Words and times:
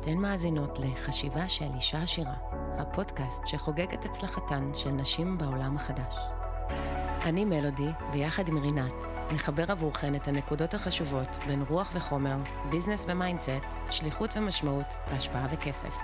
אתן 0.00 0.18
מאזינות 0.18 0.78
לחשיבה 0.78 1.48
של 1.48 1.68
אישה 1.74 2.02
עשירה, 2.02 2.34
הפודקאסט 2.78 3.42
שחוגג 3.46 3.92
את 3.94 4.04
הצלחתן 4.04 4.70
של 4.74 4.90
נשים 4.90 5.38
בעולם 5.38 5.76
החדש. 5.76 6.14
אני 7.24 7.44
מלודי, 7.44 7.88
ויחד 8.12 8.48
עם 8.48 8.58
רינת, 8.58 9.04
נחבר 9.34 9.64
עבורכן 9.68 10.14
את 10.14 10.28
הנקודות 10.28 10.74
החשובות 10.74 11.36
בין 11.46 11.62
רוח 11.68 11.90
וחומר, 11.94 12.36
business 12.70 13.04
ו-mindset, 13.08 13.50
שליחות 13.90 14.30
ומשמעות, 14.36 14.94
והשפעה 15.10 15.46
וכסף. 15.50 15.94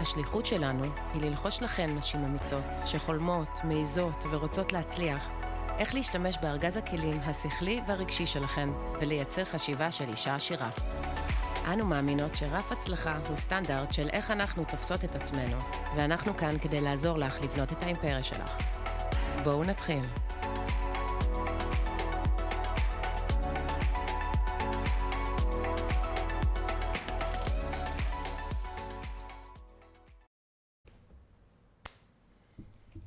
השליחות 0.00 0.46
שלנו 0.46 0.84
היא 1.14 1.22
ללחוש 1.22 1.62
לכן 1.62 1.96
נשים 1.96 2.24
אמיצות, 2.24 2.64
שחולמות, 2.86 3.58
מעיזות 3.64 4.24
ורוצות 4.30 4.72
להצליח, 4.72 5.28
איך 5.78 5.94
להשתמש 5.94 6.38
בארגז 6.42 6.76
הכלים 6.76 7.20
השכלי 7.24 7.80
והרגשי 7.86 8.26
שלכן, 8.26 8.68
ולייצר 9.00 9.44
חשיבה 9.44 9.90
של 9.90 10.08
אישה 10.08 10.34
עשירה. 10.34 10.68
אנו 11.66 11.86
מאמינות 11.86 12.34
שרף 12.34 12.72
הצלחה 12.72 13.18
הוא 13.28 13.36
סטנדרט 13.36 13.92
של 13.92 14.08
איך 14.08 14.30
אנחנו 14.30 14.64
תופסות 14.64 15.04
את 15.04 15.14
עצמנו, 15.14 15.56
ואנחנו 15.96 16.36
כאן 16.36 16.58
כדי 16.58 16.80
לעזור 16.80 17.18
לך 17.18 17.42
לבנות 17.42 17.72
את 17.72 17.82
האימפריה 17.82 18.22
שלך. 18.22 18.56
בואו 19.44 19.64
נתחיל. 19.64 20.04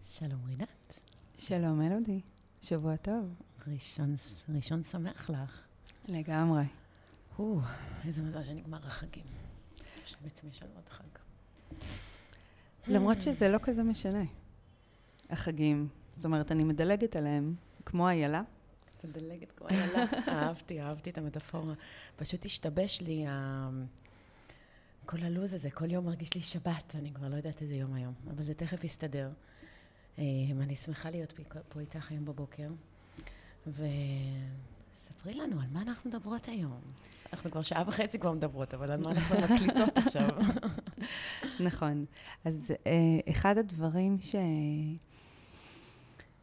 שלום 0.03 0.39
רינת. 0.47 0.93
שלום 1.37 1.79
מלודי, 1.79 2.21
שבוע 2.61 2.95
טוב. 2.95 3.33
ראשון, 3.67 4.15
ראשון 4.49 4.83
שמח 4.83 5.29
לך. 5.29 5.61
לגמרי. 6.07 6.84
או, 7.39 7.59
איזה 8.05 8.21
מזל 8.21 8.43
שנגמר 8.43 8.77
החגים. 8.87 9.23
יש 10.05 10.15
בעצם 10.23 10.47
יש 10.49 10.63
לנו 10.63 10.71
עוד 10.75 10.89
חג. 10.89 11.03
למרות 12.87 13.21
שזה 13.21 13.49
לא 13.49 13.57
כזה 13.63 13.83
משנה, 13.83 14.23
החגים. 15.29 15.87
זאת 16.15 16.25
אומרת, 16.25 16.51
אני 16.51 16.63
מדלגת 16.63 17.15
עליהם, 17.15 17.55
כמו 17.85 18.07
איילה. 18.09 18.41
מדלגת 19.03 19.51
כמו 19.51 19.67
איילה. 19.69 20.05
אהבתי, 20.27 20.81
אהבתי 20.81 21.09
את 21.09 21.17
המטאפורה. 21.17 21.73
פשוט 22.15 22.45
השתבש 22.45 23.01
לי 23.01 23.25
ה... 23.27 23.69
כל 25.05 25.17
הלו"ז 25.23 25.53
הזה, 25.53 25.71
כל 25.71 25.91
יום 25.91 26.05
מרגיש 26.05 26.33
לי 26.33 26.41
שבת, 26.41 26.95
אני 26.95 27.13
כבר 27.13 27.27
לא 27.27 27.35
יודעת 27.35 27.61
איזה 27.61 27.73
יום 27.73 27.93
היום, 27.93 28.13
אבל 28.29 28.43
זה 28.43 28.53
תכף 28.53 28.83
יסתדר. 28.83 29.29
אה, 30.19 30.23
אני 30.61 30.75
שמחה 30.75 31.09
להיות 31.09 31.31
פה- 31.31 31.59
פה 31.69 31.79
איתך 31.79 32.11
היום 32.11 32.25
בבוקר, 32.25 32.69
וספרי 33.67 35.33
לנו 35.33 35.61
על 35.61 35.67
מה 35.71 35.81
אנחנו 35.81 36.09
מדברות 36.09 36.47
היום. 36.47 36.81
אנחנו 37.33 37.51
כבר 37.51 37.61
שעה 37.61 37.83
וחצי 37.87 38.19
כבר 38.19 38.31
מדברות, 38.31 38.73
אבל 38.73 38.91
על 38.91 39.01
מה 39.01 39.11
אנחנו 39.11 39.35
מקליטות 39.41 39.97
עכשיו? 39.97 40.29
נכון. 41.67 42.05
אז 42.45 42.73
אה, 42.87 42.91
אחד 43.29 43.57
הדברים 43.57 44.17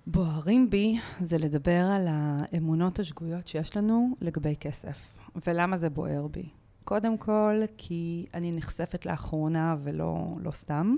שבוערים 0.06 0.70
בי 0.70 0.98
זה 1.20 1.38
לדבר 1.38 1.86
על 1.92 2.06
האמונות 2.10 2.98
השגויות 2.98 3.48
שיש 3.48 3.76
לנו 3.76 4.16
לגבי 4.20 4.56
כסף. 4.60 4.98
ולמה 5.46 5.76
זה 5.76 5.90
בוער 5.90 6.26
בי? 6.26 6.48
קודם 6.84 7.18
כל, 7.18 7.62
כי 7.76 8.26
אני 8.34 8.52
נחשפת 8.52 9.06
לאחרונה 9.06 9.76
ולא 9.82 10.36
לא 10.40 10.50
סתם, 10.50 10.96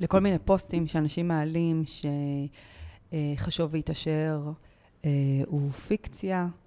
לכל 0.00 0.20
מיני 0.20 0.38
פוסטים 0.38 0.86
שאנשים 0.86 1.28
מעלים 1.28 1.82
שחשוב 3.12 3.74
והתעשר 3.74 4.52
אה, 5.04 5.10
הוא 5.46 5.72
פיקציה, 5.72 6.40
אה, 6.40 6.63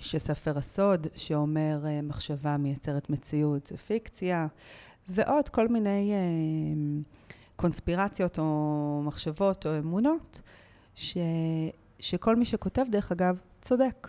שספר 0.00 0.58
הסוד 0.58 1.06
שאומר 1.16 1.80
אה, 1.86 2.02
מחשבה 2.02 2.56
מייצרת 2.56 3.10
מציאות 3.10 3.66
זה 3.66 3.76
פיקציה, 3.76 4.46
ועוד 5.08 5.48
כל 5.48 5.68
מיני 5.68 6.12
אה, 6.12 6.18
קונספירציות 7.56 8.38
או 8.38 9.02
מחשבות 9.04 9.66
או 9.66 9.78
אמונות, 9.78 10.40
ש, 10.94 11.16
שכל 12.00 12.36
מי 12.36 12.44
שכותב, 12.44 12.84
דרך 12.90 13.12
אגב, 13.12 13.38
צודק. 13.60 14.08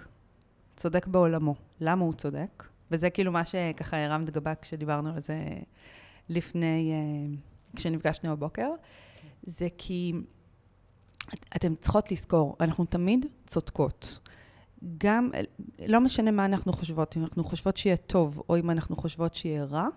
צודק 0.76 1.08
בעולמו. 1.08 1.56
למה 1.82 2.06
הוא 2.06 2.14
צודק? 2.14 2.64
וזה 2.92 3.10
כאילו 3.10 3.32
מה 3.32 3.46
שככה 3.46 4.06
הרמת 4.06 4.30
גבה 4.30 4.56
כשדיברנו 4.56 5.10
על 5.14 5.20
זה 5.22 5.38
לפני, 6.30 6.92
אה, 6.92 7.36
כשנפגשנו 7.76 8.32
בבוקר. 8.38 8.70
זה 9.44 9.68
כי 9.78 10.14
את- 11.34 11.46
אתן 11.56 11.76
צריכות 11.76 12.12
לזכור, 12.12 12.56
אנחנו 12.60 12.86
תמיד 12.86 13.26
צודקות. 13.46 14.20
גם, 14.98 15.32
לא 15.88 16.02
משנה 16.02 16.32
מה 16.32 16.46
אנחנו 16.46 16.74
חושבות, 16.74 17.18
אם 17.18 17.24
אנחנו 17.24 17.44
חושבות 17.44 17.78
שיהיה 17.78 17.98
טוב 17.98 18.42
או 18.50 18.58
אם 18.58 18.70
אנחנו 18.70 18.96
חושבות 18.96 19.36
שיהיה 19.36 19.64
רע, 19.64 19.88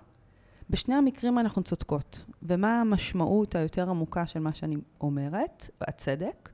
בשני 0.70 0.94
המקרים 0.94 1.38
אנחנו 1.38 1.62
צודקות. 1.62 2.25
ומה 2.43 2.81
המשמעות 2.81 3.54
היותר 3.54 3.91
עמוקה 3.91 4.26
של 4.26 4.41
מה 4.41 4.53
שאני 4.53 4.76
אומרת, 5.00 5.70
הצדק, 5.81 6.50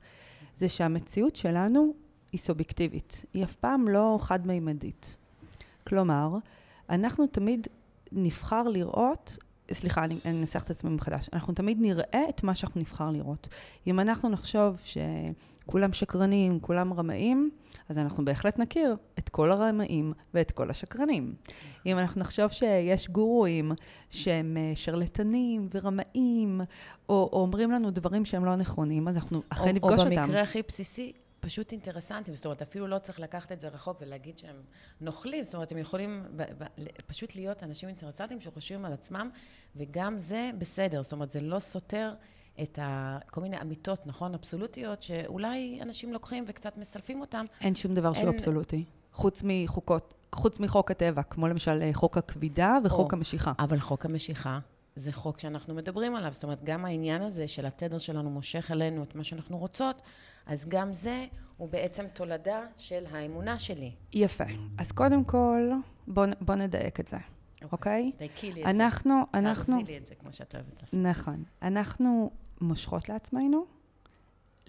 זה 0.56 0.68
שהמציאות 0.68 1.36
שלנו 1.36 1.94
היא 2.32 2.38
סובייקטיבית. 2.38 3.24
היא 3.34 3.44
אף 3.44 3.54
פעם 3.54 3.88
לא 3.88 4.18
חד-מימדית. 4.20 5.16
כלומר, 5.86 6.36
אנחנו 6.90 7.26
תמיד 7.26 7.66
נבחר 8.12 8.62
לראות, 8.62 9.38
סליחה, 9.72 10.04
אני 10.04 10.18
אנסח 10.24 10.62
את 10.62 10.70
עצמי 10.70 10.90
מחדש, 10.90 11.28
אנחנו 11.32 11.54
תמיד 11.54 11.80
נראה 11.80 12.22
את 12.28 12.42
מה 12.42 12.54
שאנחנו 12.54 12.80
נבחר 12.80 13.10
לראות. 13.10 13.48
אם 13.86 14.00
אנחנו 14.00 14.28
נחשוב 14.28 14.80
שכולם 15.68 15.92
שקרנים, 15.92 16.60
כולם 16.60 16.92
רמאים, 16.92 17.50
אז 17.88 17.98
אנחנו 17.98 18.24
בהחלט 18.24 18.58
נכיר 18.58 18.96
את 19.18 19.28
כל 19.28 19.52
הרמאים 19.52 20.12
ואת 20.34 20.50
כל 20.50 20.70
השקרנים. 20.70 21.34
אם 21.86 21.98
אנחנו 21.98 22.20
נחשוב 22.20 22.50
שיש 22.50 23.08
גורואים 23.08 23.72
שהם 24.10 24.56
אה, 24.56 24.72
שרלטנים 24.74 25.68
ורמאים, 25.74 26.60
או, 27.08 27.14
או 27.32 27.40
אומרים 27.40 27.70
לנו 27.70 27.90
דברים 27.90 28.24
שהם 28.24 28.44
לא 28.44 28.56
נכונים, 28.56 29.08
אז 29.08 29.16
אנחנו 29.16 29.42
אכן 29.48 29.74
נפגוש 29.74 30.00
או 30.00 30.04
אותם. 30.04 30.22
במקרה 30.22 30.42
הכי 30.42 30.62
בסיסי, 30.68 31.12
פשוט 31.40 31.72
אינטרסנטים. 31.72 32.34
זאת 32.34 32.44
אומרת, 32.44 32.62
אפילו 32.62 32.86
לא 32.86 32.98
צריך 32.98 33.20
לקחת 33.20 33.52
את 33.52 33.60
זה 33.60 33.68
רחוק 33.68 33.98
ולהגיד 34.00 34.38
שהם 34.38 34.56
נוכלים. 35.00 35.44
זאת 35.44 35.54
אומרת, 35.54 35.72
הם 35.72 35.78
יכולים 35.78 36.24
ב- 36.36 36.42
ב- 36.58 36.86
פשוט 37.06 37.34
להיות 37.34 37.62
אנשים 37.62 37.88
אינטרסנטים 37.88 38.40
שחושבים 38.40 38.84
על 38.84 38.92
עצמם, 38.92 39.30
וגם 39.76 40.18
זה 40.18 40.50
בסדר. 40.58 41.02
זאת 41.02 41.12
אומרת, 41.12 41.32
זה 41.32 41.40
לא 41.40 41.58
סותר 41.58 42.12
את 42.62 42.78
ה... 42.78 43.18
כל 43.30 43.40
מיני 43.40 43.60
אמיתות, 43.60 44.06
נכון? 44.06 44.34
אבסולוטיות, 44.34 45.02
שאולי 45.02 45.78
אנשים 45.82 46.12
לוקחים 46.12 46.44
וקצת 46.46 46.78
מסלפים 46.78 47.20
אותם. 47.20 47.44
אין 47.60 47.74
שום 47.74 47.94
דבר 47.94 48.12
שהוא 48.12 48.26
אין- 48.26 48.34
אבסולוטי, 48.34 48.84
חוץ 49.12 49.42
מחוקות, 49.44 50.14
חוץ 50.34 50.60
מחוק 50.60 50.90
הטבע, 50.90 51.22
כמו 51.22 51.48
למשל 51.48 51.82
אה, 51.82 51.90
חוק 51.92 52.18
הכבידה 52.18 52.78
וחוק 52.84 53.12
או. 53.12 53.16
המשיכה. 53.16 53.52
אבל 53.58 53.80
חוק 53.80 54.04
המשיכה 54.04 54.58
זה 54.96 55.12
חוק 55.12 55.40
שאנחנו 55.40 55.74
מדברים 55.74 56.14
עליו. 56.14 56.32
זאת 56.32 56.44
אומרת, 56.44 56.64
גם 56.64 56.84
העניין 56.84 57.22
הזה 57.22 57.48
של 57.48 57.66
התדר 57.66 57.98
שלנו 57.98 58.30
מושך 58.30 58.70
אלינו 58.70 59.02
את 59.02 59.14
מה 59.14 59.24
שאנחנו 59.24 59.58
רוצות, 59.58 60.02
אז 60.46 60.66
גם 60.68 60.92
זה 60.92 61.26
הוא 61.56 61.68
בעצם 61.68 62.04
תולדה 62.12 62.60
של 62.76 63.04
האמונה 63.12 63.58
שלי. 63.58 63.92
יפה. 64.12 64.44
אז 64.78 64.92
קודם 64.92 65.24
כל, 65.24 65.70
בואו 66.06 66.28
בוא 66.40 66.54
נדייק 66.54 67.00
את 67.00 67.08
זה, 67.08 67.16
אוקיי? 67.72 68.12
דייקי 68.18 68.52
לי 68.52 68.60
את 68.60 68.64
זה. 68.64 68.70
אנחנו, 68.70 69.14
אנחנו, 69.34 69.74
תארזי 69.74 69.92
לי 69.92 69.98
את 69.98 70.06
זה, 70.06 70.14
כמו 70.14 70.32
שאת 70.32 70.54
אוהבת 70.54 70.80
לעשות. 70.82 71.00
נכון. 71.02 71.42
אנחנו 71.62 72.30
מושכות 72.60 73.08
לעצמנו 73.08 73.64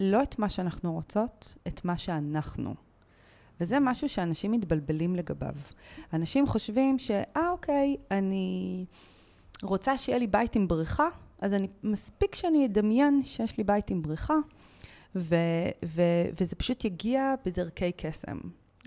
לא 0.00 0.22
את 0.22 0.38
מה 0.38 0.48
שאנחנו 0.48 0.92
רוצות, 0.92 1.54
את 1.68 1.84
מה 1.84 1.98
שאנחנו. 1.98 2.74
וזה 3.60 3.80
משהו 3.80 4.08
שאנשים 4.08 4.52
מתבלבלים 4.52 5.16
לגביו. 5.16 5.54
אנשים 6.12 6.46
חושבים 6.46 6.98
ש, 6.98 7.10
אה, 7.10 7.50
אוקיי, 7.50 7.96
אני 8.10 8.84
רוצה 9.62 9.96
שיהיה 9.96 10.18
לי 10.18 10.26
בית 10.26 10.56
עם 10.56 10.68
בריכה, 10.68 11.08
אז 11.40 11.54
אני, 11.54 11.68
מספיק 11.82 12.34
שאני 12.34 12.66
אדמיין 12.66 13.24
שיש 13.24 13.58
לי 13.58 13.64
בית 13.64 13.90
עם 13.90 14.02
בריכה, 14.02 14.34
ו, 15.16 15.36
ו, 15.84 16.02
וזה 16.40 16.56
פשוט 16.56 16.84
יגיע 16.84 17.34
בדרכי 17.44 17.92
קסם, 17.92 18.38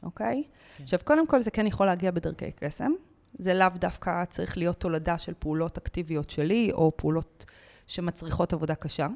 אוקיי? 0.04 0.44
כן. 0.78 0.84
עכשיו, 0.84 1.00
קודם 1.04 1.28
כל 1.28 1.40
זה 1.40 1.52
כן 1.52 1.68
יכול 1.68 1.86
להגיע 1.86 2.12
בדרכי 2.12 2.52
קסם. 2.52 2.92
זה 3.40 3.54
לאו 3.54 3.68
דווקא 3.76 4.26
צריך 4.26 4.58
להיות 4.58 4.80
תולדה 4.80 5.18
של 5.18 5.34
פעולות 5.40 5.78
אקטיביות 5.78 6.30
שלי, 6.30 6.72
או 6.72 6.92
פעולות 6.96 7.46
שמצריכות 7.88 8.54
עבודה 8.54 8.76
קשה. 8.76 9.08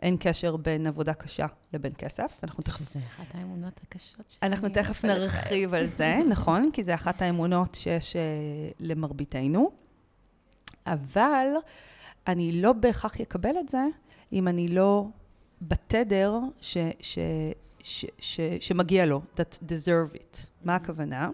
אין 0.00 0.16
קשר 0.20 0.56
בין 0.56 0.86
עבודה 0.86 1.14
קשה 1.14 1.46
לבין 1.72 1.92
כסף. 1.98 2.40
אנחנו 2.42 2.62
תכף, 2.62 2.78
שזה 2.78 2.98
אחת 2.98 3.34
האמונות 3.34 3.80
הקשות 3.82 4.30
שלי. 4.30 4.38
אנחנו 4.42 4.68
תכף 4.68 5.04
נרחיב 5.04 5.74
על 5.74 5.86
זה, 5.86 6.18
נכון? 6.32 6.70
כי 6.72 6.82
זה 6.82 6.94
אחת 6.94 7.22
האמונות 7.22 7.74
שיש 7.74 8.12
uh, 8.12 8.16
למרביתנו. 8.80 9.70
אבל 10.86 11.46
אני 12.26 12.62
לא 12.62 12.72
בהכרח 12.72 13.20
אקבל 13.20 13.58
את 13.60 13.68
זה 13.68 13.82
אם 14.32 14.48
אני 14.48 14.68
לא 14.68 15.06
בתדר 15.62 16.38
ש, 16.60 16.76
ש, 17.00 17.18
ש, 17.82 18.06
ש, 18.18 18.40
שמגיע 18.60 19.06
לו, 19.06 19.22
that 19.36 19.58
deserve 19.62 20.16
it. 20.16 20.36
מה 20.64 20.74
הכוונה? 20.74 21.30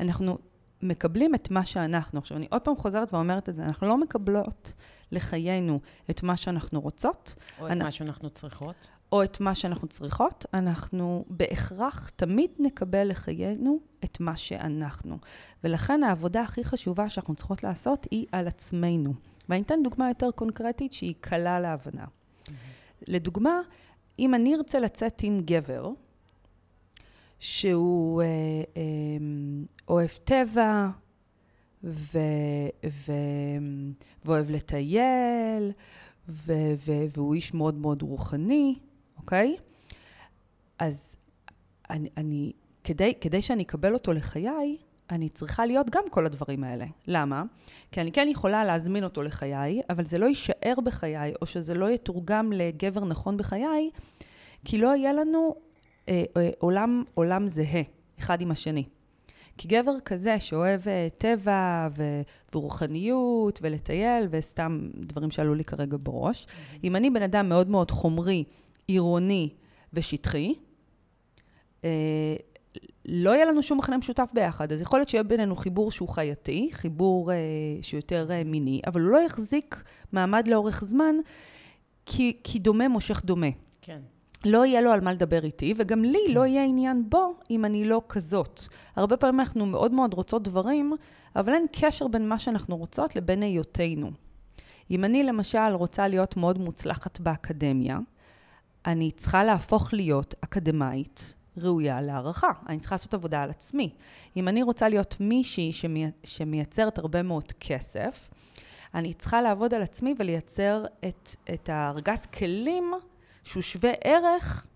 אנחנו 0.00 0.38
מקבלים 0.82 1.34
את 1.34 1.50
מה 1.50 1.64
שאנחנו. 1.66 2.18
עכשיו, 2.18 2.36
אני 2.36 2.46
עוד 2.50 2.62
פעם 2.62 2.76
חוזרת 2.76 3.14
ואומרת 3.14 3.48
את 3.48 3.54
זה, 3.54 3.62
אנחנו 3.62 3.86
לא 3.88 3.98
מקבלות 3.98 4.72
לחיינו 5.12 5.80
את 6.10 6.22
מה 6.22 6.36
שאנחנו 6.36 6.80
רוצות, 6.80 7.34
או 7.60 7.66
את 7.66 7.70
אני- 7.70 7.84
מה 7.84 7.90
שאנחנו 7.90 8.30
צריכות. 8.30 8.74
או 9.12 9.22
את 9.24 9.40
מה 9.40 9.54
שאנחנו 9.54 9.88
צריכות, 9.88 10.46
אנחנו 10.54 11.24
בהכרח 11.28 12.08
תמיד 12.16 12.50
נקבל 12.58 13.08
לחיינו 13.10 13.78
את 14.04 14.20
מה 14.20 14.36
שאנחנו. 14.36 15.18
ולכן 15.64 16.02
העבודה 16.04 16.40
הכי 16.42 16.64
חשובה 16.64 17.08
שאנחנו 17.08 17.34
צריכות 17.34 17.62
לעשות 17.62 18.06
היא 18.10 18.26
על 18.32 18.48
עצמנו. 18.48 19.14
ואני 19.48 19.62
אתן 19.62 19.82
דוגמה 19.84 20.08
יותר 20.08 20.30
קונקרטית 20.30 20.92
שהיא 20.92 21.14
קלה 21.20 21.60
להבנה. 21.60 22.04
Mm-hmm. 22.04 22.50
לדוגמה, 23.08 23.60
אם 24.18 24.34
אני 24.34 24.54
ארצה 24.54 24.78
לצאת 24.78 25.20
עם 25.22 25.40
גבר, 25.44 25.90
שהוא 27.38 28.22
אה, 28.22 28.26
אה, 28.76 28.82
אוהב 29.88 30.10
טבע, 30.24 30.88
ו, 31.86 32.18
ו, 32.86 33.12
ואוהב 34.24 34.50
לטייל, 34.50 35.72
ו, 36.28 36.52
ו, 36.76 36.92
והוא 37.16 37.34
איש 37.34 37.54
מאוד 37.54 37.74
מאוד 37.74 38.02
רוחני, 38.02 38.74
אוקיי? 39.16 39.56
אז 40.78 41.16
אני, 41.90 42.08
אני 42.16 42.52
כדי, 42.84 43.12
כדי 43.20 43.42
שאני 43.42 43.62
אקבל 43.62 43.94
אותו 43.94 44.12
לחיי, 44.12 44.76
אני 45.10 45.28
צריכה 45.28 45.66
להיות 45.66 45.90
גם 45.90 46.02
כל 46.10 46.26
הדברים 46.26 46.64
האלה. 46.64 46.86
למה? 47.06 47.42
כי 47.92 48.00
אני 48.00 48.12
כן 48.12 48.28
יכולה 48.30 48.64
להזמין 48.64 49.04
אותו 49.04 49.22
לחיי, 49.22 49.80
אבל 49.90 50.06
זה 50.06 50.18
לא 50.18 50.26
יישאר 50.26 50.74
בחיי, 50.84 51.32
או 51.42 51.46
שזה 51.46 51.74
לא 51.74 51.90
יתורגם 51.90 52.52
לגבר 52.52 53.04
נכון 53.04 53.36
בחיי, 53.36 53.90
כי 54.64 54.78
לא 54.78 54.96
יהיה 54.96 55.12
לנו 55.12 55.54
אה, 56.08 56.24
אה, 56.36 56.50
עולם, 56.58 57.04
עולם 57.14 57.46
זהה, 57.46 57.82
אחד 58.18 58.40
עם 58.40 58.50
השני. 58.50 58.84
כי 59.58 59.68
גבר 59.68 60.00
כזה 60.04 60.40
שאוהב 60.40 60.88
אה, 60.88 61.08
טבע 61.18 61.88
ו- 61.96 62.22
ורוחניות 62.54 63.58
ולטייל, 63.62 64.26
וסתם 64.30 64.90
דברים 64.94 65.30
שעלו 65.30 65.54
לי 65.54 65.64
כרגע 65.64 65.96
בראש. 66.02 66.46
אם 66.84 66.96
אני 66.96 67.10
בן 67.10 67.22
אדם 67.22 67.48
מאוד 67.48 67.68
מאוד 67.68 67.90
חומרי, 67.90 68.44
עירוני 68.86 69.48
ושטחי, 69.92 70.54
אה, 71.84 72.36
לא 73.08 73.30
יהיה 73.30 73.44
לנו 73.44 73.62
שום 73.62 73.78
מכנה 73.78 73.96
משותף 73.96 74.30
ביחד. 74.32 74.72
אז 74.72 74.80
יכול 74.80 74.98
להיות 74.98 75.08
שיהיה 75.08 75.22
בינינו 75.22 75.56
חיבור 75.56 75.90
שהוא 75.90 76.08
חייתי, 76.08 76.68
חיבור 76.72 77.32
אה, 77.32 77.36
שהוא 77.82 77.98
יותר 77.98 78.26
אה, 78.30 78.44
מיני, 78.44 78.80
אבל 78.86 79.00
הוא 79.00 79.10
לא 79.10 79.18
יחזיק 79.18 79.84
מעמד 80.12 80.48
לאורך 80.48 80.84
זמן, 80.84 81.14
כי, 82.06 82.36
כי 82.44 82.58
דומה 82.58 82.88
מושך 82.88 83.22
דומה. 83.24 83.46
כן. 83.82 84.00
לא 84.46 84.66
יהיה 84.66 84.80
לו 84.80 84.90
על 84.90 85.00
מה 85.00 85.12
לדבר 85.12 85.44
איתי, 85.44 85.74
וגם 85.76 86.04
לי 86.04 86.18
כן. 86.26 86.32
לא 86.32 86.46
יהיה 86.46 86.64
עניין 86.64 87.10
בו 87.10 87.34
אם 87.50 87.64
אני 87.64 87.84
לא 87.84 88.02
כזאת. 88.08 88.60
הרבה 88.96 89.16
פעמים 89.16 89.40
אנחנו 89.40 89.66
מאוד 89.66 89.92
מאוד 89.92 90.14
רוצות 90.14 90.42
דברים, 90.42 90.92
אבל 91.36 91.54
אין 91.54 91.66
קשר 91.72 92.08
בין 92.08 92.28
מה 92.28 92.38
שאנחנו 92.38 92.76
רוצות 92.76 93.16
לבין 93.16 93.42
היותנו. 93.42 94.10
אם 94.90 95.04
אני 95.04 95.22
למשל 95.22 95.72
רוצה 95.72 96.08
להיות 96.08 96.36
מאוד 96.36 96.58
מוצלחת 96.58 97.20
באקדמיה, 97.20 97.98
אני 98.86 99.10
צריכה 99.10 99.44
להפוך 99.44 99.94
להיות 99.94 100.34
אקדמאית 100.40 101.34
ראויה 101.56 102.00
להערכה. 102.00 102.50
אני 102.68 102.80
צריכה 102.80 102.94
לעשות 102.94 103.14
עבודה 103.14 103.42
על 103.42 103.50
עצמי. 103.50 103.90
אם 104.36 104.48
אני 104.48 104.62
רוצה 104.62 104.88
להיות 104.88 105.16
מישהי 105.20 105.72
שמי, 105.72 106.06
שמייצרת 106.24 106.98
הרבה 106.98 107.22
מאוד 107.22 107.52
כסף, 107.60 108.30
אני 108.94 109.14
צריכה 109.14 109.42
לעבוד 109.42 109.74
על 109.74 109.82
עצמי 109.82 110.14
ולייצר 110.18 110.84
את, 111.04 111.36
את 111.54 111.68
הארגז 111.68 112.26
כלים 112.26 112.92
שהוא 113.46 113.62
שווה 113.62 113.92
ערך 114.04 114.66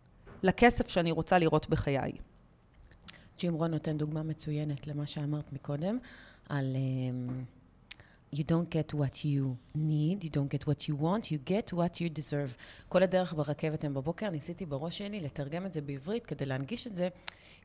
לכסף 0.42 0.88
שאני 0.88 1.10
רוצה 1.10 1.38
לראות 1.38 1.68
בחיי. 1.68 2.12
ג'ים 3.38 3.54
רון 3.54 3.70
נותן 3.70 3.98
דוגמה 3.98 4.22
מצוינת 4.22 4.86
למה 4.86 5.06
שאמרת 5.06 5.52
מקודם, 5.52 5.98
על... 6.48 6.76
Um... 6.76 7.30
you 8.32 8.44
don't 8.44 8.70
get 8.70 8.94
what 8.94 9.24
you 9.24 9.56
need, 9.74 10.24
you 10.24 10.30
don't 10.30 10.50
get 10.54 10.66
what 10.66 10.88
you 10.88 10.94
want, 10.94 11.30
you 11.32 11.38
get 11.50 11.72
what 11.72 12.00
you 12.00 12.08
deserve. 12.08 12.54
כל 12.88 13.02
הדרך 13.02 13.32
ברכבת 13.34 13.84
הם 13.84 13.94
בבוקר, 13.94 14.30
ניסיתי 14.30 14.66
בראש 14.66 14.98
שלי 14.98 15.20
לתרגם 15.20 15.66
את 15.66 15.72
זה 15.72 15.80
בעברית 15.80 16.26
כדי 16.26 16.46
להנגיש 16.46 16.86
את 16.86 16.96
זה, 16.96 17.08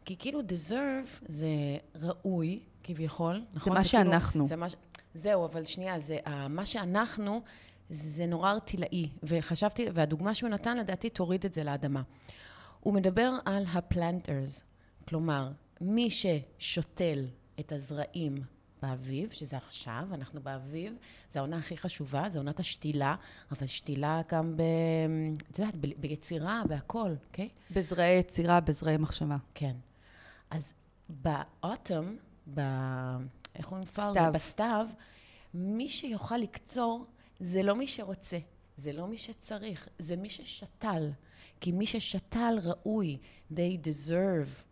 כי 0.06 0.16
כאילו 0.18 0.40
deserve 0.40 1.26
זה 1.28 1.48
ראוי, 1.96 2.60
כביכול, 2.84 3.42
נכון? 3.54 3.74
זה 3.74 3.78
מה 3.78 3.84
זה 3.84 3.90
שאנחנו. 3.90 4.32
כאילו, 4.32 4.46
זה 4.46 4.56
מה, 4.56 4.68
זהו, 5.14 5.46
אבל 5.46 5.66
שנייה, 5.66 6.00
זה, 6.00 6.18
uh, 6.26 6.30
מה 6.50 6.66
שאנחנו, 6.66 7.42
זה 7.90 8.26
נורא 8.26 8.52
ארטילאי, 8.52 9.10
וחשבתי, 9.24 9.86
והדוגמה 9.94 10.34
שהוא 10.34 10.50
נתן, 10.50 10.78
לדעתי, 10.78 11.10
תוריד 11.10 11.46
את 11.46 11.54
זה 11.54 11.64
לאדמה. 11.64 12.02
הוא 12.80 12.94
מדבר 12.94 13.32
על 13.46 13.64
הפלנטרס, 13.74 14.64
כלומר, 15.08 15.52
מי 15.82 16.10
ששותל 16.10 17.26
את 17.60 17.72
הזרעים 17.72 18.38
באביב, 18.82 19.32
שזה 19.32 19.58
עכשיו, 19.58 20.08
אנחנו 20.14 20.42
באביב, 20.42 20.94
זו 21.34 21.40
העונה 21.40 21.58
הכי 21.58 21.78
חשובה, 21.78 22.30
זו 22.30 22.40
עונת 22.40 22.60
השתילה, 22.60 23.16
אבל 23.52 23.68
שתילה 23.68 24.22
גם 24.32 24.58
ב... 24.58 24.62
את 25.52 25.60
יודעת, 25.60 25.76
ב... 25.76 25.88
ביצירה, 25.98 26.62
בהכל, 26.68 27.12
אוקיי? 27.28 27.46
Okay? 27.46 27.74
בזרעי 27.74 28.20
יצירה, 28.20 28.60
בזרעי 28.60 28.98
מחשבה. 28.98 29.38
כן. 29.54 29.76
אז 30.50 30.74
באוטום, 31.10 32.18
ב... 32.54 32.62
איך 33.56 33.72
אומרים 33.72 33.88
פארל? 33.88 34.32
בסתיו, 34.32 34.88
מי 35.54 35.90
שיוכל 35.90 36.38
לקצור 36.38 37.06
זה 37.40 37.64
לא 37.64 37.76
מי 37.76 37.88
שרוצה, 37.88 38.38
זה 38.78 38.94
לא 38.94 39.08
מי 39.08 39.18
שצריך, 39.18 39.88
זה 40.00 40.16
מי 40.16 40.30
ששתל. 40.30 41.12
כי 41.60 41.72
מי 41.72 41.86
ששתל 41.86 42.60
ראוי, 42.64 43.18
they 43.52 43.78
deserve 43.84 44.64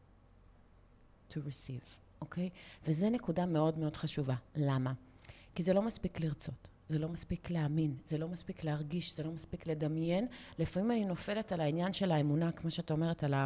to 1.32 1.36
receive. 1.36 2.04
אוקיי? 2.22 2.50
וזו 2.88 3.10
נקודה 3.10 3.46
מאוד 3.46 3.78
מאוד 3.78 3.98
חשובה. 3.98 4.36
למה? 4.56 4.94
כי 5.56 5.64
זה 5.64 5.74
לא 5.74 5.82
מספיק 5.82 6.20
לרצות, 6.20 6.70
זה 6.90 7.00
לא 7.00 7.10
מספיק 7.10 7.50
להאמין, 7.50 7.98
זה 8.06 8.18
לא 8.18 8.28
מספיק 8.28 8.64
להרגיש, 8.64 9.16
זה 9.16 9.24
לא 9.24 9.32
מספיק 9.32 9.68
לדמיין. 9.68 10.28
לפעמים 10.60 10.92
אני 10.92 11.06
נופלת 11.06 11.52
על 11.52 11.62
העניין 11.62 11.94
של 11.94 12.12
האמונה, 12.12 12.52
כמו 12.52 12.72
שאת 12.72 12.92
אומרת, 12.92 13.24
על 13.24 13.34
ה... 13.34 13.46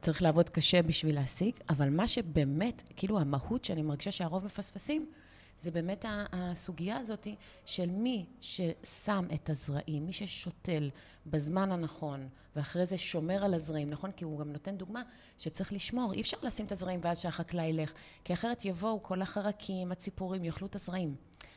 צריך 0.00 0.22
לעבוד 0.22 0.48
קשה 0.48 0.82
בשביל 0.82 1.14
להשיג, 1.14 1.52
אבל 1.68 1.90
מה 1.90 2.08
שבאמת, 2.08 2.82
כאילו 2.96 3.20
המהות 3.20 3.64
שאני 3.64 3.82
מרגישה 3.82 4.12
שהרוב 4.12 4.44
מפספסים, 4.44 5.06
זה 5.60 5.70
באמת 5.70 6.04
הסוגיה 6.32 6.96
הזאת 6.96 7.26
של 7.64 7.90
מי 7.90 8.26
ששם 8.40 9.26
את 9.34 9.50
הזרעים, 9.50 10.06
מי 10.06 10.12
ששותל 10.12 10.90
בזמן 11.26 11.72
הנכון, 11.72 12.28
ואחרי 12.56 12.86
זה 12.86 12.98
שומר 12.98 13.44
על 13.44 13.54
הזרעים, 13.54 13.90
נכון? 13.90 14.12
כי 14.12 14.24
הוא 14.24 14.38
גם 14.38 14.52
נותן 14.52 14.76
דוגמה 14.76 15.02
שצריך 15.38 15.72
לשמור, 15.72 16.12
אי 16.12 16.20
אפשר 16.20 16.36
לשים 16.42 16.66
את 16.66 16.72
הזרעים 16.72 17.00
ואז 17.02 17.20
שהחקלאי 17.20 17.64
ילך, 17.64 17.92
כי 18.24 18.32
אחרת 18.32 18.64
יבואו 18.64 19.02
כל 19.02 19.22
החרקים, 19.22 19.92
הציפורים, 19.92 20.44
יאכלו 20.44 20.66
את 20.66 20.74
הזרעים. 20.74 21.14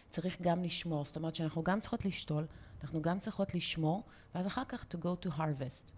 צריך 0.10 0.42
גם 0.42 0.64
לשמור, 0.64 1.06
זאת 1.06 1.16
אומרת 1.16 1.36
שאנחנו 1.36 1.64
גם 1.64 1.80
צריכות 1.80 2.06
לשתול, 2.06 2.48
אנחנו 2.84 3.02
גם 3.02 3.20
צריכות 3.20 3.56
לשמור, 3.56 4.04
ואז 4.36 4.48
אחר 4.48 4.64
כך 4.68 4.86
to 4.94 4.98
go 4.98 5.26
to 5.26 5.30
harvest. 5.38 5.92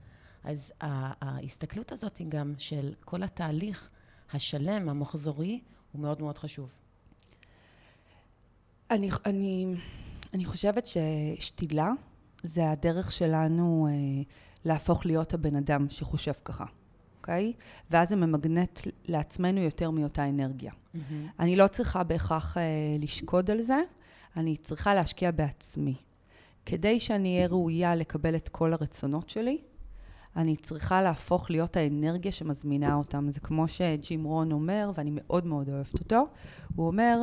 אז 0.44 0.74
ההסתכלות 0.82 1.92
הזאת 1.92 2.18
היא 2.18 2.28
גם 2.30 2.54
של 2.58 2.94
כל 3.06 3.24
התהליך 3.24 3.90
השלם, 4.34 4.90
המחזורי, 4.90 5.62
הוא 5.92 6.02
מאוד 6.02 6.22
מאוד 6.22 6.38
חשוב. 6.38 6.83
אני, 8.94 9.10
אני, 9.26 9.66
אני 10.34 10.46
חושבת 10.46 10.88
ששתילה 10.88 11.92
זה 12.44 12.72
הדרך 12.72 13.12
שלנו 13.12 13.88
אה, 13.90 13.94
להפוך 14.66 15.06
להיות 15.06 15.34
הבן 15.34 15.56
אדם 15.56 15.90
שחושב 15.90 16.32
ככה, 16.46 16.66
אוקיי? 17.18 17.54
ואז 17.90 18.10
זה 18.10 18.16
ממגנט 18.16 18.80
לעצמנו 19.06 19.62
יותר 19.62 19.92
מאותה 19.92 20.30
אנרגיה. 20.30 20.72
Mm-hmm. 20.72 21.00
אני 21.40 21.56
לא 21.56 21.68
צריכה 21.68 22.04
בהכרח 22.04 22.58
אה, 22.58 22.64
לשקוד 23.00 23.52
על 23.52 23.62
זה, 23.62 23.78
אני 24.38 24.58
צריכה 24.58 24.94
להשקיע 24.94 25.32
בעצמי. 25.32 25.96
כדי 26.66 27.00
שאני 27.00 27.36
אהיה 27.36 27.48
ראויה 27.48 27.96
לקבל 27.96 28.36
את 28.36 28.50
כל 28.50 28.74
הרצונות 28.74 29.30
שלי, 29.30 29.62
אני 30.36 30.56
צריכה 30.56 31.02
להפוך 31.02 31.52
להיות 31.52 31.78
האנרגיה 31.78 32.32
שמזמינה 32.32 32.96
אותם. 32.96 33.32
זה 33.32 33.40
כמו 33.40 33.68
שג'ים 33.68 34.24
רון 34.24 34.52
אומר, 34.52 34.92
ואני 34.96 35.12
מאוד 35.14 35.46
מאוד 35.46 35.70
אוהבת 35.70 36.00
אותו, 36.00 36.28
הוא 36.76 36.88
אומר, 36.88 37.20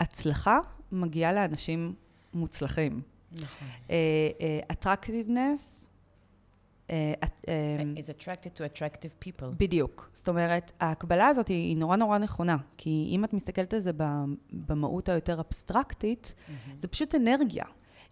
הצלחה 0.00 0.58
מגיעה 0.92 1.32
לאנשים 1.32 1.94
מוצלחים. 2.34 3.00
נכון. 3.32 3.68
אטרקטיבנס, 4.72 5.88
uh, 6.88 6.90
uh, 6.90 7.26
uh, 7.26 7.98
is 7.98 8.08
attracted 8.08 8.58
to 8.58 8.60
attractive 8.60 9.24
people. 9.24 9.46
בדיוק. 9.56 10.10
זאת 10.12 10.28
אומרת, 10.28 10.72
ההקבלה 10.80 11.26
הזאת 11.26 11.48
היא 11.48 11.76
נורא 11.76 11.96
נורא 11.96 12.18
נכונה, 12.18 12.56
כי 12.76 13.08
אם 13.10 13.24
את 13.24 13.32
מסתכלת 13.32 13.74
על 13.74 13.80
זה 13.80 13.90
במהות 14.52 15.08
היותר 15.08 15.40
אבסטרקטית, 15.40 16.34
mm-hmm. 16.36 16.70
זה 16.76 16.88
פשוט 16.88 17.14
אנרגיה. 17.14 17.64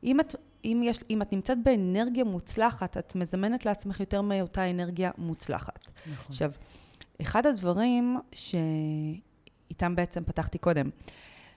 אם 0.04 0.20
את, 0.20 0.34
אם, 0.64 0.80
יש, 0.84 0.98
אם 1.10 1.22
את 1.22 1.32
נמצאת 1.32 1.58
באנרגיה 1.64 2.24
מוצלחת, 2.24 2.96
את 2.96 3.14
מזמנת 3.14 3.66
לעצמך 3.66 4.00
יותר 4.00 4.22
מאותה 4.22 4.70
אנרגיה 4.70 5.10
מוצלחת. 5.18 5.90
נכון. 6.12 6.26
עכשיו, 6.28 6.52
אחד 7.20 7.46
הדברים 7.46 8.18
שאיתם 8.32 9.96
בעצם 9.96 10.24
פתחתי 10.24 10.58
קודם, 10.58 10.90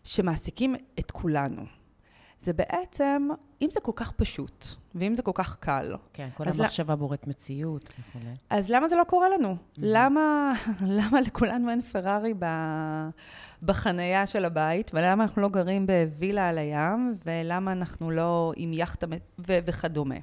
שמעסיקים 0.09 0.75
את 0.99 1.11
כולנו. 1.11 1.61
זה 2.39 2.53
בעצם, 2.53 3.27
אם 3.61 3.67
זה 3.71 3.79
כל 3.79 3.91
כך 3.95 4.11
פשוט, 4.11 4.65
ואם 4.95 5.15
זה 5.15 5.21
כל 5.21 5.31
כך 5.33 5.57
קל, 5.59 5.95
כן, 6.13 6.29
כל 6.33 6.43
המחשבה 6.47 6.95
בוראת 6.95 7.27
מציאות 7.27 7.89
וכולי. 7.99 8.33
אז 8.49 8.69
למה 8.69 8.87
זה 8.87 8.95
לא 8.95 9.03
קורה 9.03 9.29
לנו? 9.29 9.51
Mhm. 9.53 9.77
למה, 9.77 10.53
למה 10.99 11.21
לכולנו 11.21 11.69
אין 11.69 11.81
פרארי 11.81 12.33
ב, 12.39 12.45
בחנייה 13.63 14.27
של 14.27 14.45
הבית, 14.45 14.91
ולמה 14.93 15.23
אנחנו 15.23 15.41
לא 15.41 15.49
גרים 15.49 15.87
בווילה 15.87 16.49
על 16.49 16.57
הים, 16.57 17.13
ולמה 17.25 17.71
אנחנו 17.71 18.11
לא 18.11 18.53
עם 18.55 18.73
יאכטה 18.73 19.07
ו- 19.47 19.59
וכדומה. 19.65 20.15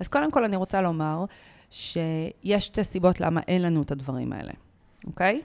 אז 0.00 0.08
קודם 0.08 0.30
כל 0.30 0.44
אני 0.44 0.56
רוצה 0.56 0.82
לומר 0.82 1.24
שיש 1.70 2.66
שתי 2.66 2.84
סיבות 2.84 3.20
למה 3.20 3.40
אין 3.48 3.62
לנו 3.62 3.82
את 3.82 3.90
הדברים 3.90 4.32
האלה, 4.32 4.52
אוקיי? 5.06 5.42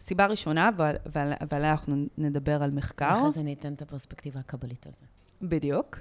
סיבה 0.00 0.26
ראשונה, 0.26 0.70
ועל- 0.76 0.96
ועל- 1.12 1.32
ועליה 1.52 1.70
אנחנו 1.70 2.04
נדבר 2.18 2.62
על 2.62 2.70
מחקר. 2.70 3.12
אחרי 3.20 3.32
זה 3.32 3.40
אני 3.40 3.52
אתן 3.52 3.72
את 3.72 3.82
הפרספקטיבה 3.82 4.40
הקבלית 4.40 4.86
הזו. 4.86 5.06
בדיוק. 5.42 5.98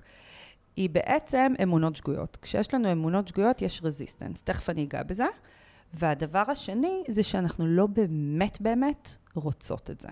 היא 0.75 0.89
בעצם 0.89 1.53
אמונות 1.63 1.96
שגויות. 1.96 2.38
כשיש 2.41 2.74
לנו 2.74 2.91
אמונות 2.91 3.27
שגויות, 3.27 3.62
יש 3.62 3.82
רזיסטנס. 3.84 4.41
תכף 4.44 4.70
אני 4.70 4.84
אגע 4.84 5.03
בזה. 5.03 5.25
והדבר 5.94 6.44
השני 6.48 7.03
זה 7.08 7.24
שאנחנו 7.24 7.68
לא 7.68 7.88
באמת 7.88 8.62
באמת 8.62 9.10
רוצות 9.36 9.89
את 9.89 10.01
זה. 10.01 10.08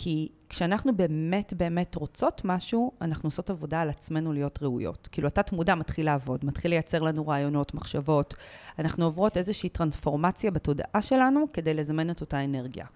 כי 0.00 0.28
כשאנחנו 0.48 0.96
באמת 0.96 1.52
באמת 1.56 1.94
רוצות 1.94 2.42
משהו, 2.44 2.92
אנחנו 3.00 3.26
עושות 3.26 3.50
עבודה 3.50 3.80
על 3.80 3.90
עצמנו 3.90 4.32
להיות 4.32 4.58
ראויות. 4.62 5.08
כאילו, 5.12 5.28
התת 5.28 5.52
מודע 5.52 5.74
מתחיל 5.74 6.06
לעבוד, 6.06 6.44
מתחיל 6.44 6.70
לייצר 6.70 7.02
לנו 7.02 7.28
רעיונות, 7.28 7.74
מחשבות. 7.74 8.34
אנחנו 8.78 9.04
עוברות 9.04 9.36
איזושהי 9.36 9.68
טרנספורמציה 9.68 10.50
בתודעה 10.50 11.02
שלנו 11.02 11.46
כדי 11.52 11.74
לזמן 11.74 12.10
את 12.10 12.20
אותה 12.20 12.44
אנרגיה. 12.44 12.86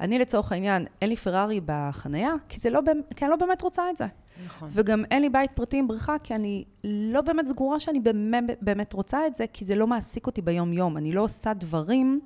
אני 0.00 0.18
לצורך 0.18 0.52
העניין, 0.52 0.86
אין 1.02 1.10
לי 1.10 1.16
פרארי 1.16 1.60
בחנייה, 1.64 2.32
כי, 2.48 2.60
זה 2.60 2.70
לא, 2.70 2.80
כי 3.16 3.24
אני 3.24 3.30
לא 3.30 3.36
באמת 3.36 3.62
רוצה 3.62 3.90
את 3.90 3.96
זה. 3.96 4.06
נכון. 4.46 4.68
וגם 4.72 5.04
אין 5.10 5.22
לי 5.22 5.28
בית 5.28 5.50
פרטי 5.54 5.76
עם 5.76 5.88
בריכה, 5.88 6.16
כי 6.22 6.34
אני 6.34 6.64
לא 6.84 7.20
באמת 7.20 7.46
סגורה 7.46 7.80
שאני 7.80 8.00
באמת, 8.00 8.44
באמת 8.60 8.92
רוצה 8.92 9.26
את 9.26 9.34
זה, 9.34 9.44
כי 9.52 9.64
זה 9.64 9.74
לא 9.74 9.86
מעסיק 9.86 10.26
אותי 10.26 10.42
ביום-יום. 10.42 10.96
אני 10.96 11.12
לא 11.12 11.22
עושה 11.22 11.54
דברים 11.54 12.20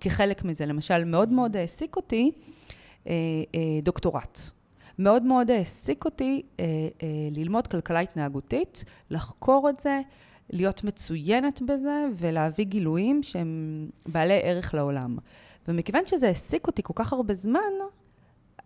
כחלק 0.00 0.44
מזה. 0.44 0.66
למשל, 0.66 1.04
מאוד 1.04 1.32
מאוד 1.32 1.56
העסיק 1.56 1.96
אותי 1.96 2.32
דוקטורט. 3.82 4.38
מאוד 4.98 5.22
מאוד 5.22 5.50
העסיק 5.50 6.04
אותי 6.04 6.42
אה, 6.60 6.64
אה, 7.02 7.08
ללמוד 7.30 7.66
כלכלה 7.66 8.00
התנהגותית, 8.00 8.84
לחקור 9.10 9.70
את 9.70 9.80
זה, 9.80 10.00
להיות 10.50 10.84
מצוינת 10.84 11.62
בזה 11.62 12.06
ולהביא 12.14 12.64
גילויים 12.64 13.22
שהם 13.22 13.86
בעלי 14.06 14.40
ערך 14.42 14.74
לעולם. 14.74 15.16
ומכיוון 15.68 16.06
שזה 16.06 16.28
העסיק 16.28 16.66
אותי 16.66 16.82
כל 16.82 16.92
כך 16.96 17.12
הרבה 17.12 17.34
זמן, 17.34 17.60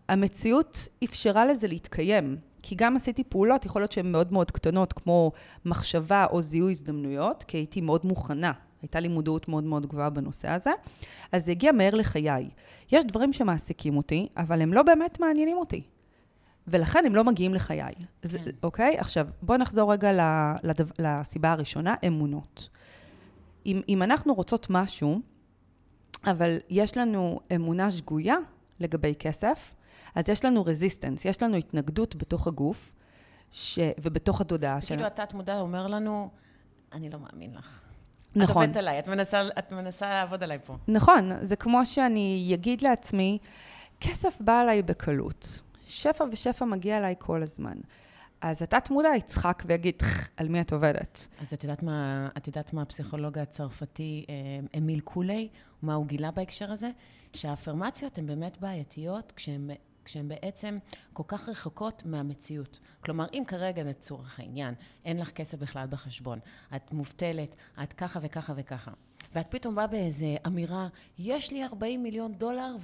המציאות 0.09 0.89
אפשרה 1.05 1.47
לזה 1.47 1.69
להתקיים. 1.69 2.37
כי 2.63 2.75
גם 2.75 2.97
עשיתי 2.97 3.25
פעולות, 3.25 3.65
יכול 3.65 3.83
להיות 3.83 3.93
שהן 3.93 4.13
מאוד 4.13 4.33
מאוד 4.33 4.51
קטנות, 4.51 4.93
כמו 4.93 5.33
מחשבה 5.65 6.27
או 6.31 6.43
זיהוי 6.43 6.71
הזדמנויות, 6.71 7.45
כי 7.45 7.57
הייתי 7.57 7.81
מאוד 7.81 8.07
מוכנה. 8.07 8.53
הייתה 8.83 9.01
לי 9.01 9.09
מודעות 9.09 9.49
מאוד 9.49 9.65
מאוד 9.65 9.87
גבוהה 9.87 10.11
בנושא 10.11 10.49
הזה. 10.49 10.71
אז 11.33 11.45
זה 11.45 11.53
הגיע 11.53 11.73
מהר 11.73 11.95
לחיי. 11.95 12.51
יש 12.93 13.05
דברים 13.05 13.33
שמעסיקים 13.33 13.97
אותי, 13.97 14.29
אבל 14.37 14.63
הם 14.63 14.73
לא 14.73 14.83
באמת 14.83 15.21
מעניינים 15.21 15.57
אותי. 15.57 15.83
ולכן 16.67 17.05
הם 17.07 17.15
לא 17.15 17.25
מגיעים 17.25 17.55
לחיי. 17.55 17.95
זה, 18.23 18.39
כן. 18.39 18.51
אוקיי? 18.63 18.99
עכשיו, 18.99 19.29
בואו 19.43 19.59
נחזור 19.59 19.93
רגע 19.93 20.13
לדו, 20.63 20.85
לסיבה 20.99 21.53
הראשונה, 21.53 21.95
אמונות. 22.07 22.69
אם, 23.67 23.81
אם 23.89 24.03
אנחנו 24.03 24.35
רוצות 24.35 24.67
משהו, 24.71 25.21
אבל 26.25 26.59
יש 26.71 26.97
לנו 26.97 27.41
אמונה 27.55 27.91
שגויה 27.91 28.37
לגבי 28.81 29.15
כסף, 29.19 29.75
אז 30.15 30.29
יש 30.29 30.45
לנו 30.45 30.65
רזיסטנס, 30.65 31.25
יש 31.25 31.43
לנו 31.43 31.57
התנגדות 31.57 32.17
בתוך 32.17 32.47
הגוף 32.47 32.95
ש... 33.51 33.79
ובתוך 34.03 34.41
התודעה 34.41 34.81
זה 34.81 34.87
כאילו 34.87 34.99
שלנו. 34.99 35.07
התת-מודע 35.07 35.61
אומר 35.61 35.87
לנו, 35.87 36.31
אני 36.93 37.11
לא 37.11 37.19
מאמין 37.19 37.55
לך. 37.55 37.81
נכון. 38.37 38.63
את 38.63 38.69
עובדת 38.69 38.77
עליי, 38.77 38.99
את 38.99 39.09
מנסה, 39.09 39.49
את 39.59 39.73
מנסה 39.73 40.09
לעבוד 40.11 40.43
עליי 40.43 40.59
פה. 40.65 40.77
נכון, 40.89 41.31
זה 41.43 41.57
כמו 41.57 41.87
שאני 41.87 42.51
אגיד 42.55 42.83
לעצמי, 42.83 43.39
כסף 44.01 44.39
בא 44.41 44.63
אליי 44.63 44.83
בקלות, 44.83 45.61
שפע 45.87 46.25
ושפע 46.33 46.65
מגיע 46.65 46.99
אליי 46.99 47.15
כל 47.19 47.43
הזמן. 47.43 47.77
אז 48.41 48.63
התת-מודע 48.63 49.09
יצחק 49.17 49.63
ויגיד, 49.67 49.95
"טח, 49.97 50.29
על 50.37 50.49
מי 50.49 50.61
את 50.61 50.73
עובדת? 50.73 51.29
אז 51.41 51.53
את 51.53 51.65
יודעת 51.65 51.83
מה, 51.83 52.29
את 52.37 52.47
יודעת 52.47 52.73
מה 52.73 52.83
הפסיכולוג 52.83 53.39
הצרפתי 53.39 54.25
אה, 54.29 54.35
אמיל 54.79 55.01
קולי, 55.01 55.49
מה 55.83 55.95
הוא 55.95 56.07
גילה 56.07 56.31
בהקשר 56.31 56.73
הזה? 56.73 56.91
שהאפרמציות 57.33 58.19
הן 58.19 58.27
באמת 58.27 58.61
בעייתיות 58.61 59.33
כשהן, 59.37 59.71
כשהן 60.05 60.29
בעצם 60.29 60.79
כל 61.13 61.23
כך 61.27 61.49
רחוקות 61.49 62.03
מהמציאות. 62.07 62.81
כלומר, 63.01 63.27
אם 63.33 63.43
כרגע, 63.47 63.83
לצורך 63.83 64.41
העניין, 64.41 64.75
אין 65.05 65.21
לך 65.21 65.31
כסף 65.31 65.59
בכלל 65.59 65.87
בחשבון, 65.87 66.39
את 66.77 66.93
מובטלת, 66.93 67.57
את 67.83 67.93
ככה 67.93 68.21
וככה 68.23 68.53
וככה, 68.57 68.91
ואת 69.35 69.47
פתאום 69.51 69.75
באה 69.75 69.87
באיזו 69.87 70.27
אמירה, 70.47 70.89
יש 71.19 71.53
לי 71.53 71.65
40 71.65 72.03
מיליון 72.03 72.35
דולר 72.35 72.77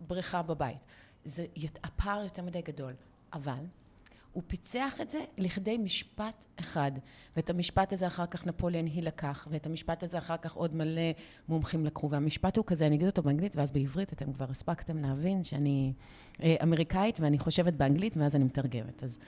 ובריכה 0.00 0.42
בבית. 0.42 0.78
זה, 1.24 1.46
הפער 1.84 2.22
יותר 2.22 2.42
מדי 2.42 2.62
גדול. 2.62 2.94
אבל 3.32 3.64
הוא 4.38 4.44
פיצח 4.46 5.00
את 5.00 5.10
זה 5.10 5.18
לכדי 5.38 5.78
משפט 5.78 6.46
אחד, 6.60 6.92
ואת 7.36 7.50
המשפט 7.50 7.92
הזה 7.92 8.06
אחר 8.06 8.26
כך 8.26 8.46
נפוליאן 8.46 8.86
היל 8.86 9.06
לקח, 9.06 9.48
ואת 9.50 9.66
המשפט 9.66 10.02
הזה 10.02 10.18
אחר 10.18 10.36
כך 10.36 10.52
עוד 10.52 10.76
מלא 10.76 11.02
מומחים 11.48 11.86
לקחו, 11.86 12.10
והמשפט 12.10 12.56
הוא 12.56 12.64
כזה, 12.66 12.86
אני 12.86 12.96
אגיד 12.96 13.06
אותו 13.06 13.22
באנגלית, 13.22 13.56
ואז 13.56 13.72
בעברית 13.72 14.12
אתם 14.12 14.32
כבר 14.32 14.46
הספקתם 14.50 14.98
להבין 14.98 15.44
שאני 15.44 15.92
אה, 16.42 16.56
אמריקאית 16.62 17.20
ואני 17.20 17.38
חושבת 17.38 17.72
באנגלית, 17.72 18.16
ואז 18.16 18.36
אני 18.36 18.44
מתרגמת. 18.44 19.04
אז 19.04 19.18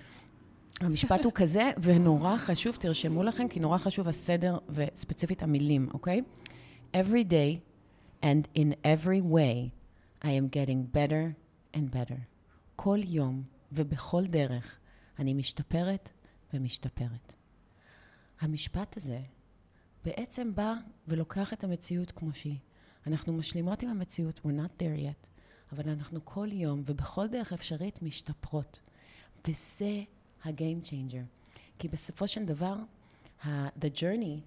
המשפט 0.81 1.25
הוא 1.25 1.33
כזה, 1.35 1.71
ונורא 1.83 2.37
חשוב, 2.37 2.77
תרשמו 2.77 3.23
לכם, 3.23 3.49
כי 3.49 3.61
נורא 3.61 3.79
חשוב 3.79 4.09
הסדר 4.09 4.59
וספציפית 4.69 5.43
המילים, 5.43 5.89
אוקיי? 5.95 6.23
Every 6.95 7.25
day 7.31 7.59
and 8.23 8.59
in 8.59 8.73
every 8.85 9.35
way 9.35 9.71
I 10.23 10.29
am 10.29 10.57
getting 10.57 10.97
better 10.97 11.35
and 11.77 11.97
better. 11.97 12.21
כל 12.77 12.99
יום 13.05 13.43
ובכל 13.73 14.27
דרך 14.27 14.80
אני 15.21 15.35
משתפרת 15.35 16.11
ומשתפרת. 16.55 17.33
המשפט 18.41 18.97
הזה 18.97 19.21
בעצם 20.05 20.55
בא 20.55 20.75
ולוקח 21.09 21.53
את 21.53 21.65
המציאות 21.65 22.13
כמו 22.13 22.35
שהיא. 22.35 22.59
אנחנו 23.07 23.33
משלימות 23.33 23.83
עם 23.83 23.89
המציאות, 23.89 24.39
we're 24.39 24.49
not 24.49 24.83
there 24.83 25.01
yet, 25.01 25.29
אבל 25.73 25.91
אנחנו 25.91 26.21
כל 26.25 26.49
יום 26.53 26.83
ובכל 26.87 27.29
דרך 27.29 27.53
אפשרית 27.53 28.03
משתפרות. 28.03 28.81
וזה 29.49 30.03
ה-game 30.45 30.87
changer. 30.87 31.59
כי 31.79 31.89
בסופו 31.89 32.29
של 32.29 32.45
דבר, 32.45 32.75
the 33.45 33.91
journey 33.95 34.41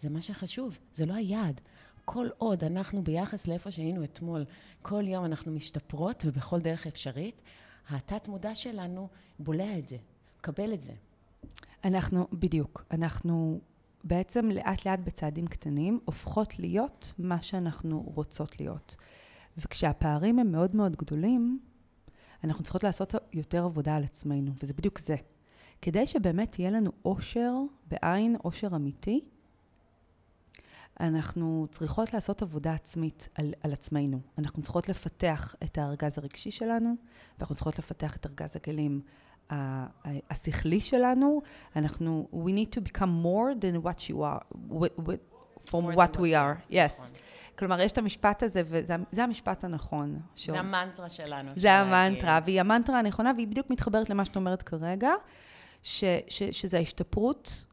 זה 0.00 0.08
מה 0.10 0.22
שחשוב, 0.22 0.78
זה 0.94 1.06
לא 1.06 1.14
היעד. 1.14 1.60
כל 2.04 2.28
עוד 2.38 2.64
אנחנו 2.64 3.02
ביחס 3.04 3.46
לאיפה 3.46 3.70
שהיינו 3.70 4.04
אתמול, 4.04 4.44
כל 4.82 5.02
יום 5.06 5.24
אנחנו 5.24 5.52
משתפרות 5.52 6.24
ובכל 6.26 6.60
דרך 6.60 6.86
אפשרית, 6.86 7.42
התת-מודע 7.88 8.54
שלנו 8.54 9.08
בולע 9.38 9.78
את 9.78 9.88
זה, 9.88 9.96
מקבל 10.40 10.74
את 10.74 10.82
זה. 10.82 10.92
אנחנו, 11.84 12.26
בדיוק, 12.32 12.84
אנחנו 12.90 13.60
בעצם 14.04 14.48
לאט 14.48 14.86
לאט 14.86 14.98
בצעדים 14.98 15.46
קטנים 15.46 16.00
הופכות 16.04 16.58
להיות 16.58 17.12
מה 17.18 17.42
שאנחנו 17.42 18.04
רוצות 18.14 18.60
להיות. 18.60 18.96
וכשהפערים 19.58 20.38
הם 20.38 20.52
מאוד 20.52 20.76
מאוד 20.76 20.96
גדולים, 20.96 21.60
אנחנו 22.44 22.64
צריכות 22.64 22.84
לעשות 22.84 23.14
יותר 23.32 23.64
עבודה 23.64 23.96
על 23.96 24.04
עצמנו, 24.04 24.52
וזה 24.62 24.74
בדיוק 24.74 24.98
זה. 24.98 25.16
כדי 25.82 26.06
שבאמת 26.06 26.58
יהיה 26.58 26.70
לנו 26.70 26.90
אושר 27.04 27.52
בעין, 27.86 28.36
אושר 28.44 28.68
אמיתי, 28.76 29.20
אנחנו 31.00 31.66
צריכות 31.70 32.14
לעשות 32.14 32.42
עבודה 32.42 32.74
עצמית 32.74 33.28
על, 33.34 33.54
על 33.62 33.72
עצמנו. 33.72 34.20
אנחנו 34.38 34.62
צריכות 34.62 34.88
לפתח 34.88 35.54
את 35.64 35.78
הארגז 35.78 36.18
הרגשי 36.18 36.50
שלנו, 36.50 36.94
ואנחנו 37.38 37.54
צריכות 37.54 37.78
לפתח 37.78 38.16
את 38.16 38.26
ארגז 38.26 38.56
הכלים 38.56 39.00
השכלי 40.30 40.80
שלנו. 40.80 41.40
אנחנו, 41.76 42.28
we 42.32 42.48
need 42.48 42.74
to 42.74 42.80
become 42.92 43.24
more 43.24 43.54
than 43.60 43.84
what 43.84 44.10
you 44.10 44.16
are, 44.16 44.56
with, 44.70 45.06
with, 45.06 45.70
from 45.70 45.96
what 45.96 46.16
we 46.16 46.18
are. 46.18 46.34
are. 46.34 46.72
Yes. 46.72 46.92
נכון. 46.92 47.06
כלומר, 47.58 47.80
יש 47.80 47.92
את 47.92 47.98
המשפט 47.98 48.42
הזה, 48.42 48.62
וזה 48.64 48.96
זה 49.12 49.24
המשפט 49.24 49.64
הנכון. 49.64 50.20
זה 50.36 50.58
המנטרה 50.58 51.08
שלנו. 51.08 51.50
של 51.54 51.60
זה 51.60 51.72
המנטרה. 51.72 52.40
והיא 52.44 52.60
המנטרה 52.60 52.98
הנכונה, 52.98 53.32
והיא 53.36 53.48
בדיוק 53.48 53.70
מתחברת 53.70 54.10
למה 54.10 54.24
שאת 54.24 54.36
אומרת 54.36 54.62
כרגע, 54.62 55.10
ש, 55.82 56.04
ש, 56.28 56.42
שזה 56.42 56.76
ההשתפרות 56.76 57.64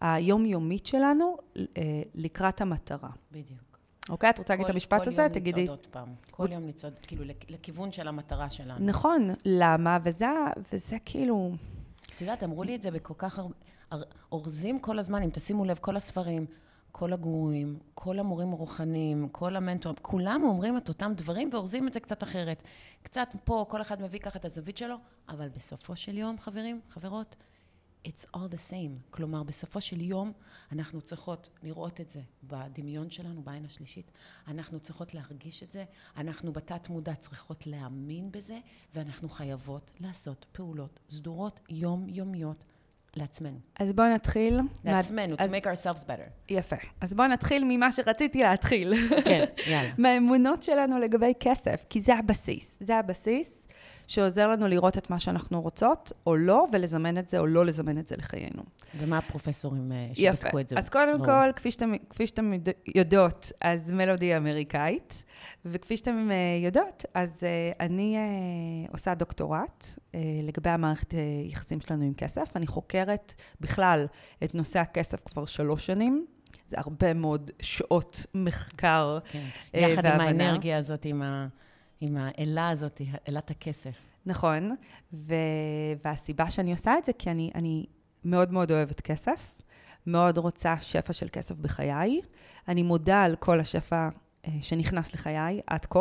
היומיומית 0.00 0.86
שלנו 0.86 1.36
אה, 1.58 1.82
לקראת 2.14 2.60
המטרה. 2.60 3.10
בדיוק. 3.32 3.69
אוקיי? 4.10 4.30
את 4.30 4.38
רוצה 4.38 4.52
להגיד 4.52 4.64
את 4.64 4.70
כל- 4.70 4.72
המשפט 4.76 5.02
כל 5.02 5.08
הזה? 5.08 5.22
יום 5.22 5.32
תגידי. 5.32 5.62
לצעוד 5.62 5.78
עוד 5.78 5.86
פעם. 5.86 6.08
כל 6.30 6.52
יום 6.52 6.66
לצעוד, 6.68 6.92
כאילו, 7.02 7.24
לכ- 7.24 7.50
לכיוון 7.50 7.92
של 7.92 8.08
המטרה 8.08 8.50
שלנו. 8.50 8.86
נכון, 8.86 9.30
למה? 9.44 9.98
וזה, 10.04 10.26
וזה 10.72 10.96
כאילו... 11.04 11.52
את 12.16 12.20
יודעת, 12.20 12.42
אמרו 12.44 12.62
לי 12.62 12.74
את 12.76 12.82
זה 12.82 12.90
בכל 12.90 13.14
כך 13.18 13.38
הרבה... 13.38 13.54
אורזים 14.32 14.78
כל 14.78 14.98
הזמן, 14.98 15.22
אם 15.22 15.30
תשימו 15.32 15.64
לב, 15.64 15.78
כל 15.80 15.96
הספרים, 15.96 16.46
כל 16.92 17.12
הגורואים, 17.12 17.78
כל 17.94 18.18
המורים 18.18 18.52
הרוחניים, 18.52 19.28
כל 19.28 19.56
המנטורים, 19.56 19.96
כולם 20.02 20.40
אומרים 20.44 20.76
את 20.76 20.88
אותם 20.88 21.12
דברים 21.16 21.50
ואורזים 21.52 21.88
את 21.88 21.92
זה 21.92 22.00
קצת 22.00 22.22
אחרת. 22.22 22.62
קצת 23.02 23.28
פה, 23.44 23.64
כל 23.68 23.80
אחד 23.80 24.02
מביא 24.02 24.18
ככה 24.18 24.38
את 24.38 24.44
הזווית 24.44 24.76
שלו, 24.76 24.96
אבל 25.28 25.48
בסופו 25.48 25.96
של 25.96 26.18
יום, 26.18 26.38
חברים, 26.38 26.80
חברות, 26.88 27.36
it's 28.06 28.26
all 28.36 28.52
the 28.52 28.70
same. 28.70 29.10
כלומר, 29.10 29.42
בסופו 29.42 29.80
של 29.80 30.00
יום 30.00 30.32
אנחנו 30.72 31.00
צריכות 31.00 31.50
לראות 31.62 32.00
את 32.00 32.10
זה 32.10 32.20
בדמיון 32.42 33.10
שלנו, 33.10 33.42
בעין 33.42 33.64
השלישית. 33.64 34.12
אנחנו 34.48 34.80
צריכות 34.80 35.14
להרגיש 35.14 35.62
את 35.62 35.72
זה, 35.72 35.84
אנחנו 36.16 36.52
בתת 36.52 36.88
מודע 36.88 37.14
צריכות 37.14 37.66
להאמין 37.66 38.32
בזה, 38.32 38.58
ואנחנו 38.94 39.28
חייבות 39.28 39.92
לעשות 40.00 40.46
פעולות 40.52 41.00
סדורות, 41.10 41.60
יומיומיות, 41.68 42.64
לעצמנו. 43.16 43.58
אז 43.80 43.92
בואו 43.92 44.14
נתחיל. 44.14 44.60
לעצמנו, 44.84 45.36
to 45.36 45.38
make 45.38 45.64
ourselves 45.64 46.04
better. 46.04 46.30
יפה. 46.48 46.76
אז 47.00 47.14
בואו 47.14 47.28
נתחיל 47.28 47.64
ממה 47.68 47.92
שרציתי 47.92 48.42
להתחיל. 48.42 48.94
כן, 49.24 49.44
יאללה. 49.66 49.90
מהאמונות 50.02 50.62
שלנו 50.62 50.98
לגבי 50.98 51.32
כסף, 51.40 51.84
כי 51.88 52.00
זה 52.00 52.14
הבסיס. 52.14 52.78
זה 52.80 52.96
הבסיס 52.96 53.66
שעוזר 54.06 54.48
לנו 54.48 54.68
לראות 54.68 54.98
את 54.98 55.10
מה 55.10 55.18
שאנחנו 55.18 55.60
רוצות, 55.60 56.12
או 56.26 56.36
לא, 56.36 56.66
ולזמן 56.72 57.18
את 57.18 57.28
זה 57.28 57.38
או 57.38 57.46
לא 57.46 57.66
לזמן 57.66 57.98
את 57.98 58.06
זה 58.06 58.16
לחיינו. 58.16 58.62
ומה 58.98 59.18
הפרופסורים 59.18 59.92
אה, 59.92 60.06
יפה. 60.16 60.36
שבדקו 60.40 60.58
את 60.60 60.68
זה? 60.68 60.78
אז 60.78 60.88
קודם 60.88 61.12
ברור. 61.12 61.24
כל, 61.26 61.52
כפי 61.56 61.70
שאתם, 61.70 61.92
כפי 62.10 62.26
שאתם 62.26 62.52
יודע- 62.52 62.72
יודעות, 62.94 63.52
אז 63.60 63.90
מלודי 63.92 64.26
היא 64.26 64.36
אמריקאית, 64.36 65.24
וכפי 65.64 65.96
שאתם 65.96 66.28
אה, 66.30 66.36
יודעות, 66.64 67.04
אז 67.14 67.30
אה, 67.42 67.86
אני 67.86 68.16
עושה 68.92 69.14
דוקטורט 69.14 69.86
לגבי 70.42 70.70
המערכת 70.70 71.14
יחסים 71.48 71.80
שלנו 71.80 72.04
עם 72.04 72.14
כסף. 72.14 72.56
אני 72.56 72.66
חוקרת 72.66 73.34
בכלל 73.60 74.06
את 74.44 74.54
נושא 74.54 74.78
הכסף 74.78 75.20
כבר 75.24 75.44
שלוש 75.46 75.86
שנים. 75.86 76.26
זה 76.68 76.76
הרבה 76.78 77.14
מאוד 77.14 77.50
שעות 77.62 78.26
מחקר. 78.34 79.18
כן. 79.32 79.42
אה, 79.74 79.80
יחד 79.80 80.04
עם 80.06 80.12
והבנה. 80.18 80.24
האנרגיה 80.48 80.78
הזאת, 80.78 81.04
עם 81.04 81.22
ה- 81.22 81.46
עם 82.00 82.16
האלה 82.16 82.68
הזאת, 82.68 83.00
אלת 83.28 83.50
הכסף. 83.50 83.94
נכון, 84.26 84.76
ו... 85.12 85.34
והסיבה 86.04 86.50
שאני 86.50 86.72
עושה 86.72 86.98
את 86.98 87.04
זה, 87.04 87.12
כי 87.12 87.30
אני, 87.30 87.50
אני 87.54 87.86
מאוד 88.24 88.52
מאוד 88.52 88.72
אוהבת 88.72 89.00
כסף, 89.00 89.60
מאוד 90.06 90.38
רוצה 90.38 90.74
שפע 90.80 91.12
של 91.12 91.28
כסף 91.32 91.54
בחיי. 91.54 92.20
אני 92.68 92.82
מודה 92.82 93.22
על 93.22 93.36
כל 93.36 93.60
השפע 93.60 94.08
אה, 94.46 94.52
שנכנס 94.60 95.14
לחיי 95.14 95.60
עד 95.66 95.86
כה, 95.86 96.00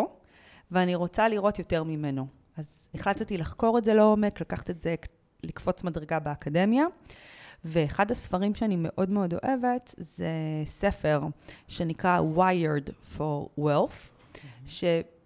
ואני 0.72 0.96
רוצה 0.96 1.28
לראות 1.28 1.60
יותר 1.60 1.84
ממנו. 1.84 2.28
אז 2.58 2.90
החלטתי 2.96 3.38
לחקור 3.38 3.78
את 3.78 3.84
זה 3.84 3.94
לעומק, 3.94 4.42
לקחת 4.42 4.70
את 4.70 4.80
זה, 4.80 4.96
לקפוץ 5.44 5.84
מדרגה 5.84 6.20
באקדמיה. 6.20 6.86
ואחד 7.66 8.12
הספרים 8.12 8.56
שאני 8.56 8.76
מאוד 8.78 9.10
מאוד 9.10 9.34
אוהבת 9.34 9.96
זה 9.98 10.30
ספר 10.66 11.22
שנקרא 11.68 12.22
Wired 12.36 13.18
for 13.18 13.60
Wealth, 13.60 14.12
שבתרגום 14.66 15.19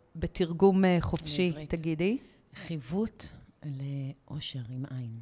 אה, 0.85 0.97
חופשי, 0.99 1.47
לעברית. 1.47 1.69
תגידי. 1.69 2.17
חיווט 2.55 3.25
לאושר 3.65 4.61
עם 4.69 4.85
עין. 4.89 5.19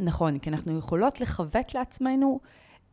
נכון, 0.00 0.38
כי 0.38 0.50
אנחנו 0.50 0.78
יכולות 0.78 1.20
לכוות 1.20 1.74
לעצמנו 1.74 2.40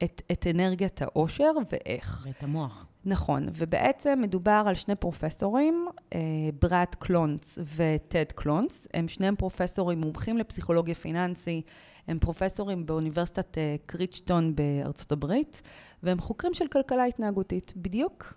את, 0.03 0.22
את 0.31 0.48
אנרגיית 0.48 1.01
העושר 1.01 1.51
ואיך. 1.72 2.24
ואת 2.27 2.43
המוח. 2.43 2.86
נכון, 3.05 3.48
ובעצם 3.53 4.19
מדובר 4.22 4.63
על 4.67 4.75
שני 4.75 4.96
פרופסורים, 4.96 5.88
אה, 6.13 6.19
ברד 6.62 6.96
קלונץ 7.00 7.60
וטד 7.75 8.31
קלונץ. 8.36 8.88
הם 8.93 9.08
שניהם 9.08 9.36
פרופסורים 9.36 10.01
מומחים 10.01 10.38
לפסיכולוגיה 10.38 10.96
פיננסי, 10.96 11.62
הם 12.08 12.19
פרופסורים 12.19 12.86
באוניברסיטת 12.86 13.58
אה, 13.58 13.75
קריצ'טון 13.86 14.55
בארצות 14.55 15.12
הברית, 15.12 15.62
והם 16.03 16.19
חוקרים 16.19 16.53
של 16.53 16.67
כלכלה 16.67 17.05
התנהגותית, 17.05 17.74
בדיוק 17.75 18.34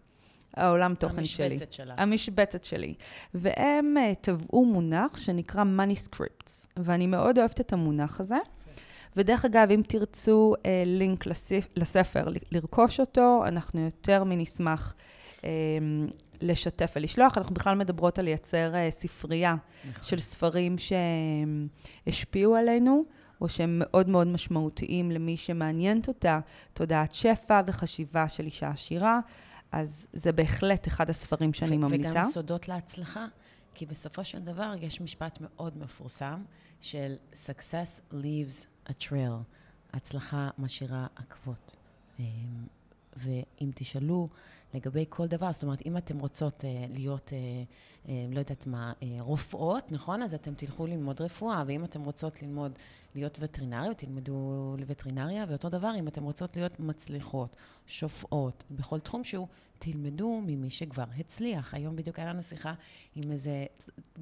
העולם 0.57 0.95
תוכן 0.95 1.25
שלי. 1.25 1.47
המשבצת 1.47 1.73
שלה. 1.73 1.95
המשבצת 1.99 2.65
שלי. 2.65 2.95
והם 3.35 3.97
uh, 3.97 4.15
טבעו 4.21 4.65
מונח 4.65 5.17
שנקרא 5.17 5.63
money 5.63 6.09
scripts, 6.09 6.67
ואני 6.77 7.07
מאוד 7.07 7.39
אוהבת 7.39 7.61
את 7.61 7.73
המונח 7.73 8.21
הזה. 8.21 8.37
ודרך 9.17 9.45
אגב, 9.45 9.71
אם 9.71 9.81
תרצו 9.89 10.55
uh, 10.59 10.67
לינק 10.87 11.27
לספ... 11.27 11.69
לספר, 11.77 12.29
ל- 12.29 12.37
לרכוש 12.53 13.01
אותו, 13.01 13.43
אנחנו 13.47 13.81
יותר 13.81 14.25
מנשמח 14.25 14.95
um, 15.41 15.45
לשתף 16.41 16.93
ולשלוח. 16.97 17.39
אנחנו 17.39 17.55
בכלל 17.55 17.77
מדברות 17.77 18.19
על 18.19 18.25
לייצר 18.25 18.73
uh, 18.73 18.91
ספרייה 18.91 19.55
נכון. 19.91 20.05
של 20.05 20.21
ספרים 20.21 20.77
שהשפיעו 22.07 22.57
עלינו, 22.57 23.05
או 23.41 23.49
שהם 23.49 23.79
מאוד 23.79 24.09
מאוד 24.09 24.27
משמעותיים 24.27 25.11
למי 25.11 25.37
שמעניינת 25.37 26.09
אותה 26.09 26.41
תודעת 26.73 27.13
שפע 27.13 27.61
וחשיבה 27.67 28.29
של 28.29 28.45
אישה 28.45 28.69
עשירה. 28.69 29.21
אז 29.73 30.07
זה 30.13 30.33
בהחלט 30.33 30.89
אחד 30.89 31.11
הספרים 31.11 31.53
שאני 31.53 31.77
ו- 31.77 31.81
ממליצה. 31.81 32.11
וגם 32.11 32.25
סודות 32.25 32.69
להצלחה, 32.69 33.27
כי 33.75 33.87
בסופו 33.87 34.25
של 34.25 34.39
דבר 34.39 34.73
יש 34.81 35.01
משפט 35.01 35.39
מאוד 35.41 35.79
מפורסם 35.79 36.43
של 36.81 37.17
success 37.33 38.13
leaves 38.13 38.89
a 38.89 38.93
trail, 39.09 39.43
הצלחה 39.93 40.51
משאירה 40.59 41.07
עקבות. 41.17 41.77
אמ, 42.19 42.25
ואם 43.17 43.71
תשאלו 43.75 44.29
לגבי 44.75 45.05
כל 45.09 45.27
דבר, 45.27 45.53
זאת 45.53 45.63
אומרת, 45.63 45.83
אם 45.87 45.97
אתן 45.97 46.21
רוצות 46.21 46.65
אה, 46.65 46.87
להיות, 46.91 47.33
אה, 47.33 47.39
לא 48.09 48.39
יודעת 48.39 48.67
מה, 48.67 48.93
אה, 49.03 49.17
רופאות, 49.19 49.93
נכון? 49.93 50.23
אז 50.23 50.35
אתן 50.35 50.55
תלכו 50.55 50.87
ללמוד 50.87 51.21
רפואה, 51.21 51.65
ואם 51.67 51.85
אתן 51.85 52.01
רוצות 52.01 52.43
ללמוד 52.43 52.79
להיות 53.15 53.39
וטרינריות, 53.41 53.99
תלמדו 53.99 54.75
לווטרינריה, 54.79 55.45
ואותו 55.49 55.69
דבר, 55.69 55.93
אם 55.99 56.09
אתן 56.09 56.23
רוצות 56.23 56.57
להיות 56.57 56.81
מצליחות, 56.81 57.57
שופעות, 57.87 58.65
בכל 58.71 59.01
תחום 59.01 59.25
שהוא, 59.25 59.47
תלמדו 59.79 60.41
ממי 60.47 60.71
שכבר 60.71 61.05
הצליח. 61.19 61.75
היום 61.75 61.97
בדיוק 61.97 62.19
היה 62.19 62.29
לנו 62.29 62.43
שיחה 62.43 62.75
עם 63.17 63.33
איזה 63.33 63.67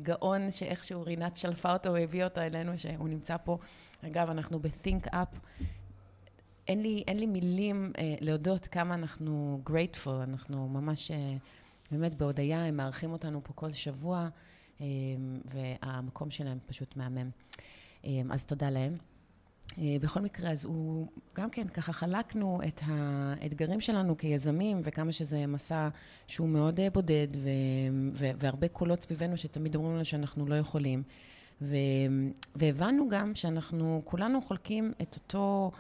גאון 0.03 0.51
שאיכשהו 0.51 1.03
רינת 1.03 1.37
שלפה 1.37 1.73
אותו 1.73 1.93
והביאה 1.93 2.27
אותו 2.27 2.41
אלינו, 2.41 2.79
שהוא 2.79 3.09
נמצא 3.09 3.37
פה. 3.45 3.59
אגב, 4.07 4.31
אנחנו 4.31 4.61
ב-think 4.61 5.07
up. 5.07 5.37
אין 6.69 6.83
לי, 6.83 7.05
אין 7.07 7.19
לי 7.19 7.27
מילים 7.27 7.93
אה, 7.99 8.15
להודות 8.21 8.67
כמה 8.67 8.95
אנחנו 8.95 9.63
grateful, 9.67 10.23
אנחנו 10.23 10.69
ממש, 10.69 11.11
אה, 11.11 11.37
באמת 11.91 12.15
בהודיה, 12.15 12.65
הם 12.65 12.77
מארחים 12.77 13.13
אותנו 13.13 13.41
פה 13.45 13.53
כל 13.53 13.71
שבוע, 13.71 14.29
אה, 14.81 14.87
והמקום 15.45 16.31
שלהם 16.31 16.59
פשוט 16.67 16.97
מהמם. 16.97 17.31
אה, 18.05 18.21
אז 18.31 18.45
תודה 18.45 18.71
להם. 18.71 18.97
אה, 19.79 19.97
בכל 20.01 20.21
מקרה, 20.21 20.51
אז 20.51 20.65
הוא, 20.65 21.07
גם 21.35 21.51
כן, 21.51 21.69
ככה 21.69 21.93
חלקנו 21.93 22.61
את 22.69 22.81
האתגרים 22.85 23.81
שלנו 23.81 24.17
כיזמים, 24.17 24.81
וכמה 24.85 25.13
שזה 25.13 25.47
מסע 25.47 25.89
שהוא 26.27 26.49
מאוד 26.49 26.81
בודד, 26.93 27.29
ו, 27.37 27.49
ו, 28.15 28.31
והרבה 28.39 28.69
קולות 28.69 29.03
סביבנו 29.03 29.37
שתמיד 29.37 29.75
אומרים 29.75 29.95
לנו 29.95 30.05
שאנחנו 30.05 30.47
לא 30.47 30.55
יכולים. 30.55 31.03
ו, 31.63 31.77
והבנו 32.57 33.09
גם 33.09 33.35
שאנחנו 33.35 34.03
כולנו 34.05 34.41
חולקים 34.41 34.93
את, 35.03 35.15
אותו, 35.15 35.71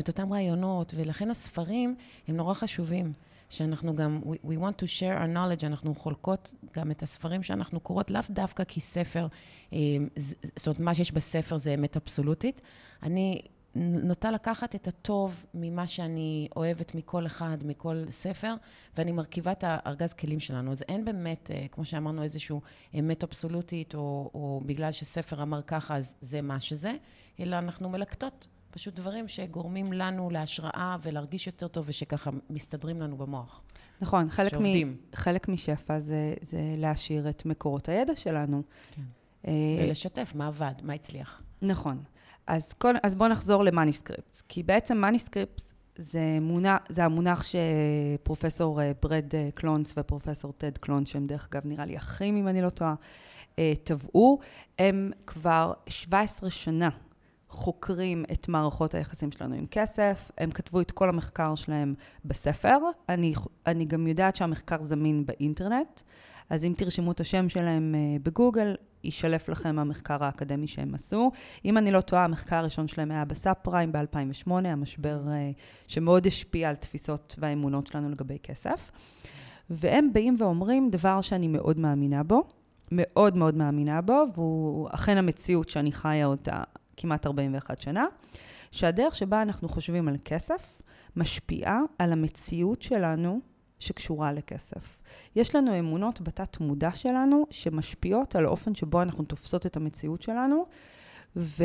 את 0.00 0.08
אותם 0.08 0.32
רעיונות, 0.32 0.92
ולכן 0.96 1.30
הספרים 1.30 1.96
הם 2.28 2.36
נורא 2.36 2.54
חשובים. 2.54 3.12
שאנחנו 3.54 3.96
גם, 3.96 4.20
we, 4.24 4.46
we 4.46 4.58
want 4.58 4.82
to 4.82 4.86
share 4.86 5.18
our 5.22 5.36
knowledge, 5.36 5.66
אנחנו 5.66 5.94
חולקות 5.94 6.54
גם 6.76 6.90
את 6.90 7.02
הספרים 7.02 7.42
שאנחנו 7.42 7.80
קוראות, 7.80 8.10
לאו 8.10 8.20
דווקא 8.30 8.64
כי 8.64 8.80
ספר, 8.80 9.26
אה, 9.72 9.78
זאת 10.56 10.66
אומרת, 10.66 10.80
מה 10.80 10.94
שיש 10.94 11.12
בספר 11.12 11.56
זה 11.56 11.74
אמת 11.74 11.96
אבסולוטית. 11.96 12.60
אני 13.02 13.42
נוטה 13.74 14.30
לקחת 14.30 14.74
את 14.74 14.88
הטוב 14.88 15.44
ממה 15.54 15.86
שאני 15.86 16.48
אוהבת 16.56 16.94
מכל 16.94 17.26
אחד, 17.26 17.58
מכל 17.64 18.04
ספר, 18.10 18.54
ואני 18.96 19.12
מרכיבה 19.12 19.52
את 19.52 19.64
הארגז 19.66 20.12
כלים 20.12 20.40
שלנו. 20.40 20.72
אז 20.72 20.82
אין 20.88 21.04
באמת, 21.04 21.50
אה, 21.54 21.66
כמו 21.70 21.84
שאמרנו, 21.84 22.22
איזושהי 22.22 22.56
אמת 22.98 23.24
אבסולוטית, 23.24 23.94
או, 23.94 24.30
או 24.34 24.60
בגלל 24.66 24.92
שספר 24.92 25.42
אמר 25.42 25.62
ככה, 25.62 25.96
אז 25.96 26.14
זה 26.20 26.42
מה 26.42 26.60
שזה, 26.60 26.92
אלא 27.40 27.58
אנחנו 27.58 27.88
מלקטות 27.88 28.48
פשוט 28.74 28.94
דברים 28.94 29.28
שגורמים 29.28 29.92
לנו 29.92 30.30
להשראה 30.30 30.96
ולהרגיש 31.02 31.46
יותר 31.46 31.68
טוב, 31.68 31.84
ושככה 31.88 32.30
מסתדרים 32.50 33.00
לנו 33.00 33.16
במוח. 33.16 33.62
נכון, 34.00 34.30
חלק, 34.30 34.54
מ. 34.54 34.94
חלק 35.14 35.48
מהשפע 35.48 36.00
זה, 36.00 36.34
זה 36.40 36.74
להשאיר 36.76 37.28
את 37.28 37.46
מקורות 37.46 37.88
הידע 37.88 38.16
שלנו. 38.16 38.62
כן. 38.90 39.02
אה, 39.46 39.52
ולשתף 39.82 40.32
מה 40.34 40.46
עבד, 40.46 40.72
מה 40.82 40.92
הצליח. 40.92 41.42
נכון. 41.62 42.02
אז, 42.46 42.72
כל, 42.72 42.94
אז 43.02 43.14
בואו 43.14 43.28
נחזור 43.28 43.64
ל-money 43.64 44.00
scripts, 44.00 44.42
כי 44.48 44.62
בעצם 44.62 44.96
money 44.96 45.28
scripts 45.28 45.74
זה, 45.96 46.38
מונח, 46.40 46.78
זה 46.88 47.04
המונח 47.04 47.42
שפרופסור 47.42 48.82
אה, 48.82 48.92
ברד 49.02 49.34
אה, 49.34 49.48
קלונץ 49.54 49.94
ופרופסור 49.96 50.52
טד 50.52 50.78
קלונץ, 50.78 51.08
שהם 51.08 51.26
דרך 51.26 51.48
אגב 51.52 51.62
נראה 51.66 51.84
לי 51.84 51.96
אחים, 51.96 52.36
אם 52.36 52.48
אני 52.48 52.62
לא 52.62 52.70
טועה, 52.70 52.94
אה, 53.58 53.72
טבעו. 53.84 54.38
הם 54.78 55.10
כבר 55.26 55.72
17 55.88 56.50
שנה 56.50 56.88
חוקרים 57.54 58.24
את 58.32 58.48
מערכות 58.48 58.94
היחסים 58.94 59.30
שלנו 59.30 59.54
עם 59.54 59.66
כסף, 59.70 60.30
הם 60.38 60.50
כתבו 60.50 60.80
את 60.80 60.90
כל 60.90 61.08
המחקר 61.08 61.54
שלהם 61.54 61.94
בספר. 62.24 62.78
אני, 63.08 63.34
אני 63.66 63.84
גם 63.84 64.06
יודעת 64.06 64.36
שהמחקר 64.36 64.82
זמין 64.82 65.26
באינטרנט, 65.26 66.00
אז 66.50 66.64
אם 66.64 66.72
תרשמו 66.76 67.12
את 67.12 67.20
השם 67.20 67.48
שלהם 67.48 67.94
אה, 67.94 68.16
בגוגל, 68.22 68.74
יישלף 69.04 69.48
לכם 69.48 69.78
המחקר 69.78 70.24
האקדמי 70.24 70.66
שהם 70.66 70.94
עשו. 70.94 71.30
אם 71.64 71.78
אני 71.78 71.90
לא 71.90 72.00
טועה, 72.00 72.24
המחקר 72.24 72.56
הראשון 72.56 72.88
שלהם 72.88 73.10
היה 73.10 73.24
בסאב 73.24 73.54
פריים 73.62 73.92
ב-2008, 73.92 74.50
המשבר 74.50 75.20
אה, 75.28 75.50
שמאוד 75.88 76.26
השפיע 76.26 76.68
על 76.68 76.74
תפיסות 76.74 77.36
והאמונות 77.38 77.86
שלנו 77.86 78.10
לגבי 78.10 78.38
כסף. 78.42 78.90
והם 79.70 80.12
באים 80.12 80.36
ואומרים 80.38 80.90
דבר 80.90 81.20
שאני 81.20 81.48
מאוד 81.48 81.78
מאמינה 81.78 82.22
בו, 82.22 82.42
מאוד 82.92 83.36
מאוד 83.36 83.54
מאמינה 83.54 84.00
בו, 84.00 84.24
והוא 84.34 84.88
אכן 84.90 85.16
המציאות 85.16 85.68
שאני 85.68 85.92
חיה 85.92 86.26
אותה 86.26 86.62
כמעט 86.96 87.26
41 87.26 87.80
שנה, 87.80 88.06
שהדרך 88.70 89.14
שבה 89.14 89.42
אנחנו 89.42 89.68
חושבים 89.68 90.08
על 90.08 90.16
כסף 90.24 90.82
משפיעה 91.16 91.80
על 91.98 92.12
המציאות 92.12 92.82
שלנו 92.82 93.40
שקשורה 93.78 94.32
לכסף. 94.32 94.98
יש 95.36 95.54
לנו 95.54 95.78
אמונות 95.78 96.20
בתת 96.20 96.60
מודע 96.60 96.90
שלנו 96.94 97.46
שמשפיעות 97.50 98.36
על 98.36 98.44
האופן 98.44 98.74
שבו 98.74 99.02
אנחנו 99.02 99.24
תופסות 99.24 99.66
את 99.66 99.76
המציאות 99.76 100.22
שלנו 100.22 100.66
ו- 101.36 101.64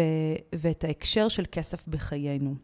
ואת 0.55 0.83
ההקשר 0.83 1.27
של 1.27 1.45
כסף 1.51 1.87
בחיינו. 1.87 2.55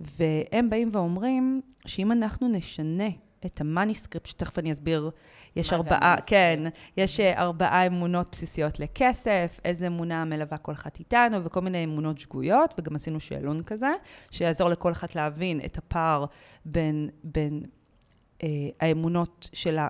והם 0.00 0.70
באים 0.70 0.88
ואומרים 0.92 1.60
שאם 1.86 2.12
אנחנו 2.12 2.48
נשנה 2.48 3.08
את 3.46 3.60
המניסקריפט, 3.60 4.26
שתכף 4.26 4.58
אני 4.58 4.72
אסביר, 4.72 5.10
יש 5.56 5.72
ארבעה, 5.72 6.16
כן, 6.26 6.62
יש 6.96 7.20
אה, 7.20 7.38
ארבעה 7.38 7.86
אמונות 7.86 8.28
בסיסיות 8.32 8.80
לכסף, 8.80 9.60
איזה 9.64 9.86
אמונה 9.86 10.24
מלווה 10.24 10.58
כל 10.58 10.72
אחת 10.72 10.98
איתנו, 10.98 11.44
וכל 11.44 11.60
מיני 11.60 11.84
אמונות 11.84 12.18
שגויות, 12.18 12.74
וגם 12.78 12.94
עשינו 12.94 13.20
שאלון 13.20 13.62
כזה, 13.62 13.90
שיעזור 14.30 14.68
לכל 14.68 14.92
אחת 14.92 15.14
להבין 15.14 15.60
את 15.64 15.78
הפער 15.78 16.24
בין, 16.64 17.08
בין 17.24 17.62
אה, 18.42 18.48
האמונות 18.80 19.50
שלה 19.52 19.88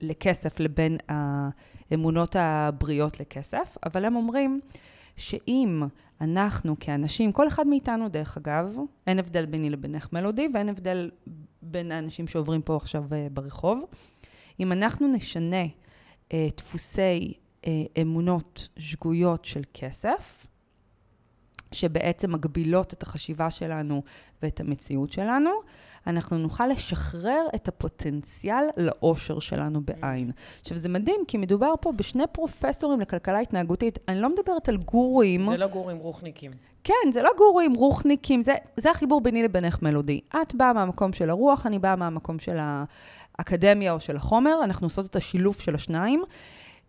לכסף 0.00 0.60
לבין 0.60 0.96
האמונות 1.08 2.36
הבריאות 2.38 3.20
לכסף, 3.20 3.76
אבל 3.86 4.04
הם 4.04 4.16
אומרים 4.16 4.60
שאם 5.16 5.82
אנחנו 6.20 6.76
כאנשים, 6.80 7.32
כל 7.32 7.48
אחד 7.48 7.66
מאיתנו 7.66 8.08
דרך 8.08 8.36
אגב, 8.36 8.76
אין 9.06 9.18
הבדל 9.18 9.46
ביני 9.46 9.70
לבינך 9.70 10.08
מלודי 10.12 10.48
ואין 10.54 10.68
הבדל 10.68 11.10
בין 11.62 11.92
האנשים 11.92 12.26
שעוברים 12.26 12.62
פה 12.62 12.76
עכשיו 12.76 13.04
אה, 13.12 13.26
ברחוב, 13.30 13.84
אם 14.60 14.72
אנחנו 14.72 15.08
נשנה 15.08 15.64
אה, 16.32 16.48
דפוסי 16.56 17.32
אה, 17.66 17.72
אמונות 18.02 18.68
שגויות 18.78 19.44
של 19.44 19.62
כסף, 19.74 20.46
שבעצם 21.72 22.32
מגבילות 22.32 22.92
את 22.92 23.02
החשיבה 23.02 23.50
שלנו 23.50 24.02
ואת 24.42 24.60
המציאות 24.60 25.12
שלנו, 25.12 25.50
אנחנו 26.06 26.38
נוכל 26.38 26.66
לשחרר 26.66 27.46
את 27.54 27.68
הפוטנציאל 27.68 28.64
לאושר 28.76 29.38
שלנו 29.38 29.80
בעין. 29.80 30.30
עכשיו, 30.60 30.76
זה 30.76 30.88
מדהים, 30.88 31.20
כי 31.28 31.38
מדובר 31.38 31.74
פה 31.80 31.92
בשני 31.92 32.24
פרופסורים 32.32 33.00
לכלכלה 33.00 33.38
התנהגותית. 33.38 33.98
אני 34.08 34.20
לא 34.20 34.28
מדברת 34.28 34.68
על 34.68 34.76
גורואים. 34.76 35.44
זה 35.44 35.56
לא 35.56 35.66
גורואים 35.66 35.98
רוחניקים. 35.98 36.52
כן, 36.84 37.12
זה 37.12 37.22
לא 37.22 37.30
גורואים 37.36 37.74
רוחניקים, 37.74 38.42
זה, 38.42 38.54
זה 38.76 38.90
החיבור 38.90 39.20
ביני 39.20 39.42
לבינך 39.42 39.82
מלודי. 39.82 40.20
את 40.42 40.54
באה 40.54 40.72
מהמקום 40.72 41.12
של 41.12 41.30
הרוח, 41.30 41.66
אני 41.66 41.78
באה 41.78 41.96
מהמקום 41.96 42.38
של 42.38 42.56
האקדמיה 43.38 43.92
או 43.92 44.00
של 44.00 44.16
החומר, 44.16 44.60
אנחנו 44.64 44.86
עושות 44.86 45.06
את 45.06 45.16
השילוב 45.16 45.56
של 45.60 45.74
השניים, 45.74 46.22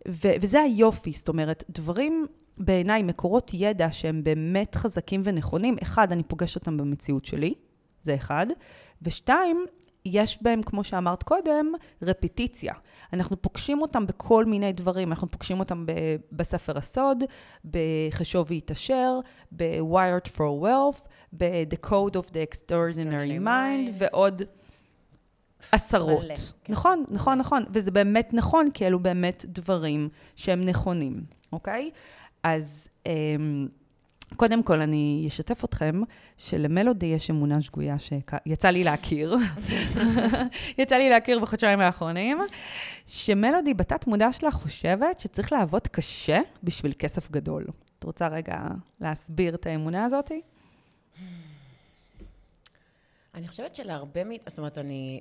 ו- 0.08 0.32
וזה 0.40 0.60
היופי, 0.60 1.12
זאת 1.12 1.28
אומרת, 1.28 1.64
דברים 1.70 2.26
בעיניי, 2.58 3.02
מקורות 3.02 3.50
ידע 3.54 3.90
שהם 3.90 4.24
באמת 4.24 4.74
חזקים 4.74 5.20
ונכונים, 5.24 5.76
אחד, 5.82 6.12
אני 6.12 6.22
פוגשת 6.22 6.56
אותם 6.56 6.76
במציאות 6.76 7.24
שלי, 7.24 7.54
זה 8.02 8.14
אחד, 8.14 8.46
ושתיים, 9.02 9.64
יש 10.04 10.42
בהם, 10.42 10.62
כמו 10.62 10.84
שאמרת 10.84 11.22
קודם, 11.22 11.72
רפיטיציה. 12.02 12.74
אנחנו 13.12 13.42
פוגשים 13.42 13.82
אותם 13.82 14.06
בכל 14.06 14.44
מיני 14.44 14.72
דברים. 14.72 15.10
אנחנו 15.10 15.30
פוגשים 15.30 15.60
אותם 15.60 15.86
ב- 15.86 16.16
בספר 16.32 16.78
הסוד, 16.78 17.24
בחשוב 17.64 18.46
והתעשר, 18.50 19.20
ב-Wired 19.52 20.28
for 20.36 20.62
Wealth, 20.64 21.08
ב-The 21.32 21.86
Code 21.86 22.14
of 22.14 22.30
the 22.30 22.54
Extraordinary 22.54 23.44
Mind, 23.44 23.90
ועוד 23.98 24.42
עשרות. 25.72 26.24
מלא, 26.24 26.34
כן. 26.64 26.72
נכון, 26.72 27.04
נכון, 27.08 27.38
נכון. 27.38 27.64
וזה 27.70 27.90
באמת 27.90 28.34
נכון, 28.34 28.70
כי 28.70 28.86
אלו 28.86 28.98
באמת 28.98 29.44
דברים 29.48 30.08
שהם 30.36 30.64
נכונים, 30.64 31.24
אוקיי? 31.52 31.90
אז... 32.42 32.88
אמ, 33.06 33.68
קודם 34.36 34.62
כל, 34.62 34.80
אני 34.80 35.24
אשתף 35.28 35.64
אתכם 35.64 36.00
שלמלודי 36.36 37.06
יש 37.06 37.30
אמונה 37.30 37.62
שגויה 37.62 37.96
שיצא 37.98 38.68
לי 38.68 38.84
להכיר. 38.84 39.36
יצא 40.78 40.96
לי 40.96 41.10
להכיר 41.10 41.38
בחודשיים 41.38 41.80
האחרונים, 41.80 42.38
שמלודי 43.06 43.74
בתת 43.74 44.06
מודע 44.06 44.32
שלה 44.32 44.50
חושבת 44.50 45.20
שצריך 45.20 45.52
לעבוד 45.52 45.86
קשה 45.86 46.40
בשביל 46.62 46.92
כסף 46.98 47.30
גדול. 47.30 47.66
את 47.98 48.04
רוצה 48.04 48.28
רגע 48.28 48.58
להסביר 49.00 49.54
את 49.54 49.66
האמונה 49.66 50.04
הזאת? 50.04 50.32
אני 53.34 53.48
חושבת 53.48 53.74
שלהרבה 53.74 54.24
מאיתנו, 54.24 54.50
זאת 54.50 54.58
אומרת, 54.58 54.78
אני 54.78 55.20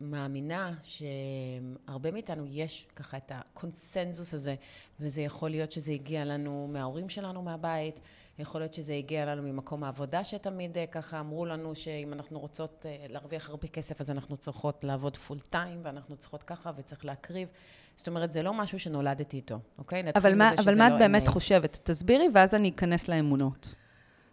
מאמינה 0.00 0.72
שהרבה 0.82 2.10
מאיתנו 2.10 2.44
יש 2.48 2.86
ככה 2.96 3.16
את 3.16 3.32
הקונסנזוס 3.34 4.34
הזה, 4.34 4.54
וזה 5.00 5.22
יכול 5.22 5.50
להיות 5.50 5.72
שזה 5.72 5.92
הגיע 5.92 6.24
לנו 6.24 6.68
מההורים 6.72 7.08
שלנו 7.08 7.42
מהבית, 7.42 8.00
יכול 8.40 8.60
להיות 8.60 8.74
שזה 8.74 8.94
הגיע 8.94 9.24
לנו 9.24 9.42
ממקום 9.42 9.84
העבודה 9.84 10.24
שתמיד 10.24 10.78
אה, 10.78 10.86
ככה 10.86 11.20
אמרו 11.20 11.46
לנו 11.46 11.74
שאם 11.74 12.12
אנחנו 12.12 12.38
רוצות 12.38 12.86
אה, 12.88 13.06
להרוויח 13.08 13.50
הרבה 13.50 13.68
כסף 13.68 14.00
אז 14.00 14.10
אנחנו 14.10 14.36
צריכות 14.36 14.84
לעבוד 14.84 15.16
פול 15.16 15.38
טיים 15.50 15.80
ואנחנו 15.82 16.16
צריכות 16.16 16.42
ככה 16.42 16.70
וצריך 16.76 17.04
להקריב. 17.04 17.48
זאת 17.96 18.08
אומרת, 18.08 18.32
זה 18.32 18.42
לא 18.42 18.54
משהו 18.54 18.78
שנולדתי 18.78 19.36
איתו, 19.36 19.58
אוקיי? 19.78 20.02
אבל 20.14 20.34
מה, 20.34 20.50
אבל 20.58 20.78
מה 20.78 20.88
לא 20.88 20.94
את 20.94 20.98
באמת 20.98 21.22
אמת. 21.22 21.28
חושבת? 21.28 21.80
תסבירי 21.82 22.28
ואז 22.34 22.54
אני 22.54 22.68
אכנס 22.68 23.08
לאמונות. 23.08 23.74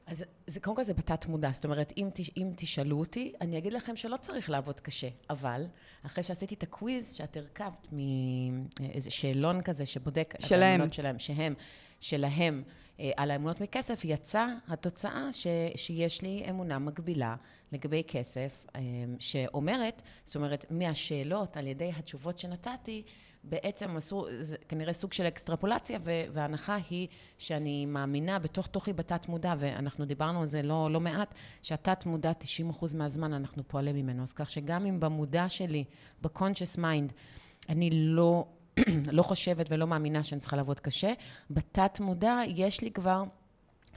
אז 0.07 0.23
זה, 0.47 0.59
קודם 0.59 0.75
כל 0.75 0.83
זה 0.83 0.93
בתת 0.93 1.25
מודע, 1.25 1.49
זאת 1.53 1.65
אומרת, 1.65 1.93
אם, 1.97 2.09
אם 2.37 2.51
תשאלו 2.55 2.99
אותי, 2.99 3.33
אני 3.41 3.57
אגיד 3.57 3.73
לכם 3.73 3.95
שלא 3.95 4.17
צריך 4.17 4.49
לעבוד 4.49 4.79
קשה, 4.79 5.07
אבל 5.29 5.65
אחרי 6.05 6.23
שעשיתי 6.23 6.55
את 6.55 6.63
הקוויז 6.63 7.13
שאת 7.13 7.37
הרכבת 7.37 7.87
מאיזה 7.91 9.11
שאלון 9.11 9.61
כזה 9.61 9.85
שבודק 9.85 10.33
שלהם. 10.39 10.61
את 10.61 10.73
האמונות 10.73 10.93
שלהם, 10.93 11.19
שהם, 11.19 11.53
שלהם, 11.99 12.63
אה, 12.99 13.11
על 13.17 13.31
האמונות 13.31 13.61
מכסף, 13.61 14.01
יצא 14.03 14.47
התוצאה 14.67 15.31
ש, 15.31 15.47
שיש 15.75 16.21
לי 16.21 16.45
אמונה 16.49 16.79
מקבילה 16.79 17.35
לגבי 17.71 18.03
כסף, 18.07 18.65
אה, 18.75 18.81
שאומרת, 19.19 20.01
זאת 20.23 20.35
אומרת, 20.35 20.65
מהשאלות 20.69 21.57
על 21.57 21.67
ידי 21.67 21.91
התשובות 21.95 22.39
שנתתי, 22.39 23.03
בעצם 23.49 23.97
עשו, 23.97 24.25
זה 24.41 24.55
כנראה 24.67 24.93
סוג 24.93 25.13
של 25.13 25.27
אקסטרפולציה, 25.27 25.99
וההנחה 26.33 26.77
היא 26.89 27.07
שאני 27.37 27.85
מאמינה 27.85 28.39
בתוך 28.39 28.67
תוכי 28.67 28.93
בתת 28.93 29.27
מודע, 29.27 29.53
ואנחנו 29.59 30.05
דיברנו 30.05 30.41
על 30.41 30.47
זה 30.47 30.61
לא, 30.61 30.89
לא 30.91 30.99
מעט, 30.99 31.33
שהתת 31.61 32.05
מודע 32.05 32.31
90% 32.81 32.85
מהזמן 32.95 33.33
אנחנו 33.33 33.63
פועלים 33.67 33.95
ממנו. 33.95 34.23
אז 34.23 34.33
כך 34.33 34.49
שגם 34.49 34.85
אם 34.85 34.99
במודע 34.99 35.49
שלי, 35.49 35.83
ב-conscious 36.21 36.77
mind, 36.77 37.13
אני 37.69 37.89
לא 37.91 38.45
לא 39.11 39.21
חושבת 39.21 39.65
ולא 39.69 39.87
מאמינה 39.87 40.23
שאני 40.23 40.41
צריכה 40.41 40.55
לעבוד 40.55 40.79
קשה. 40.79 41.13
בתת 41.49 41.99
מודע 41.99 42.39
יש 42.47 42.81
לי 42.81 42.91
כבר 42.91 43.23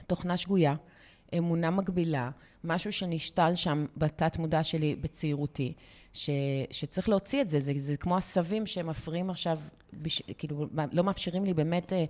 תוכנה 0.07 0.37
שגויה, 0.37 0.75
אמונה 1.37 1.71
מגבילה, 1.71 2.29
משהו 2.63 2.91
שנשתל 2.91 3.51
שם 3.55 3.85
בתת 3.97 4.37
מודע 4.37 4.63
שלי 4.63 4.95
בצעירותי, 4.95 5.73
ש, 6.13 6.29
שצריך 6.71 7.09
להוציא 7.09 7.41
את 7.41 7.49
זה. 7.49 7.59
זה, 7.59 7.71
זה 7.75 7.97
כמו 7.97 8.17
עשבים 8.17 8.65
שמפריעים 8.65 9.29
עכשיו, 9.29 9.59
בש, 9.93 10.21
כאילו, 10.37 10.67
לא 10.91 11.03
מאפשרים 11.03 11.45
לי 11.45 11.53
באמת... 11.53 11.93
אה, 11.93 12.05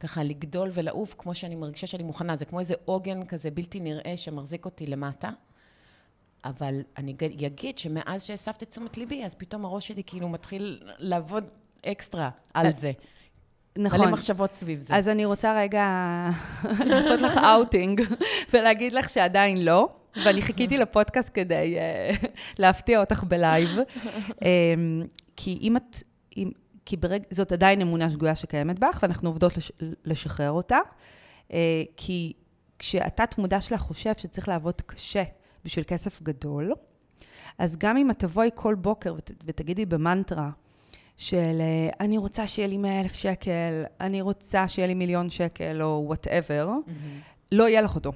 ככה 0.00 0.22
לגדול 0.22 0.70
ולעוף 0.72 1.14
כמו 1.18 1.34
שאני 1.34 1.54
מרגישה 1.54 1.86
שאני 1.86 2.02
מוכנה. 2.02 2.36
זה 2.36 2.44
כמו 2.44 2.60
איזה 2.60 2.74
עוגן 2.84 3.24
כזה 3.24 3.50
בלתי 3.50 3.80
נראה 3.80 4.16
שמחזיק 4.16 4.64
אותי 4.64 4.86
למטה. 4.86 5.30
אבל 6.44 6.80
אני 6.96 7.14
אגיד 7.46 7.78
שמאז 7.78 8.24
שהסבת 8.24 8.62
את 8.62 8.70
תשומת 8.70 8.98
ליבי, 8.98 9.24
אז 9.24 9.34
פתאום 9.34 9.64
הראש 9.64 9.88
שלי 9.88 10.02
כאילו 10.06 10.28
מתחיל 10.28 10.82
לעבוד 10.98 11.44
אקסטרה 11.86 12.30
על 12.54 12.72
זה. 12.72 12.92
נכון. 13.76 14.00
מלא 14.00 14.10
מחשבות 14.10 14.54
סביב 14.54 14.80
זה. 14.80 14.96
אז 14.96 15.08
אני 15.08 15.24
רוצה 15.24 15.58
רגע 15.60 15.84
לעשות 16.90 17.20
לך 17.20 17.38
אאוטינג 17.38 18.02
ולהגיד 18.52 18.92
לך 18.92 19.08
שעדיין 19.08 19.64
לא, 19.64 19.88
ואני 20.24 20.42
חיכיתי 20.42 20.78
לפודקאסט 20.78 21.30
כדי 21.34 21.76
אה, 21.78 22.26
להפתיע 22.58 23.00
אותך 23.00 23.24
ב-live. 23.24 23.70
אמ, 24.30 24.38
כי 25.36 25.58
אם 25.60 25.76
את, 25.76 26.02
אם, 26.36 26.50
כי 26.84 26.96
ברג, 26.96 27.22
זאת 27.30 27.52
עדיין 27.52 27.80
אמונה 27.80 28.10
שגויה 28.10 28.34
שקיימת 28.34 28.78
בך, 28.78 28.98
ואנחנו 29.02 29.28
עובדות 29.28 29.56
לש, 29.56 29.72
לשחרר 30.04 30.50
אותה. 30.50 30.78
Uh, 31.48 31.52
כי 31.96 32.32
כשהתת 32.78 33.38
מודע 33.38 33.60
שלך 33.60 33.80
חושב 33.80 34.12
שצריך 34.16 34.48
לעבוד 34.48 34.80
קשה 34.86 35.22
בשביל 35.64 35.84
כסף 35.84 36.22
גדול, 36.22 36.72
אז 37.58 37.76
גם 37.76 37.96
אם 37.96 38.10
את 38.10 38.18
תבואי 38.18 38.50
כל 38.54 38.74
בוקר 38.74 39.14
ות, 39.14 39.30
ותגידי 39.44 39.86
במנטרה, 39.86 40.50
של 41.16 41.60
אה, 41.60 41.88
אני 42.00 42.18
רוצה 42.18 42.46
שיהיה 42.46 42.68
לי 42.68 42.76
100 42.76 43.00
אלף 43.00 43.14
שקל, 43.14 43.84
אני 44.00 44.20
רוצה 44.20 44.68
שיהיה 44.68 44.88
לי 44.88 44.94
מיליון 44.94 45.30
שקל, 45.30 45.82
או 45.82 46.02
whatever, 46.06 46.68
mm-hmm. 46.68 47.52
לא 47.52 47.68
יהיה 47.68 47.80
לך 47.80 47.94
אותו. 47.94 48.12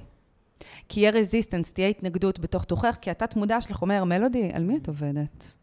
כי 0.89 0.99
יהיה 0.99 1.11
resistance, 1.11 1.71
תהיה 1.71 1.87
התנגדות 1.87 2.39
בתוך 2.39 2.63
תוכך, 2.63 2.97
כי 3.01 3.11
התת 3.11 3.35
מודע 3.35 3.61
שלך 3.61 3.81
אומר, 3.81 4.03
מלודי, 4.03 4.49
על 4.53 4.63
מי 4.63 4.77
את 4.77 4.87
עובדת? 4.87 5.57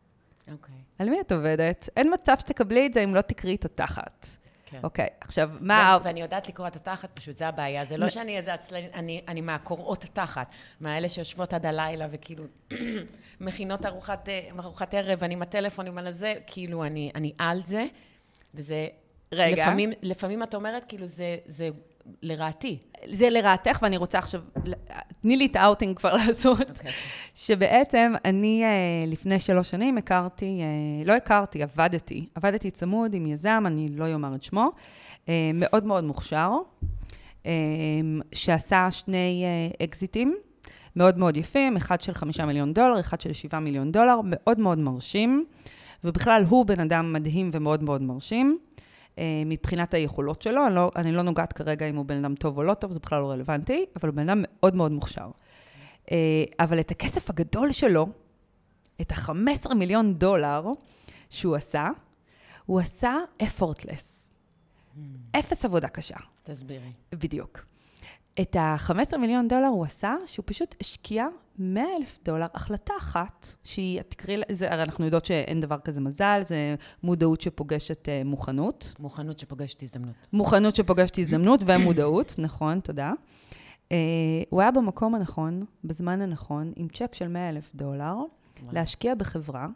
אוקיי. 0.53 0.75
Okay. 0.75 0.79
על 0.99 1.11
מי 1.11 1.21
את 1.21 1.33
עובדת? 1.33 1.89
אין 1.97 2.15
מצב 2.15 2.35
שתקבלי 2.39 2.87
את 2.87 2.95
זה 2.95 3.05
אם 3.05 3.15
לא 3.15 3.21
תקראי 3.21 3.55
את 3.55 3.65
התחת. 3.65 4.27
כן. 4.71 4.79
אוקיי, 4.83 5.07
עכשיו, 5.21 5.51
מה... 5.61 5.99
ו- 6.01 6.05
ואני 6.05 6.21
יודעת 6.21 6.49
לקרוע 6.49 6.67
את 6.67 6.77
התחת, 6.77 7.11
פשוט 7.15 7.39
זה 7.39 7.49
הבעיה. 7.49 7.85
זה 7.85 7.97
לא 7.97 8.09
שאני 8.09 8.37
איזה 8.37 8.55
עצלנית, 8.55 8.95
אני, 8.95 9.21
אני 9.29 9.41
מהקורעות 9.41 10.05
התחת. 10.05 10.51
מהאלה 10.81 11.09
שיושבות 11.09 11.53
עד 11.53 11.67
הלילה 11.67 12.07
וכאילו 12.11 12.45
מכינות 13.41 13.87
ארוחת, 13.87 14.29
אה, 14.29 14.49
ארוחת 14.59 14.95
ערב, 14.95 15.25
אני 15.25 15.35
עם 15.35 15.43
הטלפון, 15.43 15.87
עם 15.87 15.99
הזה, 15.99 16.35
כאילו, 16.47 16.85
אני, 16.85 17.11
אני 17.15 17.33
על 17.39 17.63
זה. 17.67 17.87
וזה... 18.55 18.89
רגע. 19.33 19.63
לפעמים, 19.63 19.93
לפעמים 20.03 20.43
את 20.43 20.55
אומרת, 20.55 20.85
כאילו, 20.85 21.07
זה, 21.07 21.37
זה 21.47 21.71
לרעתי. 22.23 22.79
זה 23.13 23.31
לרעתך, 23.31 23.79
ואני 23.83 23.97
רוצה 23.97 24.19
עכשיו, 24.19 24.41
תני 25.23 25.37
לי 25.37 25.47
את 25.47 25.57
האאוטינג 25.57 25.97
כבר 25.97 26.13
לעשות. 26.27 26.61
אוקיי. 26.61 26.93
שבעצם 27.35 28.13
אני 28.25 28.65
אה, 28.65 29.05
לפני 29.07 29.41
שלוש 29.41 29.71
שנים 29.71 29.99
הכרתי, 29.99 30.61
אה, 30.61 31.05
לא 31.07 31.13
הכרתי, 31.13 31.63
עבדתי. 31.63 32.27
עבדתי 32.35 32.71
צמוד 32.71 33.15
עם 33.15 33.27
יזם, 33.27 33.65
אני 33.67 33.89
לא 33.89 34.15
אומר 34.15 34.35
את 34.35 34.43
שמו, 34.43 34.71
אה, 35.29 35.51
מאוד 35.55 35.85
מאוד 35.85 36.05
מוכשר, 36.05 36.53
שעשה 38.33 38.91
שני 38.91 39.45
אקזיטים 39.83 40.37
מאוד 40.97 41.19
מאוד 41.19 41.37
יפים, 41.37 41.77
אחד 41.77 42.01
של 42.01 42.13
חמישה 42.15 42.47
מיליון 42.47 42.73
דולר, 42.73 43.01
אחד 43.01 43.21
של 43.21 43.33
שבעה 43.33 43.61
מיליון 43.61 43.93
דולר, 43.93 44.21
מאוד 44.25 44.61
מאוד 44.61 44.79
מרשים, 44.79 45.45
ובכלל 46.05 46.43
הוא 46.49 46.67
בן 46.67 46.81
אדם 46.81 47.13
מדהים 47.13 47.51
ומאוד 47.53 47.83
מאוד 47.83 48.03
מרשים. 48.03 48.59
מבחינת 49.47 49.95
היכולות 49.95 50.43
שלו, 50.43 50.67
אני 50.67 50.75
לא, 50.75 50.91
אני 50.97 51.13
לא 51.13 51.23
נוגעת 51.23 51.53
כרגע 51.53 51.89
אם 51.89 51.97
הוא 51.97 52.05
בן 52.05 52.25
אדם 52.25 52.35
טוב 52.35 52.59
או 52.59 52.63
לא 52.63 52.75
טוב, 52.75 52.91
זה 52.91 52.99
בכלל 53.01 53.21
לא 53.21 53.31
רלוונטי, 53.31 53.87
אבל 53.97 54.09
הוא 54.09 54.17
בן 54.17 54.29
אדם 54.29 54.45
מאוד 54.47 54.75
מאוד 54.75 54.93
מוכשר. 54.93 55.31
אה, 56.11 56.45
אבל 56.61 56.81
את 56.81 56.91
הכסף 56.91 57.31
הגדול 57.31 57.73
שלו, 57.73 58.07
את 59.01 59.13
ה-15 59.13 59.75
מיליון 59.75 60.15
דולר 60.15 60.67
שהוא 61.31 61.57
עשה, 61.57 61.89
הוא 62.67 62.81
עשה 62.81 63.15
effortless. 63.43 64.19
אפס 65.39 65.65
עבודה 65.65 65.89
קשה. 65.89 66.17
תסבירי. 66.43 66.93
בדיוק. 67.13 67.65
את 68.41 68.57
ה-15 68.57 69.17
מיליון 69.17 69.49
דולר 69.49 69.67
הוא 69.67 69.85
עשה, 69.85 70.15
שהוא 70.27 70.43
פשוט 70.47 70.75
השקיע 70.81 71.27
100 71.59 71.85
אלף 71.99 72.19
דולר, 72.25 72.47
החלטה 72.55 72.93
אחת, 72.99 73.47
שהיא, 73.65 74.03
תקראי 74.03 74.37
לזה, 74.49 74.73
הרי 74.73 74.83
אנחנו 74.83 75.05
יודעות 75.05 75.25
שאין 75.25 75.61
דבר 75.61 75.79
כזה 75.79 76.01
מזל, 76.01 76.41
זה 76.45 76.75
מודעות 77.03 77.41
שפוגשת 77.41 78.09
uh, 78.09 78.29
מוכנות. 78.29 78.95
מוכנות 78.99 79.39
שפוגשת 79.39 79.83
הזדמנות. 79.83 80.15
מוכנות 80.33 80.77
שפוגשת 80.77 81.19
הזדמנות 81.19 81.61
ומודעות, 81.67 82.35
נכון, 82.39 82.81
תודה. 82.81 83.13
Uh, 83.89 83.93
הוא 84.51 84.61
היה 84.61 84.71
במקום 84.71 85.15
הנכון, 85.15 85.65
בזמן 85.85 86.23
הנכון, 86.23 86.73
עם 86.77 86.89
צ'ק 86.89 87.15
של 87.15 87.29
100 87.29 87.49
אלף 87.49 87.71
דולר, 87.75 88.15
להשקיע 88.73 89.15
בחברה, 89.15 89.67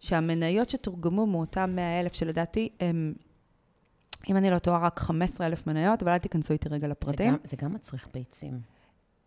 שהמניות 0.00 0.70
שתורגמו 0.70 1.26
מאותם 1.26 1.70
100 1.74 2.00
אלף, 2.00 2.12
שלדעתי 2.12 2.68
הם, 2.80 3.14
אם 4.30 4.36
אני 4.36 4.50
לא 4.50 4.58
טועה, 4.58 4.78
רק 4.78 4.98
15 4.98 5.46
אלף 5.46 5.66
מניות, 5.66 6.02
אבל 6.02 6.12
אל 6.12 6.18
תיכנסו 6.18 6.52
איתי 6.52 6.68
רגע 6.68 6.88
לפרטים. 6.88 7.32
זה 7.32 7.38
גם, 7.38 7.44
זה 7.44 7.56
גם 7.56 7.74
מצריך 7.74 8.08
ביצים. 8.14 8.60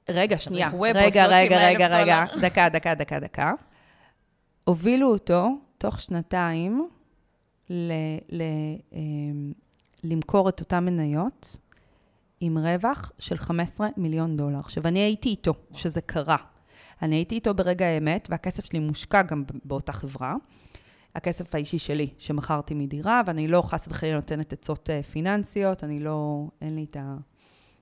רגע, 0.09 0.37
שנייה. 0.37 0.67
רגע, 0.67 1.27
רגע, 1.27 1.27
100,000 1.27 1.51
רגע, 1.51 2.01
רגע. 2.01 2.25
דקה, 2.41 2.69
דקה, 2.69 2.95
דקה, 2.95 3.19
דקה. 3.19 3.53
הובילו 4.63 5.07
אותו 5.07 5.57
תוך 5.77 5.99
שנתיים 5.99 6.89
ל, 7.69 7.91
ל, 8.29 8.41
אמ, 8.93 9.53
למכור 10.03 10.49
את 10.49 10.59
אותן 10.59 10.85
מניות 10.85 11.59
עם 12.39 12.57
רווח 12.57 13.11
של 13.19 13.37
15 13.37 13.87
מיליון 13.97 14.37
דולר. 14.37 14.59
עכשיו, 14.59 14.87
אני 14.87 14.99
הייתי 14.99 15.29
איתו, 15.29 15.53
שזה 15.73 16.01
קרה. 16.01 16.37
אני 17.01 17.15
הייתי 17.15 17.35
איתו 17.35 17.53
ברגע 17.53 17.85
האמת, 17.85 18.27
והכסף 18.31 18.65
שלי 18.65 18.79
מושקע 18.79 19.21
גם 19.21 19.43
באותה 19.65 19.91
חברה. 19.91 20.35
הכסף 21.15 21.55
האישי 21.55 21.79
שלי, 21.79 22.07
שמכרתי 22.17 22.73
מדירה, 22.73 23.21
ואני 23.25 23.47
לא 23.47 23.61
חס 23.61 23.87
וחלילה 23.87 24.15
נותנת 24.15 24.53
עצות 24.53 24.89
אה, 24.89 25.03
פיננסיות, 25.03 25.83
אני 25.83 25.99
לא, 25.99 26.47
אין 26.61 26.75
לי 26.75 26.85
את 26.89 26.97
ה... 26.97 27.15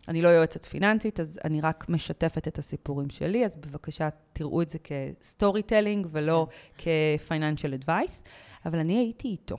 אני 0.07 0.21
לא 0.21 0.27
יועצת 0.27 0.65
פיננסית, 0.65 1.19
אז 1.19 1.39
אני 1.45 1.61
רק 1.61 1.85
משתפת 1.89 2.47
את 2.47 2.57
הסיפורים 2.57 3.09
שלי, 3.09 3.45
אז 3.45 3.57
בבקשה 3.57 4.09
תראו 4.33 4.61
את 4.61 4.69
זה 4.69 4.77
כ 4.79 5.61
storytelling 5.61 6.07
ולא 6.11 6.47
כ-financial 6.77 7.83
advice, 7.83 8.27
אבל 8.65 8.79
אני 8.79 8.97
הייתי 8.97 9.27
איתו. 9.27 9.57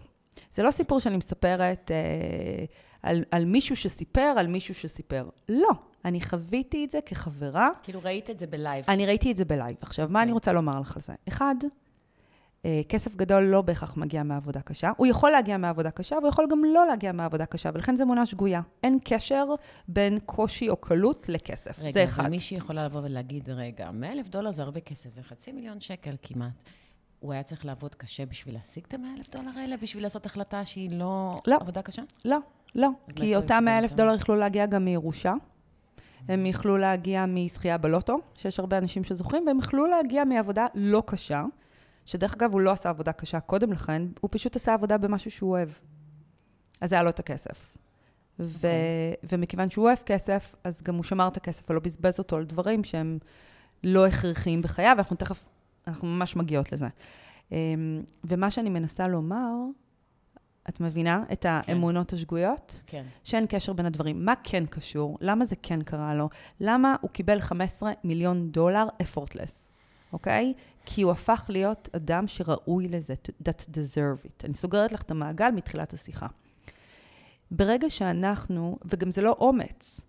זה 0.52 0.62
לא 0.62 0.70
סיפור 0.70 1.00
שאני 1.00 1.16
מספרת 1.16 1.90
אה, 1.90 2.64
על, 3.02 3.24
על 3.30 3.44
מישהו 3.44 3.76
שסיפר, 3.76 4.34
על 4.36 4.46
מישהו 4.46 4.74
שסיפר. 4.74 5.28
לא, 5.48 5.70
אני 6.04 6.20
חוויתי 6.20 6.84
את 6.84 6.90
זה 6.90 6.98
כחברה. 7.06 7.70
כאילו 7.82 8.00
ראית 8.04 8.30
את 8.30 8.38
זה 8.38 8.46
ב 8.46 8.53
live. 8.53 8.84
אני 8.88 9.06
ראיתי 9.06 9.32
את 9.32 9.36
זה 9.36 9.44
ב 9.44 9.50
live. 9.50 9.76
עכשיו, 9.80 10.08
מה 10.10 10.18
כן. 10.18 10.22
אני 10.22 10.32
רוצה 10.32 10.52
לומר 10.52 10.80
לך 10.80 10.96
על 10.96 11.02
זה? 11.02 11.12
אחד, 11.28 11.54
כסף 12.88 13.16
גדול 13.16 13.42
לא 13.42 13.62
בהכרח 13.62 13.96
מגיע 13.96 14.22
מעבודה 14.22 14.60
קשה. 14.60 14.92
הוא 14.96 15.06
יכול 15.06 15.30
להגיע 15.30 15.56
מעבודה 15.56 15.90
קשה, 15.90 16.16
והוא 16.16 16.28
יכול 16.28 16.46
גם 16.50 16.64
לא 16.64 16.86
להגיע 16.86 17.12
מעבודה 17.12 17.46
קשה, 17.46 17.70
ולכן 17.74 17.96
זו 17.96 18.04
אמונה 18.04 18.26
שגויה. 18.26 18.60
אין 18.82 18.98
קשר 19.04 19.44
בין 19.88 20.18
קושי 20.26 20.68
או 20.68 20.76
קלות 20.76 21.28
לכסף. 21.28 21.78
רגע, 21.78 21.90
זה 21.92 22.04
אחד. 22.04 22.22
אבל 22.22 22.30
מישהי 22.30 22.56
יכולה 22.56 22.84
לבוא 22.84 23.00
ולהגיד, 23.04 23.50
רגע, 23.50 23.90
100 23.90 24.12
אלף 24.12 24.28
דולר 24.28 24.50
זה 24.50 24.62
הרבה 24.62 24.80
כסף, 24.80 25.10
זה 25.10 25.22
חצי 25.22 25.52
מיליון 25.52 25.80
שקל 25.80 26.14
כמעט. 26.22 26.52
הוא 27.20 27.32
היה 27.32 27.42
צריך 27.42 27.66
לעבוד 27.66 27.94
קשה 27.94 28.26
בשביל 28.26 28.54
להשיג 28.54 28.84
את 28.88 28.94
ה-100 28.94 29.18
אלף 29.18 29.30
דולר 29.30 29.50
האלה, 29.56 29.76
בשביל 29.76 30.02
לעשות 30.02 30.26
החלטה 30.26 30.64
שהיא 30.64 30.90
לא, 30.98 31.30
לא. 31.46 31.56
עבודה 31.60 31.82
קשה? 31.82 32.02
לא, 32.24 32.38
לא. 32.74 32.88
כי 33.16 33.36
אותם 33.36 33.54
הוא 33.54 33.60
100 33.60 33.72
קיבל 33.74 33.84
אלף? 33.84 33.92
דולר 33.92 34.14
יכלו 34.14 34.36
להגיע 34.36 34.66
גם 34.66 34.84
מירושה. 34.84 35.32
הם 36.28 36.46
יכלו 36.46 36.76
להגיע 36.76 37.26
מזכייה 37.26 37.78
בלוטו, 37.78 38.16
שיש 38.34 38.60
הרבה 38.60 38.78
אנשים 38.78 39.04
שזוכרים, 39.04 39.46
והם 39.46 39.58
יכלו 39.58 39.86
להגיע 39.86 40.24
מעבודה 40.24 40.66
לא 40.74 41.02
קשה, 41.06 41.44
שדרך 42.04 42.34
אגב, 42.34 42.52
הוא 42.52 42.60
לא 42.60 42.70
עשה 42.70 42.88
עבודה 42.88 43.12
קשה 43.12 43.40
קודם 43.40 43.72
לכן, 43.72 44.02
הוא 44.20 44.28
פשוט 44.32 44.56
עשה 44.56 44.74
עבודה 44.74 44.98
במשהו 44.98 45.30
שהוא 45.30 45.50
אוהב. 45.50 45.68
אז 46.80 46.92
היה 46.92 47.02
לו 47.02 47.10
את 47.10 47.18
הכסף. 47.18 47.76
ו- 48.38 48.68
ומכיוון 49.32 49.70
שהוא 49.70 49.86
אוהב 49.86 49.98
כסף, 50.06 50.54
אז 50.64 50.82
גם 50.82 50.94
הוא 50.94 51.04
שמר 51.04 51.28
את 51.28 51.36
הכסף 51.36 51.70
ולא 51.70 51.80
בזבז 51.80 52.18
אותו 52.18 52.36
על 52.36 52.44
דברים 52.44 52.84
שהם 52.84 53.18
לא 53.84 54.06
הכרחיים 54.06 54.62
בחייו, 54.62 54.94
ואנחנו 54.96 55.16
תכף, 55.16 55.48
אנחנו 55.86 56.08
ממש 56.08 56.36
מגיעות 56.36 56.72
לזה. 56.72 56.88
אמ, 57.52 58.02
ומה 58.24 58.50
שאני 58.50 58.70
מנסה 58.70 59.08
לומר, 59.08 59.52
את 60.68 60.80
מבינה 60.80 61.24
את 61.32 61.46
האמונות 61.48 62.12
השגויות? 62.12 62.82
כן. 62.86 63.04
שאין 63.24 63.46
קשר 63.48 63.72
בין 63.72 63.86
הדברים. 63.86 64.24
מה 64.24 64.34
כן 64.44 64.66
קשור? 64.66 65.18
למה 65.20 65.44
זה 65.44 65.56
כן 65.62 65.82
קרה 65.82 66.14
לו? 66.14 66.28
למה 66.60 66.96
הוא 67.00 67.10
קיבל 67.10 67.40
15 67.40 67.92
מיליון 68.04 68.50
דולר 68.50 68.86
effortless, 69.02 69.70
אוקיי? 70.14 70.54
כי 70.84 71.02
הוא 71.02 71.12
הפך 71.12 71.44
להיות 71.48 71.88
אדם 71.96 72.28
שראוי 72.28 72.88
לזה, 72.88 73.14
that 73.42 73.62
deserve 73.70 74.26
it. 74.26 74.44
אני 74.44 74.54
סוגרת 74.54 74.92
לך 74.92 75.02
את 75.02 75.10
המעגל 75.10 75.50
מתחילת 75.50 75.92
השיחה. 75.92 76.26
ברגע 77.50 77.90
שאנחנו, 77.90 78.78
וגם 78.84 79.10
זה 79.10 79.22
לא 79.22 79.36
אומץ, 79.38 80.00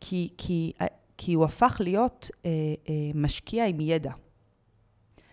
כי, 0.00 0.28
כי, 0.38 0.72
כי 1.16 1.34
הוא 1.34 1.44
הפך 1.44 1.76
להיות 1.80 2.30
אה, 2.44 2.50
אה, 2.88 2.94
משקיע 3.14 3.66
עם 3.66 3.80
ידע. 3.80 4.12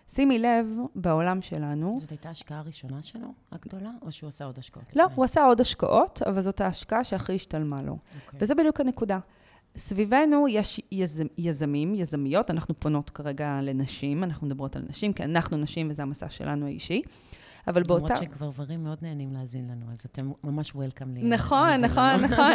שימי 0.08 0.40
לב, 0.40 0.68
בעולם 0.96 1.42
שלנו, 1.42 1.98
זאת 2.02 2.10
הייתה 2.10 2.28
ההשקעה 2.28 2.60
הראשונה 2.60 3.02
שלו, 3.02 3.28
הגדולה, 3.52 3.92
או 4.02 4.12
שהוא 4.12 4.28
עשה 4.28 4.46
עוד 4.46 4.58
השקעות? 4.58 4.96
לא, 4.96 5.04
לפני? 5.04 5.16
הוא 5.16 5.26
עשה 5.26 5.46
עוד 5.46 5.62
השקעות, 5.62 6.22
אבל 6.22 6.42
זאת 6.42 6.62
ההשקעה 6.62 7.04
שהכי 7.04 7.36
השתלמה 7.36 7.82
לו. 7.82 7.98
אוקיי. 8.26 8.40
וזה 8.42 8.56
בדיוק 8.56 8.80
הנקודה. 8.80 9.20
סביבנו 9.78 10.48
יש 10.48 10.82
יז, 10.92 11.24
יזמים, 11.38 11.96
יזמיות, 11.96 12.52
אנחנו 12.52 12.80
פונות 12.80 13.10
כרגע 13.10 13.60
לנשים, 13.62 14.24
אנחנו 14.24 14.48
מדברות 14.48 14.76
על 14.76 14.82
נשים, 14.90 15.14
כי 15.14 15.24
אנחנו 15.24 15.58
נשים 15.58 15.88
וזה 15.92 16.02
המסע 16.02 16.30
שלנו 16.30 16.66
האישי. 16.66 17.02
אבל 17.70 17.84
באותה... 17.84 18.14
למרות 18.14 18.24
שגברים 18.24 18.84
מאוד 18.84 18.98
נהנים 19.02 19.34
להאזין 19.34 19.68
לנו, 19.72 19.86
אז 19.92 20.04
אתם 20.06 20.32
ממש 20.44 20.76
וולקאם 20.76 21.14
לי. 21.14 21.24
נכון, 21.24 21.70
להאזין 21.70 21.86
נכון. 21.86 22.20
נכון. 22.30 22.54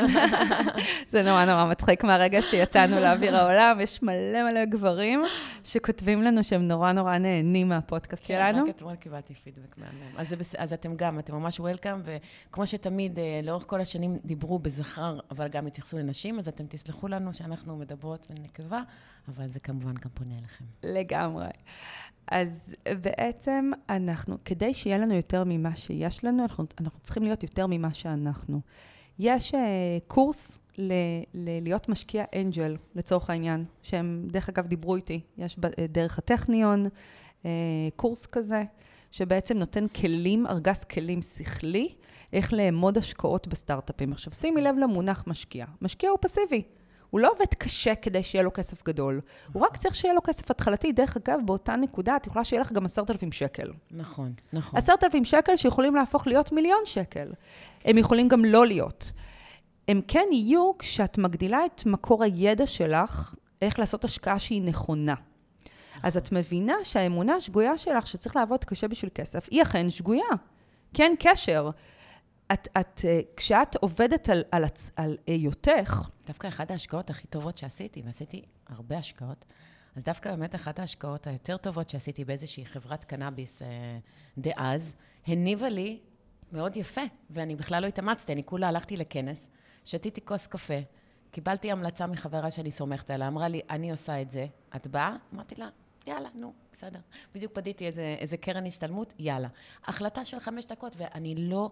זה 1.09 1.23
נורא 1.23 1.45
נורא 1.45 1.65
מצחיק 1.65 2.05
מהרגע 2.05 2.43
שיצאנו 2.43 3.01
לאוויר 3.01 3.37
העולם, 3.37 3.79
יש 3.81 4.03
מלא 4.03 4.51
מלא 4.51 4.65
גברים 4.65 5.23
שכותבים 5.63 6.23
לנו 6.23 6.45
שהם 6.45 6.69
נורא 6.69 6.93
נורא 6.93 7.19
נהנים 7.19 7.69
מהפודקאסט 7.69 8.27
כן, 8.27 8.35
שלנו. 8.53 8.65
רק 8.65 8.77
אתמול 8.77 8.95
קיבלתי 8.95 9.35
פידבק 9.35 9.79
מהמם. 9.79 10.17
אז, 10.17 10.33
בס... 10.33 10.55
אז 10.55 10.73
אתם 10.73 10.97
גם, 10.97 11.19
אתם 11.19 11.35
ממש 11.35 11.61
וולקאם, 11.61 12.01
וכמו 12.05 12.67
שתמיד, 12.67 13.19
אה, 13.19 13.41
לאורך 13.43 13.65
כל 13.67 13.81
השנים 13.81 14.19
דיברו 14.25 14.59
בזכר, 14.59 15.19
אבל 15.31 15.49
גם 15.49 15.67
התייחסו 15.67 15.99
לנשים, 15.99 16.39
אז 16.39 16.49
אתם 16.49 16.65
תסלחו 16.69 17.09
לנו 17.09 17.33
שאנחנו 17.33 17.77
מדברות 17.77 18.27
בנקבה, 18.31 18.83
אבל 19.29 19.49
זה 19.49 19.61
כמובן 19.61 19.95
גם 19.95 20.11
פונה 20.15 20.35
אליכם. 20.39 20.65
לגמרי. 20.83 21.49
אז 22.27 22.75
בעצם 23.01 23.71
אנחנו, 23.89 24.37
כדי 24.45 24.75
שיהיה 24.75 24.99
לנו 24.99 25.15
יותר 25.15 25.45
ממה 25.47 25.77
שיש 25.77 26.25
לנו, 26.25 26.43
אנחנו, 26.43 26.65
אנחנו 26.81 27.01
צריכים 27.01 27.23
להיות 27.23 27.43
יותר 27.43 27.67
ממה 27.67 27.95
שאנחנו. 27.95 28.61
יש 29.19 29.55
uh, 29.55 29.57
קורס 30.07 30.59
ל, 30.79 30.93
ל, 31.35 31.63
להיות 31.63 31.89
משקיע 31.89 32.25
אנג'ל, 32.37 32.77
לצורך 32.95 33.31
העניין, 33.31 33.65
שהם, 33.83 34.29
דרך 34.31 34.49
אגב, 34.49 34.67
דיברו 34.67 34.97
איתי. 34.97 35.21
יש 35.39 35.57
ב, 35.59 35.67
דרך 35.89 36.19
הטכניון, 36.19 36.85
uh, 36.87 37.47
קורס 37.97 38.27
כזה, 38.27 38.63
שבעצם 39.11 39.57
נותן 39.59 39.89
כלים, 39.89 40.47
ארגז 40.47 40.85
כלים 40.85 41.23
שכלי, 41.23 41.95
איך 42.33 42.53
לאמוד 42.53 42.99
השקעות 42.99 43.49
בסטארט-אפים. 43.49 44.13
עכשיו, 44.13 44.33
שימי 44.33 44.61
לב 44.61 44.77
למונח 44.79 45.25
משקיע. 45.27 45.67
משקיע 45.83 46.11
הוא 46.11 46.19
פסיבי. 46.21 46.63
הוא 47.15 47.21
לא 47.21 47.31
עובד 47.33 47.55
קשה 47.59 47.95
כדי 47.95 48.23
שיהיה 48.23 48.43
לו 48.43 48.53
כסף 48.53 48.85
גדול. 48.85 49.21
הוא 49.53 49.63
רק 49.63 49.77
צריך 49.77 49.95
שיהיה 49.95 50.15
לו 50.15 50.23
כסף 50.23 50.51
התחלתי. 50.51 50.93
דרך 50.93 51.17
אגב, 51.17 51.41
באותה 51.45 51.77
נקודה 51.77 52.17
את 52.17 52.27
יכולה 52.27 52.45
שיהיה 52.45 52.61
לך 52.61 52.73
גם 52.73 52.85
עשרת 52.85 53.11
אלפים 53.11 53.33
שקל. 53.33 53.73
נכון, 53.91 54.33
נכון. 54.53 54.79
עשרת 54.79 55.05
אלפים 55.05 55.25
שקל 55.25 55.57
שיכולים 55.57 55.95
להפוך 55.95 56.27
להיות 56.27 56.53
מיליון 56.53 56.81
שקל. 56.85 57.33
הם 57.85 57.99
יכולים 57.99 58.29
גם 58.29 58.45
לא 58.45 58.67
להיות. 58.67 59.13
הם 59.89 60.01
כן 60.09 60.27
יהיו 60.33 60.73
כשאת 60.79 61.19
מגדילה 61.19 61.59
את 61.67 61.87
מקור 61.87 62.25
הידע 62.25 62.67
שלך, 62.67 63.35
איך 63.63 63.79
לעשות 63.79 64.05
השקעה 64.05 64.39
שהיא 64.39 64.63
נכונה. 64.63 65.15
אז 66.03 66.17
את 66.17 66.33
מבינה 66.33 66.75
שהאמונה 66.83 67.35
השגויה 67.35 67.79
שלך, 67.79 68.07
שצריך 68.07 68.37
לעבוד 68.37 68.65
קשה 68.65 68.89
בשביל 68.89 69.11
כסף, 69.15 69.49
היא 69.51 69.63
אכן 69.63 69.91
שגויה. 69.91 70.25
כן 70.95 71.13
קשר. 71.19 71.71
את, 72.53 72.69
את, 72.81 73.01
אה, 73.05 73.21
כשאת 73.37 73.77
עובדת 73.77 74.29
על, 74.29 74.45
על, 74.51 74.65
על 74.97 75.17
היותך... 75.27 76.09
דווקא 76.27 76.47
אחת 76.49 76.71
ההשקעות 76.71 77.11
הכי 77.11 77.27
טובות 77.27 77.59
שעשיתי, 77.59 78.03
ועשיתי 78.05 78.43
הרבה 78.67 78.99
השקעות, 78.99 79.45
אז 79.97 80.05
דווקא 80.05 80.31
באמת 80.31 80.55
אחת 80.55 80.79
ההשקעות 80.79 81.27
היותר 81.27 81.57
טובות 81.57 81.91
שעשיתי 81.91 82.25
באיזושהי 82.25 82.67
חברת 82.67 83.05
קנאביס 83.05 83.63
אה, 83.63 83.99
דאז, 84.39 84.97
הניבה 85.27 85.69
לי 85.69 86.01
מאוד 86.53 86.77
יפה, 86.77 87.01
ואני 87.31 87.57
בכלל 87.57 87.83
לא 87.83 87.87
התאמצתי, 87.87 88.33
אני 88.33 88.45
כולה 88.45 88.69
הלכתי 88.69 88.97
לכנס, 88.97 89.49
שתיתי 89.85 90.25
כוס 90.25 90.47
קפה, 90.47 90.79
קיבלתי 91.31 91.73
המלצה 91.73 92.07
מחברה 92.07 92.51
שאני 92.51 92.71
סומכת 92.71 93.11
עליה, 93.11 93.29
אמרה 93.29 93.49
לי, 93.49 93.61
אני 93.71 93.91
עושה 93.91 94.23
את 94.23 94.31
זה, 94.31 94.47
את 94.77 94.87
באה? 94.87 95.17
אמרתי 95.35 95.55
לה, 95.55 95.69
יאללה, 96.07 96.29
נו, 96.35 96.53
בסדר. 96.73 96.99
בדיוק 97.35 97.53
פדיתי 97.53 97.87
איזה, 97.87 98.17
איזה 98.19 98.37
קרן 98.37 98.67
השתלמות, 98.67 99.15
יאללה. 99.19 99.49
החלטה 99.85 100.25
של 100.25 100.41
חמש 100.41 100.65
דקות, 100.65 100.93
ואני 100.97 101.35
לא... 101.39 101.71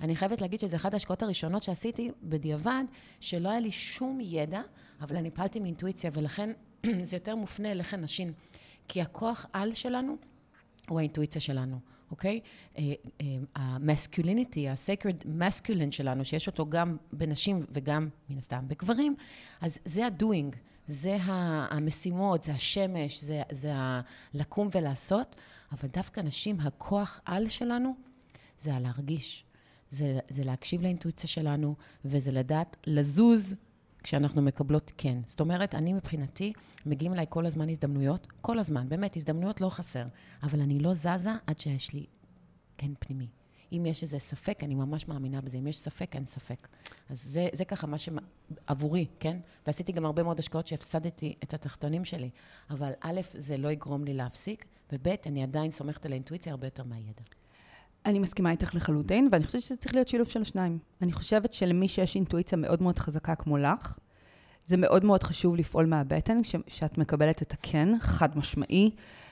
אני 0.00 0.16
חייבת 0.16 0.40
להגיד 0.40 0.60
שזו 0.60 0.76
אחת 0.76 0.92
ההשקעות 0.92 1.22
הראשונות 1.22 1.62
שעשיתי 1.62 2.10
בדיעבד, 2.22 2.84
שלא 3.20 3.48
היה 3.48 3.60
לי 3.60 3.72
שום 3.72 4.18
ידע, 4.20 4.60
אבל 5.00 5.16
אני 5.16 5.30
פעלתי 5.30 5.60
מאינטואיציה, 5.60 6.10
ולכן 6.14 6.50
זה 7.02 7.16
יותר 7.16 7.36
מופנה 7.36 7.70
אליכם 7.70 8.00
נשים. 8.00 8.32
כי 8.88 9.02
הכוח 9.02 9.46
על 9.52 9.74
שלנו 9.74 10.16
הוא 10.88 10.98
האינטואיציה 10.98 11.40
שלנו, 11.40 11.78
אוקיי? 12.10 12.40
המסקוליניטי, 13.54 14.68
ה-sacred 14.68 15.26
masculine 15.40 15.90
שלנו, 15.90 16.24
שיש 16.24 16.46
אותו 16.46 16.66
גם 16.66 16.96
בנשים 17.12 17.66
וגם, 17.70 18.08
מן 18.30 18.38
הסתם, 18.38 18.64
בגברים, 18.68 19.16
אז 19.60 19.78
זה 19.84 20.06
ה-doing. 20.06 20.56
זה 20.86 21.16
המשימות, 21.20 22.44
זה 22.44 22.52
השמש, 22.52 23.20
זה, 23.20 23.42
זה 23.50 23.72
לקום 24.34 24.68
ולעשות, 24.74 25.36
אבל 25.72 25.88
דווקא 25.88 26.20
נשים, 26.20 26.60
הכוח 26.60 27.20
על 27.24 27.48
שלנו 27.48 27.94
זה 28.60 28.74
הלהרגיש. 28.74 29.44
זה, 29.94 30.18
זה 30.28 30.44
להקשיב 30.44 30.82
לאינטואיציה 30.82 31.28
שלנו, 31.28 31.74
וזה 32.04 32.32
לדעת 32.32 32.76
לזוז 32.86 33.54
כשאנחנו 34.02 34.42
מקבלות 34.42 34.92
כן. 34.96 35.18
זאת 35.26 35.40
אומרת, 35.40 35.74
אני 35.74 35.92
מבחינתי, 35.92 36.52
מגיעים 36.86 37.12
אליי 37.12 37.26
כל 37.28 37.46
הזמן 37.46 37.68
הזדמנויות, 37.68 38.26
כל 38.40 38.58
הזמן, 38.58 38.88
באמת, 38.88 39.16
הזדמנויות 39.16 39.60
לא 39.60 39.68
חסר, 39.68 40.04
אבל 40.42 40.60
אני 40.60 40.78
לא 40.78 40.94
זזה 40.94 41.30
עד 41.46 41.60
שיש 41.60 41.92
לי 41.92 42.06
כן 42.78 42.90
פנימי. 42.98 43.28
אם 43.72 43.86
יש 43.86 44.02
איזה 44.02 44.18
ספק, 44.18 44.64
אני 44.64 44.74
ממש 44.74 45.08
מאמינה 45.08 45.40
בזה. 45.40 45.58
אם 45.58 45.66
יש 45.66 45.78
ספק, 45.78 46.16
אין 46.16 46.26
ספק. 46.26 46.68
אז 47.10 47.22
זה, 47.22 47.48
זה 47.52 47.64
ככה 47.64 47.86
מה 47.86 47.96
שעבורי, 47.98 49.06
כן? 49.20 49.38
ועשיתי 49.66 49.92
גם 49.92 50.04
הרבה 50.04 50.22
מאוד 50.22 50.38
השקעות 50.38 50.66
שהפסדתי 50.66 51.34
את 51.42 51.54
התחתונים 51.54 52.04
שלי. 52.04 52.30
אבל 52.70 52.92
א', 53.00 53.20
זה 53.34 53.56
לא 53.56 53.72
יגרום 53.72 54.04
לי 54.04 54.14
להפסיק, 54.14 54.64
וב', 54.92 55.08
אני 55.26 55.42
עדיין 55.42 55.70
סומכת 55.70 56.06
על 56.06 56.12
האינטואיציה 56.12 56.52
הרבה 56.52 56.66
יותר 56.66 56.84
מהידע. 56.84 57.22
אני 58.06 58.18
מסכימה 58.18 58.50
איתך 58.50 58.74
לחלוטין, 58.74 59.28
ואני 59.32 59.44
חושבת 59.44 59.62
שזה 59.62 59.76
צריך 59.76 59.94
להיות 59.94 60.08
שילוב 60.08 60.28
של 60.28 60.42
השניים. 60.42 60.78
אני 61.02 61.12
חושבת 61.12 61.52
שלמי 61.52 61.88
שיש 61.88 62.14
אינטואיציה 62.14 62.58
מאוד 62.58 62.82
מאוד 62.82 62.98
חזקה 62.98 63.34
כמו 63.34 63.58
לך, 63.58 63.98
זה 64.66 64.76
מאוד 64.76 65.04
מאוד 65.04 65.22
חשוב 65.22 65.56
לפעול 65.56 65.86
מהבטן, 65.86 66.38
כשאת 66.66 66.98
מקבלת 66.98 67.42
את 67.42 67.52
הכן, 67.52 67.88
חד 68.00 68.38
משמעי. 68.38 68.90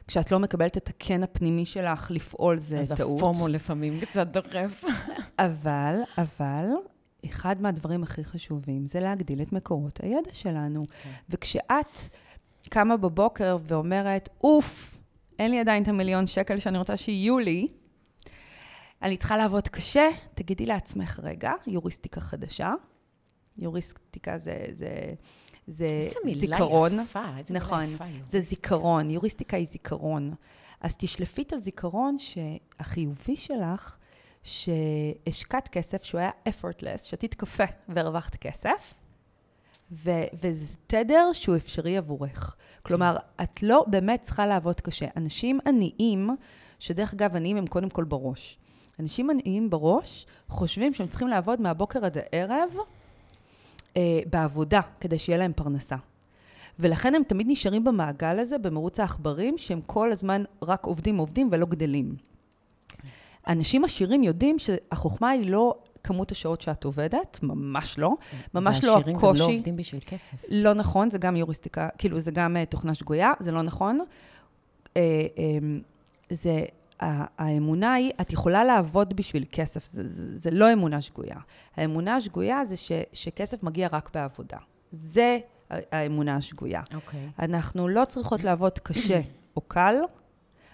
כשאת 0.08 0.30
לא 0.30 0.38
מקבלת 0.38 0.76
את 0.76 0.88
הכן 0.88 1.22
הפנימי 1.22 1.64
שלך, 1.64 2.11
לפעול 2.11 2.58
זה 2.58 2.80
אז 2.80 2.88
טעות. 2.88 3.00
אז 3.00 3.16
הפומו 3.16 3.48
לפעמים 3.48 4.00
קצת 4.00 4.26
דוחף. 4.26 4.85
אבל, 5.38 5.96
אבל, 6.18 6.66
אחד 7.24 7.62
מהדברים 7.62 8.02
הכי 8.02 8.24
חשובים 8.24 8.87
זה 8.87 9.00
להגדיל 9.00 9.42
את 9.42 9.52
מקורות 9.52 10.00
הידע 10.02 10.30
שלנו. 10.32 10.82
Okay. 10.82 11.02
כן. 11.02 11.11
וכשאת 11.30 12.16
קמה 12.68 12.96
בבוקר 12.96 13.56
ואומרת, 13.62 14.28
אוף, 14.44 15.00
אין 15.38 15.50
לי 15.50 15.61
עדיין 15.61 15.82
את 15.82 15.88
המיליון 15.88 16.26
שקל 16.26 16.58
שאני 16.58 16.78
רוצה 16.78 16.96
שיהיו 16.96 17.38
לי, 17.38 17.68
אני 19.02 19.16
צריכה 19.16 19.36
לעבוד 19.36 19.68
קשה, 19.68 20.08
תגידי 20.34 20.66
לעצמך, 20.66 21.20
רגע, 21.22 21.52
יוריסטיקה 21.66 22.20
חדשה. 22.20 22.72
יוריסטיקה 23.58 24.38
זה, 24.38 24.64
זה, 24.72 25.14
זה 25.66 25.84
איזה 25.84 26.40
זיכרון. 26.40 26.90
מילה 26.90 27.02
יפה, 27.02 27.24
איזה 27.38 27.54
נכון, 27.54 27.80
מילה 27.80 27.94
יפה. 27.94 28.04
זה 28.28 28.40
זיכרון, 28.40 29.10
יוריסטיקה 29.10 29.56
היא 29.56 29.66
זיכרון. 29.66 30.34
אז 30.80 30.96
תשלפי 30.96 31.42
את 31.42 31.52
הזיכרון 31.52 32.16
שהחיובי 32.18 33.36
שלך, 33.36 33.96
שהשקעת 34.42 35.68
כסף, 35.68 36.02
שהוא 36.02 36.18
היה 36.18 36.30
effortless, 36.48 37.04
שתית 37.04 37.34
קפה 37.34 37.64
והרווחת 37.88 38.36
כסף, 38.36 38.94
ו- 39.92 40.10
וזה 40.42 40.66
תדר 40.86 41.30
שהוא 41.32 41.56
אפשרי 41.56 41.96
עבורך. 41.96 42.56
כלומר, 42.82 43.16
את 43.42 43.62
לא 43.62 43.84
באמת 43.86 44.22
צריכה 44.22 44.46
לעבוד 44.46 44.80
קשה. 44.80 45.06
אנשים 45.16 45.58
עניים, 45.66 46.30
שדרך 46.78 47.14
אגב, 47.14 47.36
עניים 47.36 47.56
הם 47.56 47.66
קודם 47.66 47.90
כל 47.90 48.04
בראש. 48.04 48.58
אנשים 49.02 49.30
עניים 49.30 49.70
בראש 49.70 50.26
חושבים 50.48 50.94
שהם 50.94 51.06
צריכים 51.06 51.28
לעבוד 51.28 51.60
מהבוקר 51.60 52.04
עד 52.04 52.16
הערב 52.18 52.70
אה, 53.96 54.20
בעבודה, 54.30 54.80
כדי 55.00 55.18
שיהיה 55.18 55.38
להם 55.38 55.52
פרנסה. 55.52 55.96
ולכן 56.78 57.14
הם 57.14 57.22
תמיד 57.22 57.46
נשארים 57.50 57.84
במעגל 57.84 58.38
הזה, 58.38 58.58
במרוץ 58.58 59.00
העכברים, 59.00 59.58
שהם 59.58 59.80
כל 59.86 60.12
הזמן 60.12 60.42
רק 60.62 60.86
עובדים, 60.86 61.16
עובדים 61.16 61.48
ולא 61.50 61.66
גדלים. 61.66 62.16
אנשים 63.48 63.84
עשירים 63.84 64.22
יודעים 64.22 64.58
שהחוכמה 64.58 65.28
היא 65.30 65.50
לא 65.50 65.74
כמות 66.04 66.32
השעות 66.32 66.60
שאת 66.60 66.84
עובדת, 66.84 67.38
ממש 67.42 67.98
לא. 67.98 68.14
ממש 68.54 68.84
לא 68.84 68.98
הקושי. 68.98 69.06
והעשירים 69.06 69.16
גם 69.16 69.34
לא 69.36 69.44
עובדים 69.44 69.76
בשביל 69.76 70.00
כסף. 70.06 70.44
לא 70.48 70.74
נכון, 70.74 71.10
זה 71.10 71.18
גם 71.18 71.36
יוריסטיקה, 71.36 71.88
כאילו 71.98 72.20
זה 72.20 72.30
גם 72.30 72.56
uh, 72.56 72.70
תוכנה 72.70 72.94
שגויה, 72.94 73.32
זה 73.40 73.52
לא 73.52 73.62
נכון. 73.62 74.00
Uh, 74.84 74.94
um, 74.94 74.98
זה 76.30 76.64
האמונה 77.38 77.94
היא, 77.94 78.12
את 78.20 78.32
יכולה 78.32 78.64
לעבוד 78.64 79.16
בשביל 79.16 79.44
כסף, 79.52 79.84
זה, 79.84 80.08
זה, 80.08 80.38
זה 80.38 80.50
לא 80.50 80.72
אמונה 80.72 81.00
שגויה. 81.00 81.36
האמונה 81.76 82.14
השגויה 82.14 82.64
זה 82.64 82.76
ש, 82.76 82.92
שכסף 83.12 83.62
מגיע 83.62 83.88
רק 83.92 84.10
בעבודה. 84.14 84.58
זה 84.92 85.38
האמונה 85.70 86.36
השגויה. 86.36 86.82
אוקיי. 86.94 87.28
Okay. 87.38 87.44
אנחנו 87.44 87.88
לא 87.88 88.04
צריכות 88.04 88.44
לעבוד 88.44 88.78
קשה 88.78 89.20
או 89.56 89.60
קל, 89.60 89.94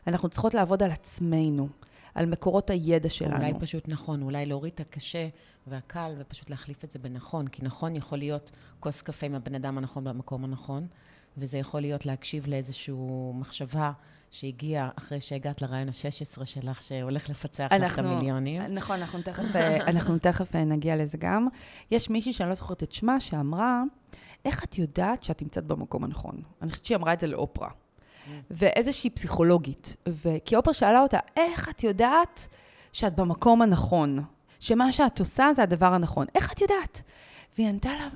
אנחנו 0.07 0.29
צריכות 0.29 0.55
לעבוד 0.55 0.83
על 0.83 0.91
עצמנו, 0.91 1.69
על 2.15 2.27
מקורות 2.27 2.71
הידע 2.71 3.09
שלנו. 3.09 3.37
אולי 3.37 3.53
פשוט 3.61 3.89
נכון, 3.89 4.23
אולי 4.23 4.47
להוריד 4.47 4.73
את 4.75 4.81
הקשה 4.81 5.29
והקל 5.67 6.15
ופשוט 6.19 6.51
להחליף 6.51 6.85
את 6.85 6.93
זה 6.93 6.99
בנכון, 6.99 7.49
כי 7.49 7.63
נכון 7.65 7.97
יכול 7.97 8.19
להיות 8.19 8.51
כוס 8.81 9.03
קפה 9.03 9.27
עם 9.27 9.35
הבן 9.35 9.55
אדם 9.55 9.79
הנכון 9.79 10.05
במקום 10.05 10.45
הנכון, 10.45 10.87
וזה 11.37 11.59
יכול 11.59 11.81
להיות 11.81 12.07
להקשיב 12.07 12.47
לאיזושהי 12.47 12.95
מחשבה. 13.35 13.93
שהגיע 14.31 14.89
אחרי 14.99 15.21
שהגעת 15.21 15.63
לרעיון 15.63 15.89
ה-16 15.89 16.45
שלך, 16.45 16.83
שהולך 16.83 17.31
לפצח 17.31 17.69
לך 17.81 17.99
את 17.99 18.05
המיליונים. 18.05 18.63
נכון, 18.63 18.97
אנחנו 18.97 19.23
תכף, 19.23 19.45
אנחנו 19.91 20.19
תכף 20.19 20.55
נגיע 20.55 20.97
לזה 20.97 21.19
גם. 21.19 21.49
יש 21.91 22.11
מישהי 22.11 22.33
שאני 22.33 22.49
לא 22.49 22.55
זוכרת 22.55 22.83
את 22.83 22.93
שמה, 22.93 23.21
שאמרה, 23.21 23.83
איך 24.45 24.65
את 24.65 24.79
יודעת 24.79 25.23
שאת 25.23 25.43
נמצאת 25.43 25.65
במקום 25.65 26.05
הנכון? 26.05 26.43
אני 26.63 26.71
חושבת 26.71 26.87
שהיא 26.87 26.97
אמרה 26.97 27.13
את 27.13 27.21
זה 27.21 27.27
לאופרה. 27.27 27.69
ואיזושהי 28.51 29.11
פסיכולוגית. 29.11 29.97
כי 30.45 30.57
אופרה 30.57 30.75
שאלה 30.75 31.01
אותה, 31.01 31.19
איך 31.37 31.69
את 31.69 31.85
יודעת 31.85 32.49
שאת 32.93 33.17
במקום 33.17 33.63
הנכון? 33.63 34.25
שמה 34.61 34.93
שאת 34.93 35.19
עושה 35.19 35.49
זה 35.55 35.63
הדבר 35.63 35.95
הנכון. 35.95 36.27
איך 36.35 36.53
את 36.53 36.61
יודעת? 36.61 37.03
והיא 37.57 37.69
ענתה 37.69 37.89
לה 37.89 38.09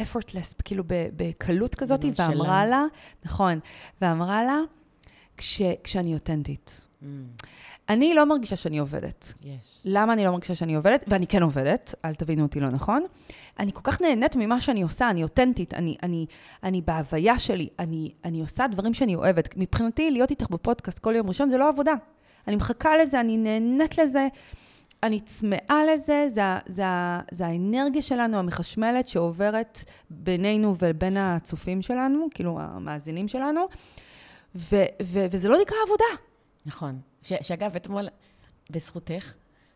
effortless, 0.00 0.62
כאילו 0.64 0.84
בקלות 0.86 1.74
כזאת, 1.74 2.04
ואמרה 2.18 2.66
לה, 2.66 2.84
נכון, 3.24 3.58
ואמרה 4.00 4.44
לה, 4.44 4.58
כש, 5.36 5.62
כשאני 5.84 6.14
אותנטית. 6.14 6.86
Mm. 7.02 7.06
אני 7.88 8.14
לא 8.14 8.24
מרגישה 8.24 8.56
שאני 8.56 8.78
עובדת. 8.78 9.34
Yes. 9.42 9.46
למה 9.84 10.12
אני 10.12 10.24
לא 10.24 10.30
מרגישה 10.30 10.54
שאני 10.54 10.74
עובדת? 10.74 11.04
ואני 11.08 11.26
כן 11.26 11.42
עובדת, 11.42 11.94
אל 12.04 12.14
תבינו 12.14 12.42
אותי 12.42 12.60
לא 12.60 12.70
נכון. 12.70 13.06
אני 13.58 13.72
כל 13.72 13.80
כך 13.84 14.00
נהנית 14.00 14.36
ממה 14.36 14.60
שאני 14.60 14.82
עושה, 14.82 15.10
אני 15.10 15.22
אותנטית, 15.22 15.74
אני, 15.74 15.96
אני, 16.02 16.26
אני 16.62 16.80
בהוויה 16.80 17.38
שלי, 17.38 17.68
אני, 17.78 18.12
אני 18.24 18.40
עושה 18.40 18.66
דברים 18.66 18.94
שאני 18.94 19.14
אוהבת. 19.14 19.56
מבחינתי, 19.56 20.10
להיות 20.10 20.30
איתך 20.30 20.50
בפודקאסט 20.50 20.98
כל 20.98 21.14
יום 21.14 21.28
ראשון 21.28 21.50
זה 21.50 21.58
לא 21.58 21.68
עבודה. 21.68 21.94
אני 22.48 22.56
מחכה 22.56 22.96
לזה, 22.96 23.20
אני 23.20 23.36
נהנית 23.36 23.98
לזה, 23.98 24.28
אני 25.02 25.20
צמאה 25.20 25.80
לזה, 25.92 26.26
זה, 26.28 26.42
זה, 26.66 26.82
זה 27.30 27.46
האנרגיה 27.46 28.02
שלנו 28.02 28.38
המחשמלת 28.38 29.08
שעוברת 29.08 29.84
בינינו 30.10 30.74
ובין 30.78 31.16
הצופים 31.16 31.82
שלנו, 31.82 32.26
כאילו 32.34 32.58
המאזינים 32.60 33.28
שלנו. 33.28 33.60
ו- 34.56 34.76
ו- 35.02 35.26
וזה 35.30 35.48
לא 35.48 35.58
נקרא 35.62 35.76
עבודה. 35.86 36.22
נכון. 36.66 37.00
ש- 37.22 37.32
שאגב, 37.42 37.76
אתמול, 37.76 38.08
בזכותך, 38.70 39.32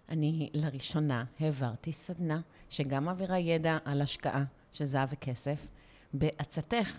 אני 0.09 0.51
לראשונה 0.55 1.25
העברתי 1.41 1.93
סדנה 1.93 2.41
שגם 2.71 3.05
מעבירה 3.05 3.39
ידע 3.39 3.79
על 3.85 4.03
השקעה 4.03 4.45
של 4.73 4.85
זהב 4.85 5.09
וכסף, 5.13 5.67
בעצתך. 6.15 6.97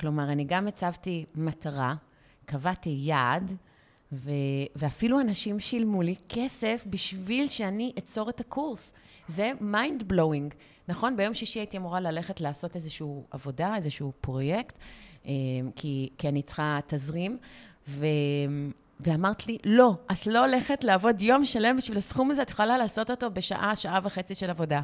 כלומר, 0.00 0.32
אני 0.32 0.44
גם 0.44 0.66
הצבתי 0.66 1.24
מטרה, 1.34 1.94
קבעתי 2.44 2.96
יעד, 3.02 3.56
ו- 4.12 4.30
ואפילו 4.76 5.20
אנשים 5.20 5.60
שילמו 5.60 6.02
לי 6.02 6.14
כסף 6.28 6.84
בשביל 6.86 7.48
שאני 7.48 7.92
אצור 7.98 8.28
את 8.30 8.40
הקורס. 8.40 8.92
זה 9.28 9.52
mind 9.60 10.12
blowing, 10.12 10.54
נכון? 10.88 11.16
ביום 11.16 11.34
שישי 11.34 11.58
הייתי 11.58 11.76
אמורה 11.76 12.00
ללכת 12.00 12.40
לעשות 12.40 12.76
איזושהי 12.76 13.06
עבודה, 13.30 13.76
איזשהו 13.76 14.12
פרויקט, 14.20 14.78
כי, 15.76 16.08
כי 16.18 16.28
אני 16.28 16.42
צריכה 16.42 16.78
תזרים, 16.86 17.36
ו... 17.88 18.06
ואמרת 19.00 19.46
לי, 19.46 19.58
לא, 19.64 19.94
את 20.12 20.26
לא 20.26 20.44
הולכת 20.44 20.84
לעבוד 20.84 21.22
יום 21.22 21.44
שלם 21.44 21.76
בשביל 21.76 21.98
הסכום 21.98 22.30
הזה, 22.30 22.42
את 22.42 22.50
יכולה 22.50 22.78
לעשות 22.78 23.10
אותו 23.10 23.30
בשעה, 23.30 23.76
שעה 23.76 24.00
וחצי 24.02 24.34
של 24.34 24.50
עבודה. 24.50 24.80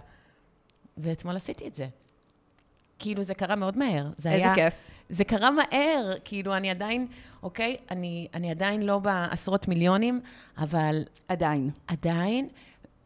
ואתמול 0.98 1.36
עשיתי 1.36 1.66
את 1.68 1.76
זה. 1.76 1.88
כאילו, 2.98 3.22
זה 3.22 3.34
קרה 3.34 3.56
מאוד 3.56 3.78
מהר. 3.78 4.06
זה 4.16 4.30
איזה 4.32 4.44
היה, 4.44 4.54
כיף. 4.54 4.74
זה 5.08 5.24
קרה 5.24 5.50
מהר, 5.50 6.12
כאילו, 6.24 6.56
אני 6.56 6.70
עדיין, 6.70 7.06
אוקיי, 7.42 7.76
אני, 7.90 8.28
אני 8.34 8.50
עדיין 8.50 8.82
לא 8.82 8.98
בעשרות 8.98 9.68
מיליונים, 9.68 10.20
אבל 10.58 11.02
עדיין. 11.28 11.70
עדיין, 11.86 12.48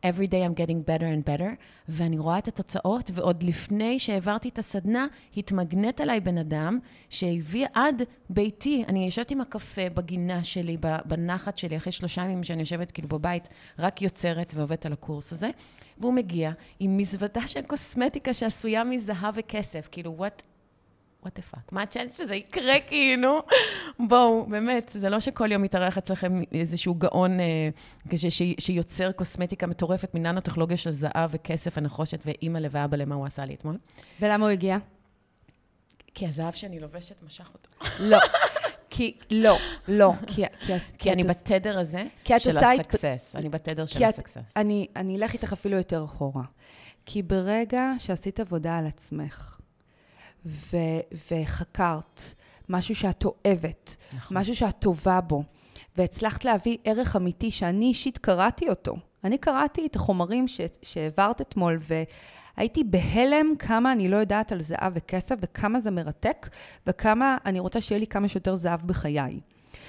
every 0.05 0.27
day 0.27 0.43
I'm 0.45 0.55
getting 0.55 0.83
better 0.83 1.07
and 1.07 1.25
better, 1.25 1.51
ואני 1.89 2.19
רואה 2.19 2.39
את 2.39 2.49
התוצאות, 2.49 3.11
ועוד 3.15 3.43
לפני 3.43 3.99
שהעברתי 3.99 4.49
את 4.49 4.59
הסדנה, 4.59 5.07
התמגנט 5.37 6.01
עליי 6.01 6.21
בן 6.21 6.39
אדם 6.39 6.79
שהביא 7.09 7.67
עד 7.75 8.03
ביתי. 8.31 8.85
אני 8.89 9.05
יושבת 9.05 9.31
עם 9.31 9.41
הקפה 9.41 9.89
בגינה 9.95 10.45
שלי, 10.45 10.77
בנחת 11.05 11.59
שלי, 11.59 11.77
אחרי 11.77 11.93
שלושה 11.93 12.23
ימים 12.23 12.45
שאני 12.45 12.61
יושבת 12.61 12.91
כאילו 12.91 13.09
בבית, 13.09 13.49
רק 13.79 14.03
יוצרת 14.03 14.53
ועובדת 14.57 14.87
על 14.87 14.93
הקורס 14.93 15.33
הזה, 15.33 15.51
והוא 15.99 16.15
מגיע 16.15 16.53
עם 16.81 16.97
מזוודה 16.97 17.47
של 17.47 17.63
קוסמטיקה 17.63 18.35
שעשויה 18.35 18.85
מזהב 18.85 19.35
וכסף, 19.37 19.89
כאילו, 19.93 20.17
what... 20.19 20.52
what 21.25 21.29
the 21.29 21.55
fuck, 21.55 21.61
מה 21.73 21.83
הצ'אנס 21.83 22.19
שזה 22.19 22.35
יקרה, 22.35 22.81
כאילו? 22.89 23.43
בואו, 24.09 24.47
באמת, 24.47 24.91
זה 24.95 25.11
לא 25.11 25.21
שכל 25.21 25.53
יום 25.53 25.63
מתארח 25.63 25.99
אצלכם 25.99 26.43
איזשהו 26.53 26.95
גאון 26.95 27.41
אה, 27.41 27.69
כש, 28.09 28.27
ש, 28.27 28.43
שיוצר 28.59 29.13
קוסמטיקה 29.13 29.67
מטורפת 29.67 30.15
מננו-טכנולוגיה 30.15 30.77
של 30.77 30.91
זהב 30.91 31.31
וכסף 31.31 31.75
ונחושת 31.77 32.21
ואימא 32.27 32.59
ואבא 32.71 32.97
למה 32.97 33.15
הוא 33.15 33.27
עשה 33.27 33.45
לי 33.45 33.55
אתמול. 33.55 33.77
ולמה 34.21 34.45
הוא 34.45 34.51
הגיע? 34.51 34.79
כי 36.15 36.27
הזהב 36.27 36.55
שאני 36.55 36.81
לובשת 36.81 37.23
משך 37.23 37.51
אותו. 37.55 37.69
לא. 38.01 38.19
כי, 38.91 39.17
לא, 39.31 39.57
לא. 39.89 40.13
כי, 40.27 40.43
כי, 40.61 40.73
כי 40.99 41.13
אני 41.13 41.23
בתדר 41.23 41.79
הזה 41.79 42.05
של 42.39 42.59
הסקסס. 42.59 43.37
אני 43.37 43.49
בתדר 43.49 43.87
של 43.87 44.05
הסקסס. 44.05 44.53
אני, 44.57 44.87
אני 44.97 45.17
אלך 45.17 45.33
איתך 45.33 45.53
אפילו 45.53 45.77
יותר 45.77 46.05
אחורה. 46.05 46.43
כי 47.07 47.23
ברגע 47.23 47.93
שעשית 47.99 48.41
עבודה 48.41 48.79
על 48.79 48.87
עצמך, 48.87 49.59
ו, 50.47 50.77
וחקרת 51.31 52.23
משהו 52.69 52.95
שאת 52.95 53.25
אוהבת, 53.25 53.97
נכון. 54.17 54.37
משהו 54.37 54.57
שאת 54.57 54.79
טובה 54.79 55.21
בו, 55.21 55.43
והצלחת 55.97 56.45
להביא 56.45 56.79
ערך 56.85 57.17
אמיתי 57.17 57.51
שאני 57.51 57.87
אישית 57.87 58.19
קראתי 58.19 58.69
אותו. 58.69 58.97
אני 59.25 59.39
קראתי 59.39 59.87
את 59.87 59.97
החומרים 59.97 60.49
ש, 60.49 60.61
שהעברת 60.83 61.41
אתמול, 61.41 61.79
והייתי 62.57 62.85
בהלם 62.85 63.47
כמה 63.59 63.93
אני 63.93 64.09
לא 64.09 64.17
יודעת 64.17 64.53
על 64.53 64.63
זהב 64.63 64.93
וכסף, 64.97 65.35
וכמה 65.41 65.81
זה 65.81 65.91
מרתק, 65.91 66.49
וכמה 66.87 67.37
אני 67.47 67.61
רוצה 67.61 67.81
שיהיה 67.81 67.99
לי 67.99 68.07
כמה 68.07 68.29
שיותר 68.29 68.55
זהב 68.57 68.83
בחיי. 68.87 69.41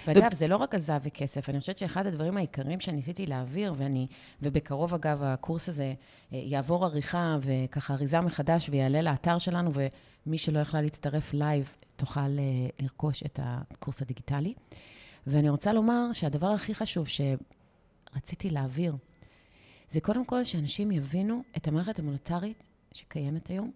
ואגב, 0.08 0.34
זה 0.34 0.48
לא 0.48 0.58
רק 0.58 0.76
על 0.76 0.80
זהב 0.80 1.02
וכסף, 1.06 1.50
אני 1.50 1.60
חושבת 1.60 1.78
שאחד 1.78 2.08
הדברים 2.08 2.38
העיקריים 2.38 2.80
שניסיתי 2.80 3.26
להעביר, 3.26 3.74
ואני, 3.78 4.08
ובקרוב 4.42 4.94
אגב, 4.94 5.24
הקורס 5.24 5.70
הזה 5.70 5.94
אה, 6.34 6.42
יעבור 6.44 6.86
עריכה 6.86 7.38
וככה 7.42 7.94
אריזה 7.94 8.22
מחדש 8.22 8.70
ויעלה 8.70 9.02
לאתר 9.02 9.38
שלנו, 9.38 9.72
ומי 10.26 10.38
שלא 10.38 10.60
יכלה 10.60 10.82
להצטרף 10.82 11.34
live, 11.34 11.76
תוכל 11.96 12.20
אה, 12.20 12.28
לרכוש 12.80 13.24
את 13.24 13.40
הקורס 13.44 14.02
הדיגיטלי. 14.02 14.54
ואני 15.28 15.50
רוצה 15.50 15.74
לומר 15.74 16.14
שהדבר 16.14 16.48
הכי 16.48 16.76
חשוב 16.76 17.08
שרציתי 17.08 18.50
להעביר, 18.50 18.96
זה 19.90 20.02
קודם 20.02 20.26
כל 20.26 20.44
שאנשים 20.44 20.92
יבינו 20.92 21.44
את 21.58 21.68
המערכת 21.68 22.00
המוניטרית 22.00 22.64
שקיימת 22.92 23.48
היום, 23.48 23.72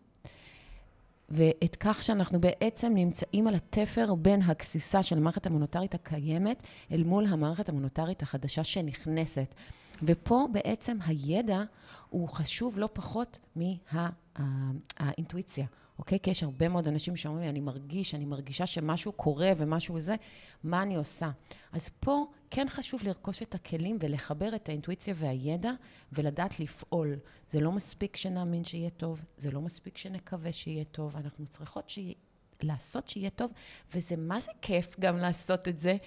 ואת 1.30 1.76
כך 1.80 2.04
שאנחנו 2.04 2.42
בעצם 2.42 2.92
נמצאים 2.96 3.48
על 3.48 3.56
התפר 3.56 4.16
בין 4.16 4.42
הגסיסה 4.42 5.04
של 5.04 5.18
המערכת 5.18 5.46
המוניטרית 5.46 5.96
הקיימת 5.96 6.64
אל 6.92 7.04
מול 7.04 7.26
המערכת 7.26 7.70
המוניטרית 7.70 8.22
החדשה 8.22 8.64
שנכנסת. 8.64 9.56
ופה 10.04 10.48
בעצם 10.52 10.98
הידע 11.06 11.64
הוא 12.10 12.30
חשוב 12.30 12.78
לא 12.78 12.90
פחות 12.94 13.40
מהאינטואיציה, 13.56 15.66
אוקיי? 16.00 16.20
כי 16.20 16.30
יש 16.30 16.44
הרבה 16.44 16.70
מאוד 16.70 16.88
אנשים 16.88 17.16
שאומרים 17.16 17.44
לי, 17.44 17.50
אני 17.50 17.60
מרגיש, 17.60 18.16
אני 18.16 18.26
מרגישה 18.26 18.66
שמשהו 18.66 19.12
קורה 19.12 19.52
ומשהו 19.58 20.00
זה, 20.00 20.16
מה 20.64 20.82
אני 20.82 20.96
עושה? 20.96 21.30
אז 21.72 21.90
פה 22.00 22.26
כן 22.50 22.66
חשוב 22.70 23.02
לרכוש 23.04 23.42
את 23.42 23.56
הכלים 23.56 23.98
ולחבר 24.00 24.56
את 24.56 24.70
האינטואיציה 24.70 25.14
והידע 25.18 25.72
ולדעת 26.12 26.60
לפעול. 26.60 27.16
זה 27.52 27.60
לא 27.60 27.72
מספיק 27.72 28.16
שנאמין 28.16 28.66
שיהיה 28.66 28.90
טוב, 28.90 29.24
זה 29.38 29.52
לא 29.52 29.62
מספיק 29.62 29.98
שנקווה 29.98 30.54
שיהיה 30.54 30.84
טוב, 30.84 31.16
אנחנו 31.16 31.48
צריכות 31.48 31.90
שיהיה, 31.90 32.14
לעשות 32.62 33.10
שיהיה 33.10 33.30
טוב, 33.30 33.52
וזה 33.94 34.16
מה 34.18 34.40
זה 34.40 34.52
כיף 34.62 35.00
גם 35.00 35.18
לעשות 35.18 35.68
את 35.68 35.80
זה. 35.80 35.98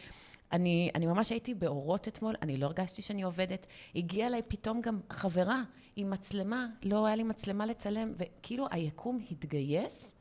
אני, 0.52 0.90
אני 0.94 1.06
ממש 1.06 1.30
הייתי 1.30 1.54
באורות 1.54 2.08
אתמול, 2.08 2.34
אני 2.42 2.56
לא 2.56 2.66
הרגשתי 2.66 3.02
שאני 3.02 3.22
עובדת. 3.22 3.66
הגיעה 3.94 4.28
אליי 4.28 4.42
פתאום 4.48 4.80
גם 4.80 5.00
חברה 5.10 5.62
עם 5.96 6.10
מצלמה, 6.10 6.66
לא 6.82 7.06
היה 7.06 7.16
לי 7.16 7.22
מצלמה 7.22 7.66
לצלם, 7.66 8.12
וכאילו 8.16 8.66
היקום 8.70 9.24
התגייס, 9.30 10.14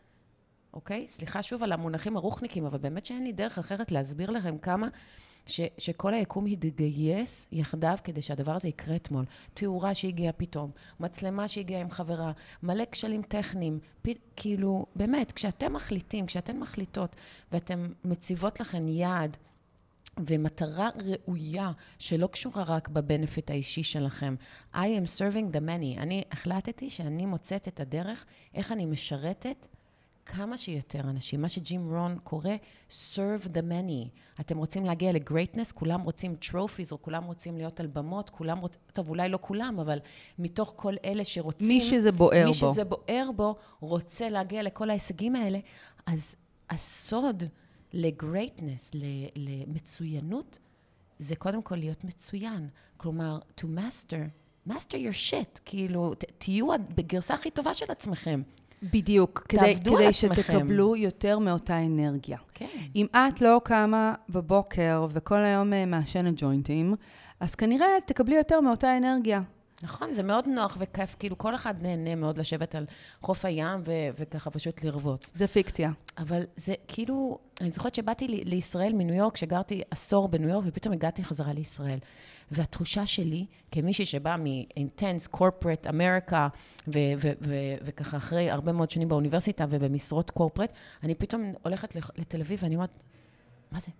אוקיי? 0.73 1.07
סליחה 1.07 1.43
שוב 1.43 1.63
על 1.63 1.71
המונחים 1.71 2.17
הרוחניקים, 2.17 2.65
אבל 2.65 2.77
באמת 2.77 3.05
שאין 3.05 3.23
לי 3.23 3.31
דרך 3.31 3.57
אחרת 3.57 3.91
להסביר 3.91 4.29
לכם 4.29 4.57
כמה 4.57 4.87
ש, 5.45 5.61
שכל 5.77 6.13
היקום 6.13 6.45
התגייס 6.45 7.47
יחדיו 7.51 7.97
כדי 8.03 8.21
שהדבר 8.21 8.55
הזה 8.55 8.67
יקרה 8.67 8.95
אתמול. 8.95 9.25
תאורה 9.53 9.93
שהגיעה 9.93 10.33
פתאום, 10.33 10.71
מצלמה 10.99 11.47
שהגיעה 11.47 11.81
עם 11.81 11.89
חברה, 11.89 12.31
מלא 12.63 12.83
כשלים 12.91 13.21
טכניים, 13.21 13.79
פ, 14.01 14.09
כאילו, 14.35 14.85
באמת, 14.95 15.31
כשאתם 15.31 15.73
מחליטים, 15.73 16.25
כשאתן 16.25 16.59
מחליטות 16.59 17.15
ואתן 17.51 17.87
מציבות 18.05 18.59
לכן 18.59 18.87
יעד, 18.87 19.37
ומטרה 20.27 20.89
ראויה 21.05 21.71
שלא 21.99 22.27
קשורה 22.27 22.63
רק 22.63 22.87
ב 22.87 22.95
benefit 22.95 23.51
האישי 23.51 23.83
שלכם. 23.83 24.35
I 24.73 24.77
am 24.77 25.07
serving 25.19 25.55
the 25.55 25.59
many. 25.59 26.01
אני 26.01 26.23
החלטתי 26.31 26.89
שאני 26.89 27.25
מוצאת 27.25 27.67
את 27.67 27.79
הדרך 27.79 28.25
איך 28.53 28.71
אני 28.71 28.85
משרתת 28.85 29.67
כמה 30.25 30.57
שיותר 30.57 30.99
אנשים. 30.99 31.41
מה 31.41 31.49
שג'ים 31.49 31.87
רוהן 31.87 32.17
קורא 32.23 32.49
serve 32.89 33.47
the 33.47 33.61
many. 33.61 34.09
אתם 34.39 34.57
רוצים 34.57 34.85
להגיע 34.85 35.11
ל 35.11 35.17
greatness, 35.17 35.71
כולם 35.71 36.01
רוצים 36.01 36.35
trophies, 36.35 36.91
או 36.91 37.01
כולם 37.01 37.23
רוצים 37.23 37.57
להיות 37.57 37.79
על 37.79 37.87
במות, 37.87 38.29
כולם 38.29 38.57
רוצים, 38.57 38.81
טוב, 38.93 39.09
אולי 39.09 39.29
לא 39.29 39.39
כולם, 39.41 39.79
אבל 39.79 39.99
מתוך 40.39 40.73
כל 40.75 40.93
אלה 41.05 41.25
שרוצים... 41.25 41.67
מי 41.67 41.81
שזה 41.81 42.11
בוער 42.11 42.45
מי 42.45 42.51
בו. 42.51 42.53
שזה 42.53 42.83
בוער 42.83 43.29
בו, 43.35 43.55
רוצה 43.79 44.29
להגיע 44.29 44.63
לכל 44.63 44.89
ההישגים 44.89 45.35
האלה, 45.35 45.59
אז 46.05 46.35
הסוד 46.69 47.43
לגרייטנס, 47.93 48.91
למצוינות, 49.35 50.59
זה 51.19 51.35
קודם 51.35 51.61
כל 51.61 51.75
להיות 51.75 52.03
מצוין. 52.03 52.67
כלומר, 52.97 53.39
to 53.59 53.63
master, 53.63 54.19
master 54.69 54.93
your 54.93 55.31
shit, 55.31 55.59
כאילו, 55.65 56.13
ת, 56.13 56.23
תהיו 56.37 56.67
בגרסה 56.95 57.33
הכי 57.33 57.51
טובה 57.51 57.73
של 57.73 57.85
עצמכם. 57.89 58.41
בדיוק, 58.83 59.45
כדי, 59.49 59.75
כדי 59.75 60.07
עצמכם. 60.07 60.41
שתקבלו 60.41 60.95
יותר 60.95 61.39
מאותה 61.39 61.85
אנרגיה. 61.85 62.37
כן. 62.53 62.65
אם 62.95 63.05
את 63.15 63.41
לא 63.41 63.61
קמה 63.63 64.13
בבוקר 64.29 65.07
וכל 65.09 65.45
היום 65.45 65.73
אה, 65.73 65.85
מעשנת 65.85 66.33
ג'וינטים, 66.37 66.95
אז 67.39 67.55
כנראה 67.55 67.87
תקבלי 68.05 68.35
יותר 68.35 68.61
מאותה 68.61 68.97
אנרגיה. 68.97 69.41
נכון, 69.83 70.13
זה 70.13 70.23
מאוד 70.23 70.47
נוח 70.47 70.77
וכיף, 70.79 71.15
כאילו 71.19 71.37
כל 71.37 71.55
אחד 71.55 71.81
נהנה 71.81 72.15
מאוד 72.15 72.37
לשבת 72.37 72.75
על 72.75 72.85
חוף 73.21 73.45
הים 73.45 73.81
ו- 73.85 74.09
וככה 74.19 74.49
פשוט 74.49 74.83
לרבוץ. 74.83 75.31
זה 75.35 75.47
פיקציה. 75.47 75.91
אבל 76.17 76.43
זה 76.55 76.73
כאילו, 76.87 77.37
אני 77.61 77.71
זוכרת 77.71 77.95
שבאתי 77.95 78.27
ל- 78.27 78.49
לישראל 78.49 78.93
מניו 78.93 79.15
יורק, 79.15 79.37
שגרתי 79.37 79.81
עשור 79.91 80.27
בניו 80.27 80.49
יורק, 80.49 80.65
ופתאום 80.67 80.93
הגעתי 80.93 81.23
חזרה 81.23 81.53
לישראל. 81.53 81.99
והתחושה 82.51 83.05
שלי, 83.05 83.45
כמישהי 83.71 84.05
שבאה 84.05 84.37
מאינטנס, 84.37 85.27
קורפרט, 85.27 85.87
אמריקה, 85.87 86.47
ו- 86.87 86.91
ו- 87.17 87.31
ו- 87.41 87.75
וככה 87.81 88.17
אחרי 88.17 88.49
הרבה 88.49 88.71
מאוד 88.71 88.91
שנים 88.91 89.09
באוניברסיטה 89.09 89.65
ובמשרות 89.69 90.29
קורפרט, 90.31 90.73
אני 91.03 91.15
פתאום 91.15 91.53
הולכת 91.63 91.95
לתל 92.17 92.41
אביב 92.41 92.59
ואני 92.63 92.75
אומרת, 92.75 92.99
מה 93.71 93.79
זה? 93.79 93.91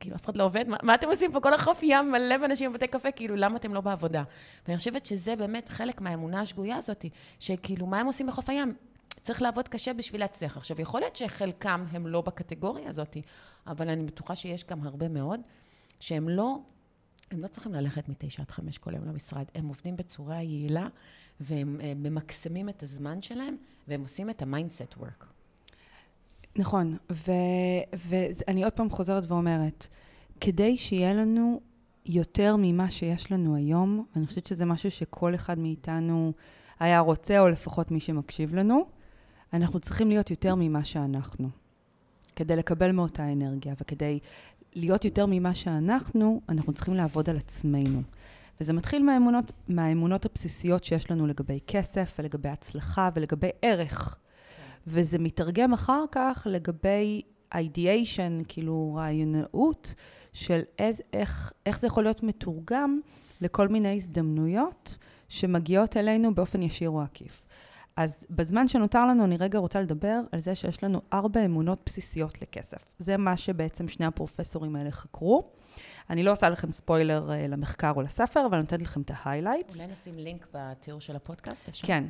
כאילו, 0.00 0.16
אף 0.16 0.24
אחד 0.24 0.36
לא 0.36 0.44
עובד? 0.44 0.68
מה, 0.68 0.76
מה 0.82 0.94
אתם 0.94 1.08
עושים 1.08 1.32
פה? 1.32 1.40
כל 1.40 1.54
החוף 1.54 1.78
ים 1.82 2.12
מלא 2.12 2.38
באנשים 2.38 2.72
בבתי 2.72 2.86
קפה, 2.86 3.12
כאילו, 3.12 3.36
למה 3.36 3.56
אתם 3.56 3.74
לא 3.74 3.80
בעבודה? 3.80 4.22
ואני 4.66 4.78
חושבת 4.78 5.06
שזה 5.06 5.36
באמת 5.36 5.68
חלק 5.68 6.00
מהאמונה 6.00 6.40
השגויה 6.40 6.76
הזאת, 6.76 7.04
שכאילו, 7.40 7.86
מה 7.86 8.00
הם 8.00 8.06
עושים 8.06 8.26
בחוף 8.26 8.48
הים? 8.48 8.74
צריך 9.22 9.42
לעבוד 9.42 9.68
קשה 9.68 9.92
בשביל 9.94 10.20
להצליח. 10.20 10.56
עכשיו, 10.56 10.80
יכול 10.80 11.00
להיות 11.00 11.16
שחלקם 11.16 11.84
הם 11.92 12.06
לא 12.06 12.20
בקטגוריה 12.20 12.88
הזאת, 12.88 13.16
אבל 13.66 13.88
אני 13.88 14.04
בטוחה 14.04 14.36
שיש 14.36 14.64
גם 14.64 14.82
הרבה 14.82 15.08
מאוד 15.08 15.40
שהם 16.00 16.28
לא, 16.28 16.58
הם 17.30 17.40
לא 17.40 17.46
צריכים 17.46 17.72
ללכת 17.72 18.08
מתשע 18.08 18.42
עד 18.42 18.50
חמש 18.50 18.78
כל 18.78 18.94
יום 18.94 19.04
למשרד. 19.04 19.44
הם 19.54 19.68
עובדים 19.68 19.96
בצורה 19.96 20.42
יעילה, 20.42 20.88
והם 21.40 21.80
אה, 21.82 21.92
ממקסמים 21.96 22.68
את 22.68 22.82
הזמן 22.82 23.22
שלהם, 23.22 23.56
והם 23.88 24.00
עושים 24.00 24.30
את 24.30 24.42
ה 24.42 24.49
mindset 24.49 24.96
work. 24.96 25.26
נכון, 26.58 26.96
ואני 28.06 28.64
עוד 28.64 28.72
פעם 28.72 28.90
חוזרת 28.90 29.30
ואומרת, 29.30 29.88
כדי 30.40 30.76
שיהיה 30.76 31.14
לנו 31.14 31.60
יותר 32.06 32.56
ממה 32.58 32.90
שיש 32.90 33.32
לנו 33.32 33.56
היום, 33.56 34.04
אני 34.16 34.26
חושבת 34.26 34.46
שזה 34.46 34.64
משהו 34.64 34.90
שכל 34.90 35.34
אחד 35.34 35.58
מאיתנו 35.58 36.32
היה 36.80 37.00
רוצה, 37.00 37.40
או 37.40 37.48
לפחות 37.48 37.90
מי 37.90 38.00
שמקשיב 38.00 38.54
לנו, 38.54 38.86
אנחנו 39.52 39.80
צריכים 39.80 40.08
להיות 40.08 40.30
יותר 40.30 40.54
ממה 40.54 40.84
שאנחנו. 40.84 41.48
כדי 42.36 42.56
לקבל 42.56 42.92
מאותה 42.92 43.32
אנרגיה, 43.32 43.74
וכדי 43.80 44.18
להיות 44.74 45.04
יותר 45.04 45.26
ממה 45.28 45.54
שאנחנו, 45.54 46.40
אנחנו 46.48 46.72
צריכים 46.72 46.94
לעבוד 46.94 47.30
על 47.30 47.36
עצמנו. 47.36 48.02
וזה 48.60 48.72
מתחיל 48.72 49.02
מהאמונות, 49.02 49.52
מהאמונות 49.68 50.26
הבסיסיות 50.26 50.84
שיש 50.84 51.10
לנו 51.10 51.26
לגבי 51.26 51.58
כסף, 51.66 52.14
ולגבי 52.18 52.48
הצלחה, 52.48 53.10
ולגבי 53.14 53.50
ערך. 53.62 54.18
וזה 54.86 55.18
מתרגם 55.18 55.72
אחר 55.72 56.04
כך 56.12 56.46
לגבי 56.50 57.22
ideation, 57.54 58.44
כאילו 58.48 58.94
רעיונאות, 58.96 59.94
של 60.32 60.60
איז, 60.78 61.02
איך, 61.12 61.52
איך 61.66 61.80
זה 61.80 61.86
יכול 61.86 62.04
להיות 62.04 62.22
מתורגם 62.22 63.00
לכל 63.40 63.68
מיני 63.68 63.96
הזדמנויות 63.96 64.98
שמגיעות 65.28 65.96
אלינו 65.96 66.34
באופן 66.34 66.62
ישיר 66.62 66.90
או 66.90 67.02
עקיף. 67.02 67.46
אז 67.96 68.26
בזמן 68.30 68.68
שנותר 68.68 69.06
לנו, 69.06 69.24
אני 69.24 69.36
רגע 69.36 69.58
רוצה 69.58 69.80
לדבר 69.80 70.20
על 70.32 70.40
זה 70.40 70.54
שיש 70.54 70.84
לנו 70.84 71.00
ארבע 71.12 71.44
אמונות 71.44 71.82
בסיסיות 71.86 72.42
לכסף. 72.42 72.92
זה 72.98 73.16
מה 73.16 73.36
שבעצם 73.36 73.88
שני 73.88 74.06
הפרופסורים 74.06 74.76
האלה 74.76 74.90
חקרו. 74.90 75.50
אני 76.10 76.22
לא 76.22 76.32
עושה 76.32 76.48
לכם 76.48 76.72
ספוילר 76.72 77.30
uh, 77.30 77.48
למחקר 77.48 77.92
או 77.96 78.02
לספר, 78.02 78.46
אבל 78.46 78.54
אני 78.54 78.62
נותנת 78.62 78.82
לכם 78.82 79.00
את 79.00 79.10
ה 79.14 79.19
highlights. 79.19 79.74
אולי 79.74 79.86
נשים 79.86 80.18
לינק 80.18 80.46
בתיאור 80.54 81.00
של 81.00 81.16
הפודקאסט, 81.16 81.68
אפשר? 81.68 81.86
כן. 81.86 82.04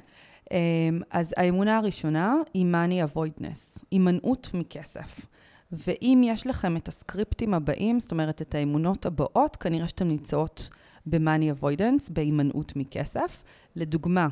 Um, 0.47 1.05
אז 1.11 1.35
האמונה 1.37 1.79
הראשונה 1.79 2.35
היא 2.55 2.67
money 2.67 3.15
avoidness, 3.15 3.81
הימנעות 3.91 4.51
מכסף. 4.55 5.27
ואם 5.73 6.23
יש 6.25 6.47
לכם 6.47 6.77
את 6.77 6.89
הסקריפטים 6.89 7.55
הבאים, 7.55 8.01
זאת 8.01 8.13
אומרת, 8.13 8.43
את 8.43 8.55
האמונות 8.55 9.07
הבאות, 9.07 9.57
כנראה 9.57 9.89
שאתן 9.89 10.09
נמצאות 10.09 10.71
ב-money 11.07 11.61
avoidance, 11.61 12.13
בהימנעות 12.13 12.77
מכסף. 12.77 13.45
לדוגמה, 13.77 14.29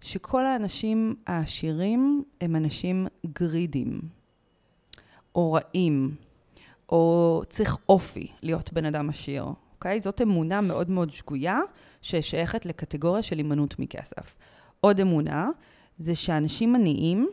שכל 0.00 0.46
האנשים 0.46 1.14
העשירים 1.26 2.24
הם 2.40 2.56
אנשים 2.56 3.06
גרידים, 3.26 4.00
או 5.34 5.52
רעים, 5.52 6.14
או 6.88 7.42
צריך 7.48 7.76
אופי 7.88 8.26
להיות 8.42 8.72
בן 8.72 8.84
אדם 8.84 9.08
עשיר, 9.08 9.44
אוקיי? 9.74 10.00
זאת 10.00 10.20
אמונה 10.22 10.60
מאוד 10.60 10.90
מאוד 10.90 11.10
שגויה, 11.10 11.58
ששייכת 12.02 12.66
לקטגוריה 12.66 13.22
של 13.22 13.36
הימנעות 13.36 13.78
מכסף. 13.78 14.36
עוד 14.84 15.00
אמונה, 15.00 15.50
זה 15.98 16.14
שאנשים 16.14 16.74
עניים 16.74 17.28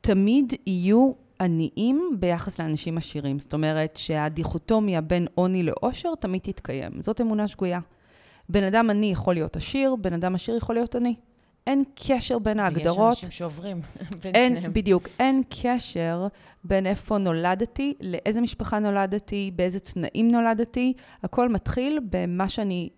תמיד 0.00 0.52
יהיו 0.66 1.12
עניים 1.40 2.16
ביחס 2.18 2.60
לאנשים 2.60 2.98
עשירים. 2.98 3.38
זאת 3.38 3.52
אומרת 3.52 3.96
שהדיכוטומיה 3.96 5.00
בין 5.00 5.26
עוני 5.34 5.62
לעושר 5.62 6.14
תמיד 6.14 6.40
תתקיים. 6.40 6.92
זאת 7.00 7.20
אמונה 7.20 7.48
שגויה. 7.48 7.80
בן 8.48 8.64
אדם 8.64 8.90
עני 8.90 9.12
יכול 9.12 9.34
להיות 9.34 9.56
עשיר, 9.56 9.96
בן 9.96 10.12
אדם 10.12 10.34
עשיר 10.34 10.56
יכול 10.56 10.74
להיות 10.74 10.94
עני. 10.94 11.14
אין 11.66 11.84
קשר 11.94 12.38
בין 12.38 12.60
ההגדרות. 12.60 13.12
יש 13.12 13.18
אנשים 13.18 13.30
שעוברים 13.30 13.80
בין 14.22 14.34
אין, 14.34 14.56
שניהם. 14.56 14.72
בדיוק, 14.72 15.08
אין 15.18 15.42
קשר 15.62 16.26
בין 16.64 16.86
איפה 16.86 17.18
נולדתי, 17.18 17.94
לאיזה 18.00 18.40
משפחה 18.40 18.78
נולדתי, 18.78 19.50
באיזה 19.56 19.80
תנאים 19.80 20.28
נולדתי. 20.28 20.92
הכל 21.22 21.48
מתחיל 21.48 22.00
במה 22.10 22.48
שאני 22.48 22.88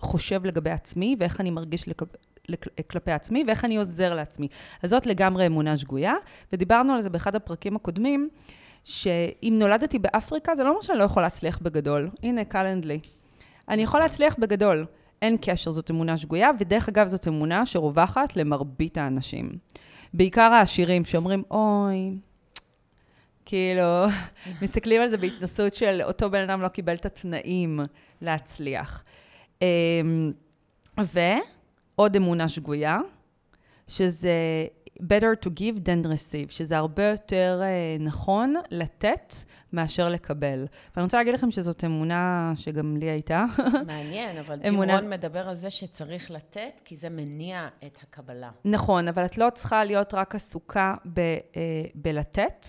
חושב 0.00 0.44
לגבי 0.44 0.70
עצמי, 0.70 1.16
ואיך 1.18 1.40
אני 1.40 1.50
מרגיש 1.50 1.88
לק... 1.88 2.02
כלפי 2.90 3.10
עצמי, 3.10 3.44
ואיך 3.46 3.64
אני 3.64 3.76
עוזר 3.76 4.14
לעצמי. 4.14 4.48
אז 4.82 4.90
זאת 4.90 5.06
לגמרי 5.06 5.46
אמונה 5.46 5.76
שגויה, 5.76 6.14
ודיברנו 6.52 6.92
על 6.92 7.02
זה 7.02 7.10
באחד 7.10 7.34
הפרקים 7.34 7.76
הקודמים, 7.76 8.28
שאם 8.84 9.56
נולדתי 9.58 9.98
באפריקה, 9.98 10.54
זה 10.54 10.64
לא 10.64 10.68
אומר 10.68 10.80
שאני 10.80 10.98
לא 10.98 11.04
יכולה 11.04 11.26
להצליח 11.26 11.58
בגדול. 11.58 12.10
הנה, 12.22 12.44
קלנדלי. 12.44 13.00
אני 13.68 13.82
יכולה 13.82 14.02
להצליח 14.02 14.36
בגדול. 14.38 14.86
אין 15.22 15.36
קשר, 15.40 15.70
זאת 15.70 15.90
אמונה 15.90 16.18
שגויה, 16.18 16.50
ודרך 16.58 16.88
אגב, 16.88 17.06
זאת 17.06 17.28
אמונה 17.28 17.66
שרווחת 17.66 18.36
למרבית 18.36 18.98
האנשים. 18.98 19.50
בעיקר 20.14 20.52
העשירים 20.52 21.04
שאומרים, 21.04 21.42
אוי, 21.50 22.16
כאילו, 23.44 24.04
מסתכלים 24.62 25.02
על 25.02 25.08
זה 25.08 25.16
בהתנסות 25.16 25.74
של 25.74 26.00
אותו 26.04 26.30
בן 26.30 26.42
אדם 26.42 26.62
לא 26.62 26.68
קיבל 26.68 26.94
את 26.94 27.06
התנאים 27.06 27.80
להצליח. 28.22 29.04
אמ, 29.62 30.30
ועוד 31.98 32.16
אמונה 32.16 32.48
שגויה, 32.48 32.98
שזה 33.88 34.32
better 35.02 35.34
to 35.44 35.48
give 35.48 35.78
than 35.78 36.06
receive, 36.06 36.50
שזה 36.50 36.76
הרבה 36.76 37.08
יותר 37.08 37.62
uh, 37.62 38.02
נכון 38.02 38.54
לתת 38.70 39.34
מאשר 39.72 40.08
לקבל. 40.08 40.66
ואני 40.96 41.04
רוצה 41.04 41.16
להגיד 41.16 41.34
לכם 41.34 41.50
שזאת 41.50 41.84
אמונה 41.84 42.52
שגם 42.54 42.96
לי 42.96 43.06
הייתה. 43.10 43.44
מעניין, 43.86 44.38
אבל 44.38 44.60
אמונה... 44.68 44.92
ג'ימרון 44.92 45.12
מדבר 45.12 45.48
על 45.48 45.54
זה 45.54 45.70
שצריך 45.70 46.30
לתת, 46.30 46.80
כי 46.84 46.96
זה 46.96 47.08
מניע 47.08 47.68
את 47.86 47.98
הקבלה. 48.02 48.50
נכון, 48.64 49.08
אבל 49.08 49.24
את 49.24 49.38
לא 49.38 49.48
צריכה 49.54 49.84
להיות 49.84 50.14
רק 50.14 50.34
עסוקה 50.34 50.94
ב, 51.12 51.20
uh, 51.20 51.56
בלתת. 51.94 52.66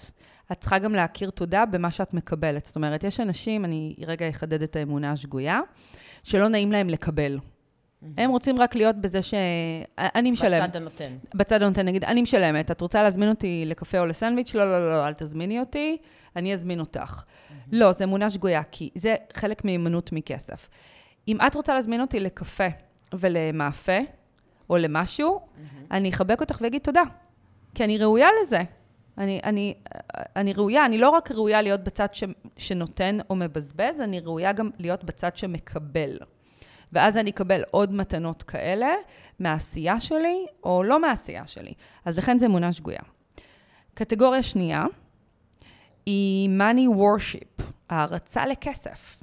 את 0.52 0.60
צריכה 0.60 0.80
גם 0.80 0.96
להכיר 0.96 1.30
תודה 1.30 1.66
במה 1.66 1.92
שאת 1.92 2.14
מקבלת. 2.14 2.66
זאת 2.66 2.76
אומרת, 2.76 3.04
יש 3.04 3.20
אנשים, 3.20 3.66
אני 3.66 3.96
רגע 4.08 4.30
אחדד 4.30 4.62
את 4.62 4.76
האמונה 4.76 5.12
השגויה, 5.12 5.60
שלא 6.24 6.48
נעים 6.48 6.72
להם 6.72 6.90
לקבל. 6.90 7.40
הם 8.18 8.30
רוצים 8.30 8.60
רק 8.60 8.76
להיות 8.76 8.96
בזה 8.96 9.22
ש... 9.22 9.34
אני 9.98 10.32
משלם. 10.32 10.64
בצד 10.64 10.76
הנותן. 10.76 11.14
בצד 11.36 11.62
הנותן, 11.62 11.86
נגיד, 11.86 12.04
אני 12.04 12.22
משלמת. 12.22 12.72
את 12.72 12.82
רוצה 12.82 13.04
להזמין 13.04 13.30
אותי 13.30 13.64
לקפה 13.66 14.00
או 14.00 14.06
לסנדוויץ'? 14.06 14.56
לא, 14.56 14.66
לא, 14.66 14.92
לא, 14.92 15.08
אל 15.08 15.14
תזמיני 15.14 15.60
אותי, 15.60 15.98
אני 16.36 16.54
אזמין 16.54 16.80
אותך. 16.80 17.24
לא, 17.72 17.92
זו 17.92 18.04
אמונה 18.04 18.30
שגויה, 18.30 18.64
כי 18.72 18.90
זה 18.96 19.16
חלק 19.34 19.66
מהימנעות 19.66 20.12
מכסף. 20.12 20.70
אם 21.28 21.38
את 21.48 21.56
רוצה 21.56 21.74
להזמין 21.74 22.02
אותי 22.02 22.20
לקפה 22.20 22.68
ולמאפה, 23.14 23.98
או 24.70 24.78
למשהו, 24.78 25.40
אני 25.92 26.10
אחבק 26.10 26.42
אותך 26.42 26.58
ואגיד 26.62 26.82
תודה, 26.82 27.04
כי 27.76 27.84
אני 27.84 27.98
ראויה 27.98 28.28
לזה. 28.42 28.62
אני, 29.18 29.40
אני, 29.44 29.74
אני 30.36 30.54
ראויה, 30.54 30.86
אני 30.86 30.98
לא 30.98 31.10
רק 31.10 31.32
ראויה 31.32 31.62
להיות 31.62 31.84
בצד 31.84 32.08
ש, 32.14 32.24
שנותן 32.58 33.18
או 33.30 33.36
מבזבז, 33.36 34.02
אני 34.02 34.20
ראויה 34.20 34.54
גם 34.54 34.70
להיות 34.80 35.04
בצד 35.04 35.38
שמקבל. 35.38 36.18
ואז 36.94 37.18
אני 37.18 37.30
אקבל 37.30 37.62
עוד 37.72 37.94
מתנות 37.94 38.44
כאלה 38.44 38.94
מהעשייה 39.40 40.00
שלי, 40.00 40.46
או 40.64 40.84
לא 40.84 41.02
מהעשייה 41.02 41.48
שלי. 41.48 41.74
אז 42.06 42.18
לכן 42.18 42.40
זו 42.40 42.46
אמונה 42.46 42.72
שגויה. 42.72 43.02
קטגוריה 43.94 44.44
שנייה 44.44 44.86
היא 46.06 46.50
money 46.50 46.98
worship, 46.98 47.64
הערצה 47.90 48.46
לכסף. 48.46 49.20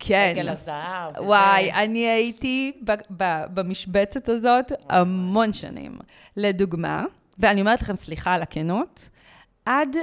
כן. 0.00 0.32
רגל 0.36 0.48
הזהב. 0.48 1.14
וואי, 1.18 1.72
אני 1.72 1.98
הייתי 1.98 2.80
במשבצת 3.54 4.28
הזאת 4.28 4.72
המון 4.88 5.52
שנים. 5.52 5.98
לדוגמה, 6.36 7.04
ואני 7.38 7.60
אומרת 7.60 7.82
לכם 7.82 7.96
סליחה 7.96 8.34
על 8.34 8.42
הכנות, 8.42 9.10
עד 9.64 9.96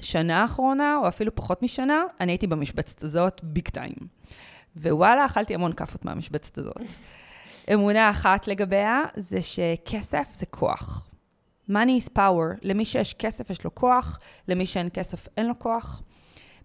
השנה 0.00 0.42
האחרונה, 0.42 0.96
או 1.02 1.08
אפילו 1.08 1.34
פחות 1.34 1.62
משנה, 1.62 2.02
אני 2.20 2.32
הייתי 2.32 2.46
במשבצת 2.46 3.02
הזאת 3.02 3.40
ביג 3.42 3.68
טיים. 3.68 3.94
ווואלה, 4.76 5.26
אכלתי 5.26 5.54
המון 5.54 5.72
כאפות 5.72 6.04
מהמשבצת 6.04 6.58
הזאת. 6.58 6.76
אמונה 7.72 8.10
אחת 8.10 8.48
לגביה 8.48 9.02
זה 9.16 9.42
שכסף 9.42 10.28
זה 10.32 10.46
כוח. 10.46 11.08
money 11.70 12.04
is 12.04 12.08
power. 12.16 12.58
למי 12.62 12.84
שיש 12.84 13.14
כסף 13.14 13.50
יש 13.50 13.64
לו 13.64 13.74
כוח, 13.74 14.18
למי 14.48 14.66
שאין 14.66 14.88
כסף 14.92 15.28
אין 15.36 15.46
לו 15.46 15.58
כוח. 15.58 16.02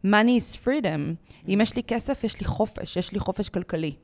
money 0.05 0.39
is 0.39 0.65
freedom. 0.65 1.15
אם 1.47 1.59
יש 1.61 1.75
לי 1.75 1.84
כסף, 1.84 2.23
יש 2.23 2.39
לי 2.39 2.45
חופש, 2.45 2.97
יש 2.97 3.11
לי 3.13 3.19
חופש 3.19 3.49
כלכלי. 3.49 3.95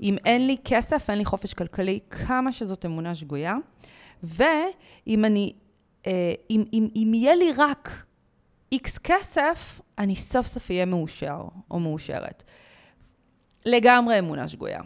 אם 0.00 0.16
אין 0.24 0.46
לי 0.46 0.56
כסף, 0.64 1.10
אין 1.10 1.18
לי 1.18 1.24
חופש 1.24 1.54
כלכלי, 1.54 2.00
כמה 2.10 2.52
שזאת 2.52 2.86
אמונה 2.86 3.14
שגויה. 3.14 3.54
ואם 4.22 5.24
אני, 5.24 5.52
אה, 6.06 6.34
אם, 6.50 6.64
אם, 6.72 6.88
אם 6.96 7.12
יהיה 7.14 7.34
לי 7.34 7.52
רק 7.56 8.04
איקס 8.72 8.98
כסף, 8.98 9.80
אני 9.98 10.16
סוף 10.16 10.46
סוף 10.46 10.70
אהיה 10.70 10.84
מאושר 10.84 11.40
או 11.70 11.80
מאושרת. 11.80 12.42
לגמרי 13.66 14.18
אמונה 14.18 14.48
שגויה. 14.48 14.80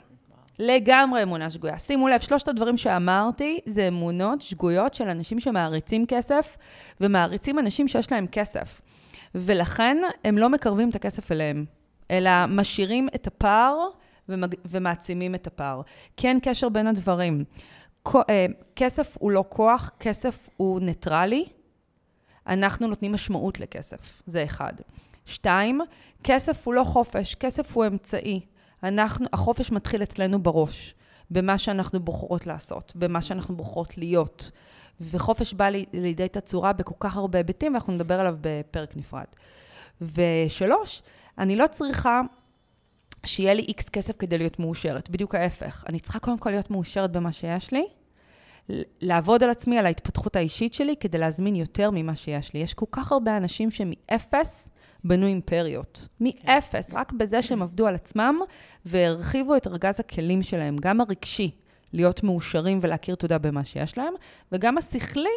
לגמרי 0.58 1.22
אמונה 1.22 1.50
שגויה. 1.50 1.78
שימו 1.78 2.08
לב, 2.08 2.20
שלושת 2.20 2.48
הדברים 2.48 2.76
שאמרתי 2.76 3.58
זה 3.66 3.88
אמונות 3.88 4.42
שגויות 4.42 4.94
של 4.94 5.08
אנשים 5.08 5.40
שמעריצים 5.40 6.06
כסף 6.06 6.56
ומעריצים 7.00 7.58
אנשים 7.58 7.88
שיש 7.88 8.12
להם 8.12 8.26
כסף. 8.26 8.80
ולכן 9.34 9.96
הם 10.24 10.38
לא 10.38 10.48
מקרבים 10.48 10.90
את 10.90 10.94
הכסף 10.94 11.32
אליהם, 11.32 11.64
אלא 12.10 12.30
משאירים 12.48 13.08
את 13.14 13.26
הפער 13.26 13.88
ומג... 14.28 14.54
ומעצימים 14.64 15.34
את 15.34 15.46
הפער. 15.46 15.80
כי 16.16 16.28
אין 16.28 16.38
קשר 16.42 16.68
בין 16.68 16.86
הדברים. 16.86 17.44
אה, 18.06 18.46
כסף 18.76 19.16
הוא 19.20 19.30
לא 19.30 19.44
כוח, 19.48 19.90
כסף 20.00 20.48
הוא 20.56 20.80
ניטרלי. 20.80 21.44
אנחנו 22.46 22.86
נותנים 22.86 23.12
משמעות 23.12 23.60
לכסף, 23.60 24.22
זה 24.26 24.44
אחד. 24.44 24.72
שתיים, 25.24 25.80
כסף 26.24 26.66
הוא 26.66 26.74
לא 26.74 26.84
חופש, 26.84 27.34
כסף 27.34 27.76
הוא 27.76 27.86
אמצעי. 27.86 28.40
אנחנו, 28.82 29.26
החופש 29.32 29.72
מתחיל 29.72 30.02
אצלנו 30.02 30.42
בראש, 30.42 30.94
במה 31.30 31.58
שאנחנו 31.58 32.00
בוחרות 32.00 32.46
לעשות, 32.46 32.92
במה 32.96 33.22
שאנחנו 33.22 33.56
בוחרות 33.56 33.98
להיות. 33.98 34.50
וחופש 35.00 35.54
בא 35.54 35.68
לי, 35.68 35.84
לידי 35.92 36.28
תצורה 36.28 36.72
בכל 36.72 36.94
כך 37.00 37.16
הרבה 37.16 37.38
היבטים, 37.38 37.72
ואנחנו 37.72 37.92
נדבר 37.92 38.20
עליו 38.20 38.36
בפרק 38.40 38.96
נפרד. 38.96 39.24
ושלוש, 40.00 41.02
אני 41.38 41.56
לא 41.56 41.66
צריכה 41.66 42.20
שיהיה 43.26 43.54
לי 43.54 43.62
איקס 43.62 43.88
כסף 43.88 44.16
כדי 44.18 44.38
להיות 44.38 44.58
מאושרת, 44.58 45.10
בדיוק 45.10 45.34
ההפך. 45.34 45.84
אני 45.88 46.00
צריכה 46.00 46.18
קודם 46.18 46.38
כל 46.38 46.50
להיות 46.50 46.70
מאושרת 46.70 47.12
במה 47.12 47.32
שיש 47.32 47.72
לי, 47.72 47.86
לעבוד 49.00 49.42
על 49.42 49.50
עצמי, 49.50 49.78
על 49.78 49.86
ההתפתחות 49.86 50.36
האישית 50.36 50.74
שלי, 50.74 50.94
כדי 51.00 51.18
להזמין 51.18 51.54
יותר 51.54 51.90
ממה 51.90 52.16
שיש 52.16 52.54
לי. 52.54 52.60
יש 52.60 52.74
כל 52.74 52.86
כך 52.90 53.12
הרבה 53.12 53.36
אנשים 53.36 53.70
שמאפס 53.70 54.70
בנו 55.04 55.26
אימפריות. 55.26 56.08
מאפס, 56.20 56.94
רק 56.94 57.12
בזה 57.12 57.42
שהם 57.42 57.62
עבדו 57.62 57.86
על 57.86 57.94
עצמם 57.94 58.38
והרחיבו 58.84 59.56
את 59.56 59.66
ארגז 59.66 60.00
הכלים 60.00 60.42
שלהם, 60.42 60.76
גם 60.80 61.00
הרגשי, 61.00 61.50
להיות 61.92 62.22
מאושרים 62.22 62.78
ולהכיר 62.82 63.14
תודה 63.14 63.38
במה 63.38 63.64
שיש 63.64 63.98
להם, 63.98 64.14
וגם 64.52 64.78
השכלי, 64.78 65.28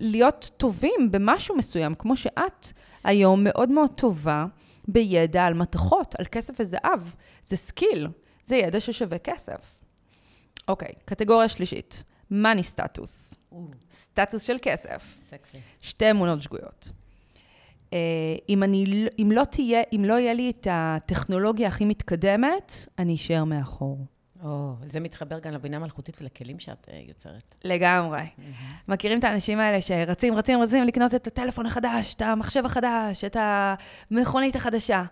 להיות 0.00 0.50
טובים 0.56 1.08
במשהו 1.10 1.56
מסוים, 1.56 1.94
כמו 1.94 2.16
שאת 2.16 2.66
היום 3.04 3.44
מאוד 3.44 3.70
מאוד 3.70 3.90
טובה 3.94 4.46
בידע 4.88 5.44
על 5.44 5.54
מתכות, 5.54 6.14
על 6.18 6.24
כסף 6.24 6.54
וזהב. 6.60 7.00
זה 7.44 7.56
skill, 7.56 8.08
זה 8.44 8.56
ידע 8.56 8.80
ששווה 8.80 9.18
כסף. 9.18 9.78
אוקיי, 10.68 10.92
קטגוריה 11.04 11.48
שלישית, 11.48 12.04
money 12.32 12.62
status. 12.62 13.34
סטטוס 13.92 14.42
של 14.42 14.56
כסף. 14.62 15.16
סקסי. 15.18 15.58
שתי 15.80 16.10
אמונות 16.10 16.42
שגויות. 16.42 16.90
Uh, 17.90 17.94
אם, 18.48 18.62
אני, 18.62 18.84
אם, 19.18 19.32
לא 19.32 19.44
תהיה, 19.44 19.82
אם 19.94 20.04
לא 20.04 20.18
יהיה 20.18 20.34
לי 20.34 20.50
את 20.50 20.66
הטכנולוגיה 20.70 21.68
הכי 21.68 21.84
מתקדמת, 21.84 22.72
אני 22.98 23.14
אשאר 23.14 23.44
מאחור. 23.44 23.98
או, 24.44 24.72
זה 24.86 25.00
מתחבר 25.00 25.38
גם 25.38 25.52
לבינה 25.52 25.78
מלאכותית 25.78 26.16
ולכלים 26.20 26.58
שאת 26.58 26.88
uh, 26.88 27.08
יוצרת. 27.08 27.56
לגמרי. 27.64 28.20
Mm-hmm. 28.20 28.42
מכירים 28.88 29.18
את 29.18 29.24
האנשים 29.24 29.58
האלה 29.60 29.80
שרצים, 29.80 30.34
רצים, 30.34 30.62
רצים 30.62 30.84
לקנות 30.84 31.14
את 31.14 31.26
הטלפון 31.26 31.66
החדש, 31.66 32.14
את 32.14 32.22
המחשב 32.22 32.66
החדש, 32.66 33.24
את 33.24 33.36
המכונית 33.40 34.56
החדשה. 34.56 35.04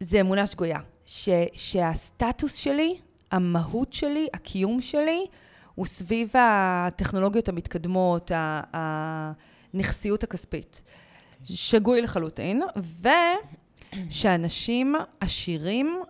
זה 0.00 0.20
אמונה 0.20 0.46
שגויה. 0.46 0.80
ש, 1.06 1.28
שהסטטוס 1.54 2.54
שלי, 2.54 2.98
המהות 3.30 3.92
שלי, 3.92 4.28
הקיום 4.34 4.80
שלי, 4.80 5.26
הוא 5.74 5.86
סביב 5.86 6.32
הטכנולוגיות 6.34 7.48
המתקדמות, 7.48 8.30
הנכסיות 8.74 10.22
הכספית. 10.22 10.82
שגוי 11.44 12.02
לחלוטין, 12.02 12.62
ושאנשים 14.08 14.94
עשירים 15.20 16.02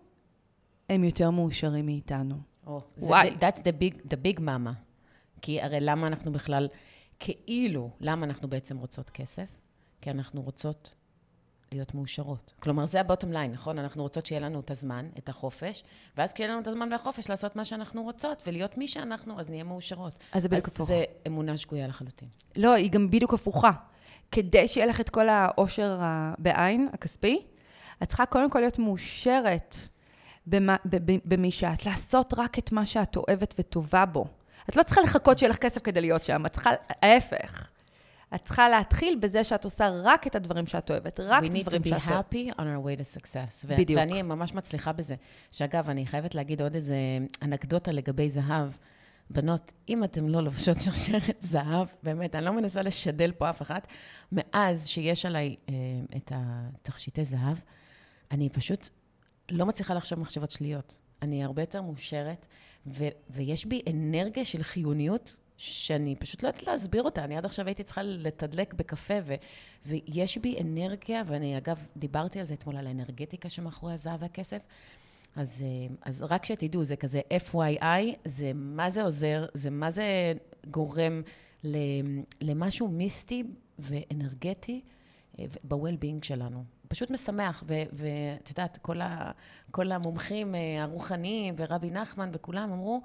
הם 0.88 1.04
יותר 1.04 1.30
מאושרים 1.30 1.86
מאיתנו. 1.86 2.34
Oh, 2.66 2.70
וואי. 2.98 3.36
That's 3.40 3.58
the 3.58 3.72
big, 3.82 3.94
the 3.94 4.16
big 4.24 4.40
mama. 4.40 4.70
כי 5.42 5.60
הרי 5.60 5.80
למה 5.80 6.06
אנחנו 6.06 6.32
בכלל, 6.32 6.68
כאילו, 7.18 7.90
למה 8.00 8.26
אנחנו 8.26 8.48
בעצם 8.48 8.76
רוצות 8.76 9.10
כסף? 9.10 9.48
כי 10.00 10.10
אנחנו 10.10 10.42
רוצות 10.42 10.94
להיות 11.72 11.94
מאושרות. 11.94 12.54
כלומר, 12.58 12.86
זה 12.86 13.00
הבוטום 13.00 13.32
ליין, 13.32 13.52
נכון? 13.52 13.78
אנחנו 13.78 14.02
רוצות 14.02 14.26
שיהיה 14.26 14.40
לנו 14.40 14.60
את 14.60 14.70
הזמן, 14.70 15.08
את 15.18 15.28
החופש, 15.28 15.84
ואז 16.16 16.32
כשיהיה 16.32 16.50
לנו 16.50 16.60
את 16.60 16.66
הזמן 16.66 16.92
והחופש 16.92 17.30
לעשות 17.30 17.56
מה 17.56 17.64
שאנחנו 17.64 18.02
רוצות, 18.02 18.42
ולהיות 18.46 18.78
מי 18.78 18.88
שאנחנו, 18.88 19.40
אז 19.40 19.48
נהיה 19.48 19.64
מאושרות. 19.64 20.18
אז 20.32 20.42
זה 20.42 20.48
בדיוק 20.48 20.68
הפוך. 20.68 20.80
אז 20.80 20.86
זה 20.86 21.04
אמונה 21.26 21.56
שגויה 21.56 21.86
לחלוטין. 21.86 22.28
לא, 22.56 22.72
היא 22.72 22.90
גם 22.90 23.10
בדיוק 23.10 23.34
הפוכה. 23.34 23.70
כדי 24.32 24.68
שיהיה 24.68 24.86
לך 24.86 25.00
את 25.00 25.10
כל 25.10 25.28
העושר 25.28 26.00
בעין, 26.38 26.88
הכספי, 26.92 27.42
את 28.02 28.08
צריכה 28.08 28.26
קודם 28.26 28.50
כל 28.50 28.58
להיות 28.58 28.78
מאושרת 28.78 29.76
במה, 30.46 30.76
במי 31.24 31.50
שאת, 31.50 31.86
לעשות 31.86 32.34
רק 32.36 32.58
את 32.58 32.72
מה 32.72 32.86
שאת 32.86 33.16
אוהבת 33.16 33.54
וטובה 33.58 34.06
בו. 34.06 34.24
את 34.68 34.76
לא 34.76 34.82
צריכה 34.82 35.00
לחכות 35.00 35.38
שיהיה 35.38 35.50
לך 35.50 35.56
כסף 35.56 35.82
כדי 35.82 36.00
להיות 36.00 36.24
שם, 36.24 36.46
את 36.46 36.52
צריכה, 36.52 36.70
ההפך. 36.88 37.69
את 38.34 38.44
צריכה 38.44 38.68
להתחיל 38.68 39.18
בזה 39.20 39.44
שאת 39.44 39.64
עושה 39.64 39.90
רק 40.02 40.26
את 40.26 40.34
הדברים 40.34 40.66
שאת 40.66 40.90
אוהבת, 40.90 41.20
רק 41.20 41.44
את 41.44 41.50
הדברים 41.50 41.64
שאת 41.64 41.86
אוהבת. 42.10 42.32
We 42.32 42.34
need 42.34 42.48
to 42.48 42.52
be 42.52 42.54
happy 42.54 42.60
on 42.60 42.62
our 42.62 42.84
way 42.84 43.00
to 43.00 43.18
success. 43.18 43.66
בדיוק. 43.68 43.98
ואני 43.98 44.22
ממש 44.22 44.54
מצליחה 44.54 44.92
בזה. 44.92 45.14
שאגב, 45.52 45.90
אני 45.90 46.06
חייבת 46.06 46.34
להגיד 46.34 46.62
עוד 46.62 46.74
איזה 46.74 46.96
אנקדוטה 47.42 47.92
לגבי 47.92 48.30
זהב. 48.30 48.70
בנות, 49.30 49.72
אם 49.88 50.04
אתן 50.04 50.24
לא 50.24 50.42
לובשות 50.42 50.80
שרשרת 50.84 51.36
זהב, 51.40 51.86
באמת, 52.02 52.34
אני 52.34 52.44
לא 52.44 52.52
מנסה 52.52 52.82
לשדל 52.82 53.32
פה 53.32 53.50
אף 53.50 53.62
אחת, 53.62 53.86
מאז 54.32 54.86
שיש 54.88 55.26
עליי 55.26 55.56
אה, 55.68 55.74
את 56.16 56.32
התכשיטי 56.34 57.24
זהב, 57.24 57.56
אני 58.30 58.48
פשוט 58.48 58.88
לא 59.50 59.66
מצליחה 59.66 59.94
לחשוב 59.94 60.20
מחשבות 60.20 60.50
שליליות. 60.50 61.00
אני 61.22 61.44
הרבה 61.44 61.62
יותר 61.62 61.82
מאושרת, 61.82 62.46
ו- 62.86 63.08
ויש 63.30 63.66
בי 63.66 63.82
אנרגיה 63.90 64.44
של 64.44 64.62
חיוניות 64.62 65.40
שאני 65.60 66.16
פשוט 66.16 66.42
לא 66.42 66.48
יודעת 66.48 66.66
להסביר 66.66 67.02
אותה. 67.02 67.24
אני 67.24 67.36
עד 67.36 67.44
עכשיו 67.44 67.66
הייתי 67.66 67.84
צריכה 67.84 68.02
לתדלק 68.02 68.74
בקפה, 68.74 69.14
ו- 69.24 69.34
ויש 69.86 70.38
בי 70.38 70.60
אנרגיה, 70.60 71.22
ואני 71.26 71.58
אגב, 71.58 71.86
דיברתי 71.96 72.40
על 72.40 72.46
זה 72.46 72.54
אתמול, 72.54 72.76
על 72.76 72.86
האנרגטיקה 72.86 73.48
שמאחורי 73.48 73.92
הזהב 73.92 74.22
והכסף. 74.22 74.58
אז, 75.36 75.62
אה, 75.62 75.94
אז 76.02 76.22
רק 76.22 76.46
שתדעו, 76.46 76.84
זה 76.84 76.96
כזה 76.96 77.20
FYI, 77.50 77.84
זה 78.24 78.52
מה 78.54 78.90
זה 78.90 79.02
עוזר, 79.02 79.46
זה 79.54 79.70
מה 79.70 79.90
זה 79.90 80.32
גורם 80.70 81.22
למשהו 82.40 82.88
מיסטי 82.88 83.44
ואנרגטי 83.78 84.80
אה, 85.38 85.44
ב-well-being 85.64 86.26
שלנו. 86.26 86.64
פשוט 86.88 87.10
משמח, 87.10 87.64
ואת 87.66 88.48
יודעת, 88.48 88.76
כל, 88.76 89.00
ה, 89.00 89.30
כל 89.70 89.92
המומחים 89.92 90.54
אה, 90.54 90.82
הרוחניים 90.82 91.54
ורבי 91.58 91.90
נחמן 91.90 92.30
וכולם 92.32 92.72
אמרו, 92.72 93.02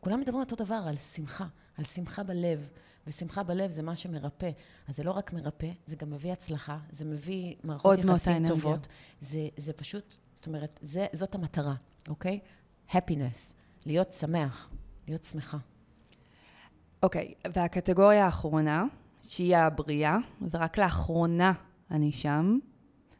כולם 0.00 0.20
מדברים 0.20 0.40
אותו 0.40 0.56
דבר, 0.56 0.82
על 0.86 0.96
שמחה, 0.96 1.46
על 1.78 1.84
שמחה 1.84 2.22
בלב. 2.22 2.68
ושמחה 3.06 3.42
בלב 3.42 3.70
זה 3.70 3.82
מה 3.82 3.96
שמרפא. 3.96 4.50
אז 4.88 4.96
זה 4.96 5.04
לא 5.04 5.10
רק 5.10 5.32
מרפא, 5.32 5.70
זה 5.86 5.96
גם 5.96 6.10
מביא 6.10 6.32
הצלחה, 6.32 6.78
זה 6.92 7.04
מביא 7.04 7.54
מערכות 7.64 7.98
יחסים 7.98 8.48
טובות. 8.48 8.86
זה, 9.20 9.48
זה 9.56 9.72
פשוט 9.72 10.16
זאת 10.42 10.46
אומרת, 10.46 10.78
זה, 10.82 11.06
זאת 11.12 11.34
המטרה, 11.34 11.74
אוקיי? 12.08 12.38
happiness, 12.90 13.54
להיות 13.86 14.12
שמח, 14.12 14.70
להיות 15.08 15.24
שמחה. 15.24 15.58
אוקיי, 17.02 17.34
okay, 17.46 17.50
והקטגוריה 17.54 18.24
האחרונה, 18.24 18.84
שהיא 19.22 19.56
הבריאה, 19.56 20.16
ורק 20.50 20.78
לאחרונה 20.78 21.52
אני 21.90 22.12
שם, 22.12 22.58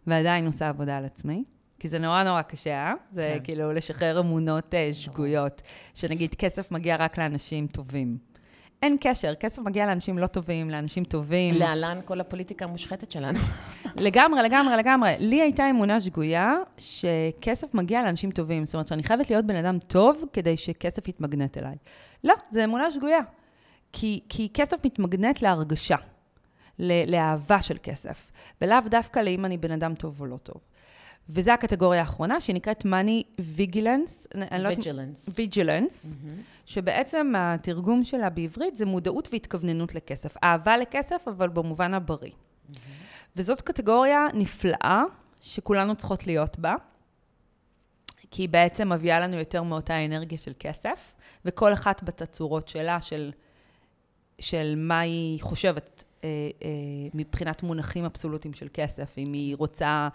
ועדיין 0.06 0.46
עושה 0.46 0.68
עבודה 0.68 0.96
על 0.96 1.04
עצמי. 1.04 1.44
כי 1.78 1.88
זה 1.88 1.98
נורא 1.98 2.24
נורא 2.24 2.42
קשה, 2.42 2.74
אה? 2.74 2.94
זה 3.12 3.34
כן. 3.38 3.44
כאילו 3.44 3.72
לשחרר 3.72 4.20
אמונות 4.20 4.74
אה, 4.74 4.90
שגויות, 4.92 5.62
שנגיד 5.94 6.34
כסף 6.34 6.70
מגיע 6.70 6.96
רק 6.96 7.18
לאנשים 7.18 7.66
טובים. 7.66 8.18
אין 8.82 8.96
קשר, 9.00 9.34
כסף 9.34 9.62
מגיע 9.62 9.86
לאנשים 9.86 10.18
לא 10.18 10.26
טובים, 10.26 10.70
לאנשים 10.70 11.04
טובים. 11.04 11.54
להלן 11.54 12.00
כל 12.04 12.20
הפוליטיקה 12.20 12.64
המושחתת 12.64 13.10
שלנו. 13.10 13.38
לגמרי, 13.96 14.42
לגמרי, 14.42 14.76
לגמרי. 14.76 15.14
לי 15.18 15.42
הייתה 15.42 15.70
אמונה 15.70 16.00
שגויה 16.00 16.56
שכסף 16.78 17.74
מגיע 17.74 18.02
לאנשים 18.02 18.30
טובים. 18.30 18.64
זאת 18.64 18.74
אומרת 18.74 18.86
שאני 18.86 19.02
חייבת 19.02 19.30
להיות 19.30 19.44
בן 19.44 19.56
אדם 19.56 19.78
טוב 19.78 20.24
כדי 20.32 20.56
שכסף 20.56 21.08
יתמגנט 21.08 21.58
אליי. 21.58 21.76
לא, 22.24 22.34
זו 22.50 22.64
אמונה 22.64 22.90
שגויה. 22.90 23.20
כי, 23.92 24.20
כי 24.28 24.48
כסף 24.54 24.84
מתמגנט 24.84 25.42
להרגשה, 25.42 25.96
לאהבה 26.78 27.62
של 27.62 27.76
כסף, 27.82 28.30
ולאו 28.60 28.78
דווקא 28.90 29.20
לאם 29.20 29.44
אני 29.44 29.58
בן 29.58 29.70
אדם 29.70 29.94
טוב 29.94 30.20
או 30.20 30.26
לא 30.26 30.36
טוב. 30.36 30.64
וזו 31.28 31.50
הקטגוריה 31.50 32.00
האחרונה, 32.00 32.40
שהיא 32.40 32.56
נקראת 32.56 32.82
Money 32.82 33.40
Vigilance. 33.58 34.36
Vigilance. 34.78 35.30
Vigilance, 35.30 36.04
mm-hmm. 36.04 36.42
שבעצם 36.66 37.32
התרגום 37.36 38.04
שלה 38.04 38.30
בעברית 38.30 38.76
זה 38.76 38.86
מודעות 38.86 39.28
והתכווננות 39.32 39.94
לכסף. 39.94 40.34
אהבה 40.44 40.76
לכסף, 40.76 41.28
אבל 41.28 41.48
במובן 41.48 41.94
הבריא. 41.94 42.30
Mm-hmm. 42.30 42.76
וזאת 43.36 43.60
קטגוריה 43.60 44.26
נפלאה, 44.34 45.02
שכולנו 45.40 45.96
צריכות 45.96 46.26
להיות 46.26 46.58
בה, 46.58 46.74
כי 48.30 48.42
היא 48.42 48.48
בעצם 48.48 48.92
מביאה 48.92 49.20
לנו 49.20 49.38
יותר 49.38 49.62
מאותה 49.62 50.04
אנרגיה 50.04 50.38
של 50.38 50.52
כסף, 50.58 51.14
וכל 51.44 51.72
אחת 51.72 52.02
בתצורות 52.02 52.68
שלה, 52.68 53.02
של, 53.02 53.32
של 54.38 54.74
מה 54.76 55.00
היא 55.00 55.40
חושבת 55.40 56.04
מבחינת 57.14 57.62
מונחים 57.62 58.04
אבסולוטיים 58.04 58.54
של 58.54 58.68
כסף, 58.74 59.18
אם 59.18 59.32
היא 59.32 59.56
רוצה 59.56 60.08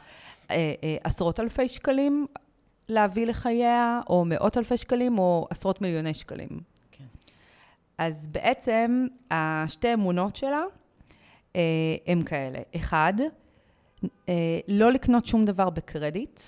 אה, 0.52 0.74
עשרות 1.04 1.40
אלפי 1.40 1.68
שקלים 1.68 2.28
להביא 2.90 3.26
לחייה, 3.26 4.00
או 4.10 4.26
מאות 4.26 4.58
אלפי 4.58 4.78
שקלים, 4.78 5.20
או 5.20 5.48
עשרות 5.50 5.82
מיליוני 5.82 6.14
שקלים. 6.14 6.50
כן. 6.92 7.06
אז 7.98 8.28
בעצם, 8.28 9.08
השתי 9.32 9.94
אמונות 9.94 10.36
שלה 10.36 10.64
הם 12.08 12.24
כאלה. 12.26 12.60
אחד, 12.76 13.14
לא 14.68 14.92
לקנות 14.92 15.26
שום 15.26 15.46
דבר 15.46 15.70
בקרדיט. 15.70 16.42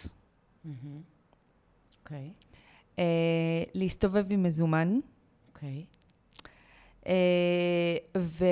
אוקיי. 1.99 2.32
Okay. 2.95 2.99
להסתובב 3.74 4.26
עם 4.30 4.43
מזומן. 4.43 4.99
אוקיי. 5.47 5.86
Okay. 7.03 7.07
ו... 8.18 8.45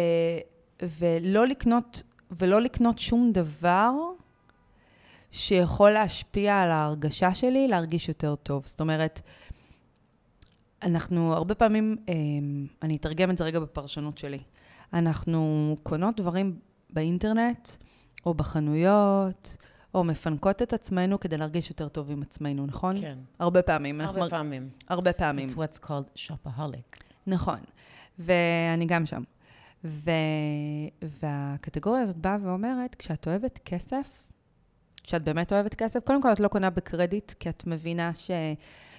ולא 0.82 1.47
לקנות, 1.47 2.03
ולא 2.32 2.61
לקנות 2.61 2.99
שום 2.99 3.32
דבר 3.32 3.91
שיכול 5.32 5.91
להשפיע 5.91 6.61
על 6.61 6.69
ההרגשה 6.71 7.34
שלי 7.34 7.67
להרגיש 7.67 8.07
יותר 8.07 8.36
טוב. 8.36 8.63
זאת 8.65 8.82
אומרת, 8.82 9.21
אנחנו 10.84 11.34
הרבה 11.34 11.55
פעמים, 11.55 11.97
אה, 12.09 12.13
אני 12.84 12.95
אתרגם 12.95 13.32
את 13.32 13.38
זה 13.38 13.43
רגע 13.43 13.59
בפרשנות 13.59 14.17
שלי. 14.17 14.39
אנחנו 14.93 15.75
קונות 15.84 16.19
דברים 16.19 16.59
באינטרנט, 16.89 17.69
או 18.25 18.34
בחנויות, 18.34 19.57
או 19.95 20.03
מפנקות 20.03 20.61
את 20.61 20.73
עצמנו 20.73 21.19
כדי 21.19 21.38
להרגיש 21.38 21.69
יותר 21.69 21.88
טוב 21.88 22.11
עם 22.11 22.21
עצמנו, 22.21 22.65
נכון? 22.65 23.01
כן. 23.01 23.17
הרבה 23.39 23.61
פעמים. 23.61 24.01
הרבה 24.01 24.13
אנחנו- 24.19 24.30
פעמים. 24.30 24.69
הרבה 24.89 25.13
פעמים. 25.13 25.47
It's 25.47 25.51
what's 25.51 25.86
called 25.86 26.17
shopaholic. 26.28 26.99
נכון, 27.28 27.59
ואני 28.19 28.86
גם 28.86 29.05
שם. 29.05 29.23
ו... 29.88 30.11
והקטגוריה 31.01 32.01
הזאת 32.01 32.17
באה 32.17 32.38
ואומרת, 32.43 32.95
כשאת 32.95 33.27
אוהבת 33.27 33.59
כסף, 33.65 34.31
כשאת 35.03 35.23
באמת 35.23 35.53
אוהבת 35.53 35.73
כסף, 35.75 35.99
קודם 36.03 36.21
כל 36.21 36.31
את 36.31 36.39
לא 36.39 36.47
קונה 36.47 36.69
בקרדיט, 36.69 37.31
כי 37.31 37.49
את 37.49 37.67
מבינה 37.67 38.13
ש... 38.13 38.31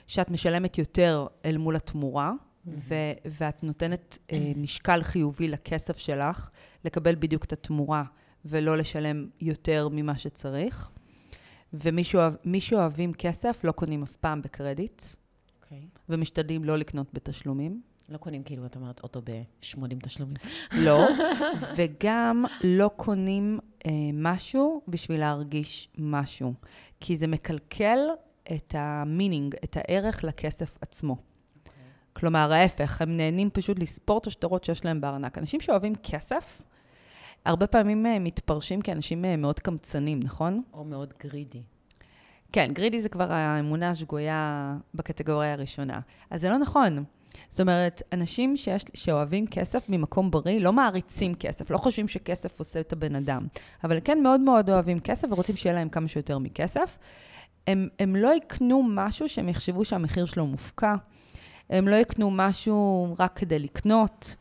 שאת 0.07 0.31
משלמת 0.31 0.79
יותר 0.79 1.27
אל 1.45 1.57
מול 1.57 1.77
התמורה, 1.77 2.33
ו... 2.67 2.95
ואת 3.25 3.65
נותנת 3.65 4.19
אה, 4.33 4.53
משקל 4.57 5.03
חיובי 5.03 5.49
לכסף 5.49 5.99
שלך, 5.99 6.51
לקבל 6.85 7.15
בדיוק 7.15 7.45
את 7.45 7.53
התמורה, 7.53 8.05
ולא 8.45 8.77
לשלם 8.77 9.29
יותר 9.41 9.89
ממה 9.93 10.19
שצריך. 10.19 10.91
ומי 11.73 12.05
שאוהב... 12.05 12.35
שאוהבים 12.59 13.13
כסף 13.15 13.65
לא 13.65 13.73
קונים 13.73 14.03
אף 14.03 14.17
פעם 14.17 14.43
בקרדיט, 14.43 15.03
אוקיי. 15.63 15.89
ומשתדלים 16.09 16.65
לא 16.65 16.77
לקנות 16.77 17.15
בתשלומים. 17.15 17.81
לא 18.09 18.19
קונים, 18.19 18.43
כאילו, 18.43 18.67
את 18.67 18.77
אומרת, 18.77 19.01
אוטו 19.03 19.21
ב-80 19.25 19.95
תשלומים. 20.03 20.37
לא, 20.85 21.09
וגם 21.77 22.45
לא 22.65 22.91
קונים 22.97 23.59
אה, 23.87 23.91
משהו 24.13 24.83
בשביל 24.89 25.21
להרגיש 25.21 25.89
משהו, 25.99 26.55
כי 27.01 27.17
זה 27.17 27.27
מקלקל 27.27 27.99
את 28.53 28.75
המינינג, 28.79 29.55
את 29.65 29.77
הערך 29.77 30.25
לכסף 30.25 30.77
עצמו. 30.81 31.17
כלומר, 32.13 32.53
ההפך, 32.53 33.03
הם 33.03 33.17
נהנים 33.17 33.51
פשוט 33.51 33.79
לספור 33.79 34.19
את 34.19 34.27
השטרות 34.27 34.65
שיש 34.65 34.85
להם 34.85 35.01
בארנק. 35.01 35.39
אנשים 35.39 35.61
שאוהבים 35.61 35.95
כסף, 36.03 36.63
הרבה 37.45 37.67
פעמים 37.67 38.07
אה, 38.07 38.19
מתפרשים 38.19 38.81
כאנשים 38.81 39.25
אה, 39.25 39.37
מאוד 39.37 39.59
קמצנים, 39.61 40.21
נכון? 40.23 40.63
או 40.73 40.85
מאוד 40.85 41.13
גרידי. 41.21 41.63
כן, 42.53 42.71
גרידי 42.73 43.01
זה 43.01 43.09
כבר 43.09 43.33
האמונה 43.33 43.91
השגויה 43.91 44.77
בקטגוריה 44.95 45.53
הראשונה. 45.53 46.01
אז 46.31 46.41
זה 46.41 46.49
לא 46.49 46.59
נכון. 46.59 47.05
זאת 47.49 47.61
אומרת, 47.61 48.03
אנשים 48.13 48.57
שיש, 48.57 48.85
שאוהבים 48.95 49.47
כסף 49.47 49.91
ממקום 49.91 50.31
בריא 50.31 50.61
לא 50.61 50.73
מעריצים 50.73 51.35
כסף, 51.35 51.71
לא 51.71 51.79
חושבים 51.79 52.09
שכסף 52.09 52.59
עושה 52.59 52.81
את 52.81 52.93
הבן 52.93 53.15
אדם, 53.17 53.47
אבל 53.85 53.99
כן 54.05 54.23
מאוד 54.23 54.41
מאוד 54.41 54.71
אוהבים 54.71 55.01
כסף 55.01 55.29
ורוצים 55.31 55.57
שיהיה 55.57 55.75
להם 55.75 55.89
כמה 55.89 56.09
שיותר 56.09 56.39
מכסף. 56.39 56.99
הם, 57.67 57.89
הם 57.99 58.17
לא 58.17 58.35
יקנו 58.35 58.83
משהו 58.89 59.29
שהם 59.29 59.49
יחשבו 59.49 59.85
שהמחיר 59.85 60.27
שלו 60.27 60.47
מופקע, 60.47 60.95
הם 61.71 61.89
לא 61.89 61.97
יקנו 61.97 62.31
משהו 62.31 63.15
רק 63.19 63.39
כדי 63.39 63.59
לקנות, 63.59 64.37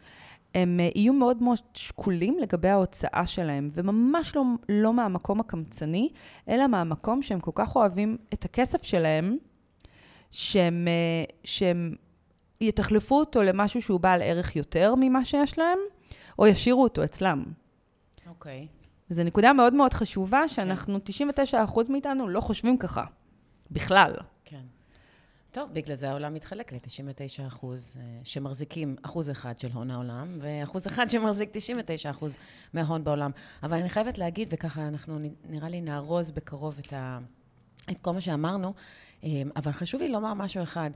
הם 0.56 0.80
אה, 0.80 0.90
יהיו 0.96 1.14
מאוד 1.14 1.44
מאוד 1.44 1.58
שקולים 1.74 2.40
לגבי 2.40 2.68
ההוצאה 2.68 3.24
שלהם, 3.26 3.70
וממש 3.74 4.36
לא, 4.36 4.44
לא 4.70 4.94
מהמקום 4.94 5.40
הקמצני, 5.40 6.10
אלא 6.50 6.68
מהמקום 6.68 7.22
שהם 7.22 7.40
כל 7.40 7.52
כך 7.56 7.76
אוהבים 7.76 8.18
את 8.34 8.46
הכסף 8.46 8.84
שלהם, 8.84 9.38
שהם, 10.32 10.88
אה, 10.88 11.24
שהם 11.44 11.96
יתחלפו 12.62 13.20
אותו 13.20 13.44
למשהו 13.44 13.82
שהוא 13.82 14.00
בעל 14.00 14.22
ערך 14.22 14.56
יותר 14.56 14.94
ממה 15.00 15.26
שיש 15.26 15.60
להם, 15.60 15.80
או 16.40 16.48
ישאירו 16.48 16.84
אותו 16.84 17.04
אצלם. 17.04 17.44
אוקיי. 18.28 18.68
זו 19.10 19.24
נקודה 19.24 19.54
מאוד 19.54 19.74
מאוד 19.74 19.94
חשובה, 19.94 20.48
שאנחנו, 20.48 21.00
99% 21.54 21.92
מאיתנו 21.92 22.28
לא 22.28 22.42
חושבים 22.42 22.78
ככה, 22.78 23.04
בכלל. 23.72 24.14
כן. 24.46 24.62
טוב, 25.52 25.70
בגלל 25.74 25.96
זה 25.96 26.10
העולם 26.10 26.34
מתחלק 26.34 26.74
ל-99 26.74 27.48
אחוז, 27.48 27.96
אה, 28.00 28.20
שמחזיקים 28.24 28.96
אחוז 29.02 29.30
אחד 29.30 29.60
של 29.60 29.72
הון 29.74 29.92
העולם, 29.92 30.38
ואחוז 30.42 30.88
אחד 30.88 31.10
שמחזיק 31.10 31.50
99 31.54 32.10
אחוז 32.10 32.38
מההון 32.74 33.04
בעולם. 33.04 33.32
אבל 33.64 33.78
אני 33.78 33.90
חייבת 33.90 34.18
להגיד, 34.18 34.48
וככה 34.52 34.88
אנחנו 34.88 35.20
נראה 35.50 35.70
לי 35.70 35.82
נארוז 35.82 36.32
בקרוב 36.32 36.76
את, 36.80 36.94
ה, 36.94 37.20
את 37.92 37.98
כל 38.02 38.12
מה 38.12 38.22
שאמרנו, 38.22 38.74
אה, 39.24 39.30
אבל 39.56 39.72
חשוב 39.72 40.02
לי 40.02 40.10
לומר 40.10 40.34
משהו 40.34 40.64
אחד. 40.64 40.92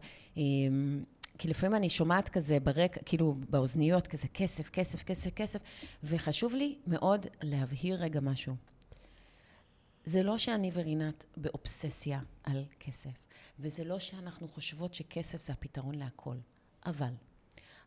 כי 1.41 1.47
לפעמים 1.47 1.75
אני 1.75 1.89
שומעת 1.89 2.29
כזה 2.29 2.59
ברקע, 2.59 2.99
כאילו 3.05 3.35
באוזניות, 3.49 4.07
כזה 4.07 4.27
כסף, 4.27 4.69
כסף, 4.69 5.03
כסף, 5.03 5.29
כסף, 5.33 5.59
וחשוב 6.03 6.55
לי 6.55 6.77
מאוד 6.87 7.27
להבהיר 7.43 8.03
רגע 8.03 8.19
משהו. 8.19 8.55
זה 10.05 10.23
לא 10.23 10.37
שאני 10.37 10.71
ורינת 10.73 11.25
באובססיה 11.37 12.19
על 12.43 12.65
כסף, 12.79 13.09
וזה 13.59 13.83
לא 13.83 13.99
שאנחנו 13.99 14.47
חושבות 14.47 14.93
שכסף 14.93 15.41
זה 15.41 15.53
הפתרון 15.53 15.95
להכל, 15.95 16.35
אבל 16.85 17.13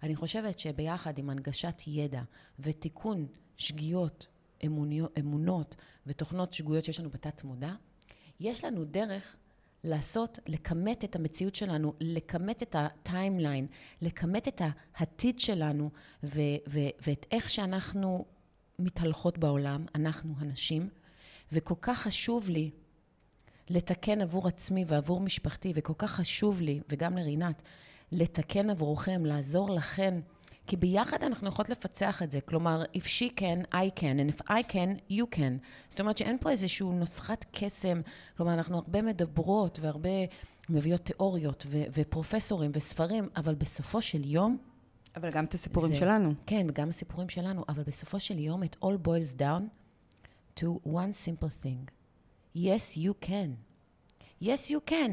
אני 0.02 0.16
חושבת 0.16 0.58
שביחד 0.58 1.18
עם 1.18 1.30
הנגשת 1.30 1.82
ידע 1.86 2.22
ותיקון 2.58 3.26
שגיאות, 3.56 4.26
אמוניות, 4.66 5.18
אמונות 5.18 5.76
ותוכנות 6.06 6.52
שגויות 6.52 6.84
שיש 6.84 7.00
לנו 7.00 7.10
בתת-מודע, 7.10 7.72
יש 8.40 8.64
לנו 8.64 8.84
דרך 8.84 9.36
לעשות, 9.84 10.38
לכמת 10.46 11.04
את 11.04 11.16
המציאות 11.16 11.54
שלנו, 11.54 11.92
לכמת 12.00 12.62
את 12.62 12.76
הטיימליין, 12.78 13.66
לכמת 14.02 14.48
את 14.48 14.62
העתיד 14.96 15.40
שלנו 15.40 15.90
ו- 16.24 16.40
ו- 16.68 16.94
ואת 17.06 17.26
איך 17.30 17.50
שאנחנו 17.50 18.24
מתהלכות 18.78 19.38
בעולם, 19.38 19.86
אנחנו 19.94 20.34
הנשים, 20.38 20.88
וכל 21.52 21.74
כך 21.80 21.98
חשוב 21.98 22.48
לי 22.48 22.70
לתקן 23.70 24.20
עבור 24.20 24.48
עצמי 24.48 24.84
ועבור 24.88 25.20
משפחתי, 25.20 25.72
וכל 25.74 25.92
כך 25.98 26.10
חשוב 26.10 26.60
לי, 26.60 26.80
וגם 26.88 27.16
לרינת, 27.16 27.62
לתקן 28.12 28.70
עבורכם, 28.70 29.24
לעזור 29.24 29.70
לכן, 29.70 30.20
כי 30.66 30.76
ביחד 30.76 31.22
אנחנו 31.22 31.48
יכולות 31.48 31.68
לפצח 31.68 32.22
את 32.22 32.30
זה. 32.30 32.40
כלומר, 32.40 32.82
if 32.96 33.02
she 33.04 33.40
can, 33.40 33.74
I 33.74 34.00
can, 34.00 34.00
and 34.00 34.36
if 34.38 34.42
I 34.50 34.72
can, 34.72 35.12
you 35.12 35.36
can. 35.36 35.58
זאת 35.88 36.00
אומרת 36.00 36.18
שאין 36.18 36.38
פה 36.40 36.50
איזושהי 36.50 36.86
נוסחת 36.86 37.44
קסם, 37.52 38.00
כלומר, 38.36 38.52
אנחנו 38.54 38.76
הרבה 38.76 39.02
מדברות 39.02 39.78
והרבה 39.82 40.08
מביאות 40.70 41.00
תיאוריות 41.00 41.66
ו- 41.68 41.82
ופרופסורים 41.92 42.70
וספרים, 42.74 43.28
אבל 43.36 43.54
בסופו 43.54 44.02
של 44.02 44.24
יום, 44.24 44.58
אבל 45.16 45.30
גם 45.30 45.44
את 45.44 45.54
הסיפורים 45.54 45.88
זה- 45.90 45.96
שלנו. 45.98 46.34
כן, 46.46 46.66
וגם 46.70 46.88
הסיפורים 46.88 47.28
שלנו, 47.28 47.64
אבל 47.68 47.82
בסופו 47.82 48.20
של 48.20 48.38
יום, 48.38 48.62
it 48.62 48.76
all 48.84 49.06
boils 49.06 49.38
down 49.38 49.62
to 50.60 50.64
one 50.86 51.12
simple 51.26 51.64
thing. 51.64 51.90
Yes, 52.56 52.96
you 52.96 53.26
can. 53.26 53.50
Yes, 54.42 54.70
you 54.70 54.90
can. 54.90 55.10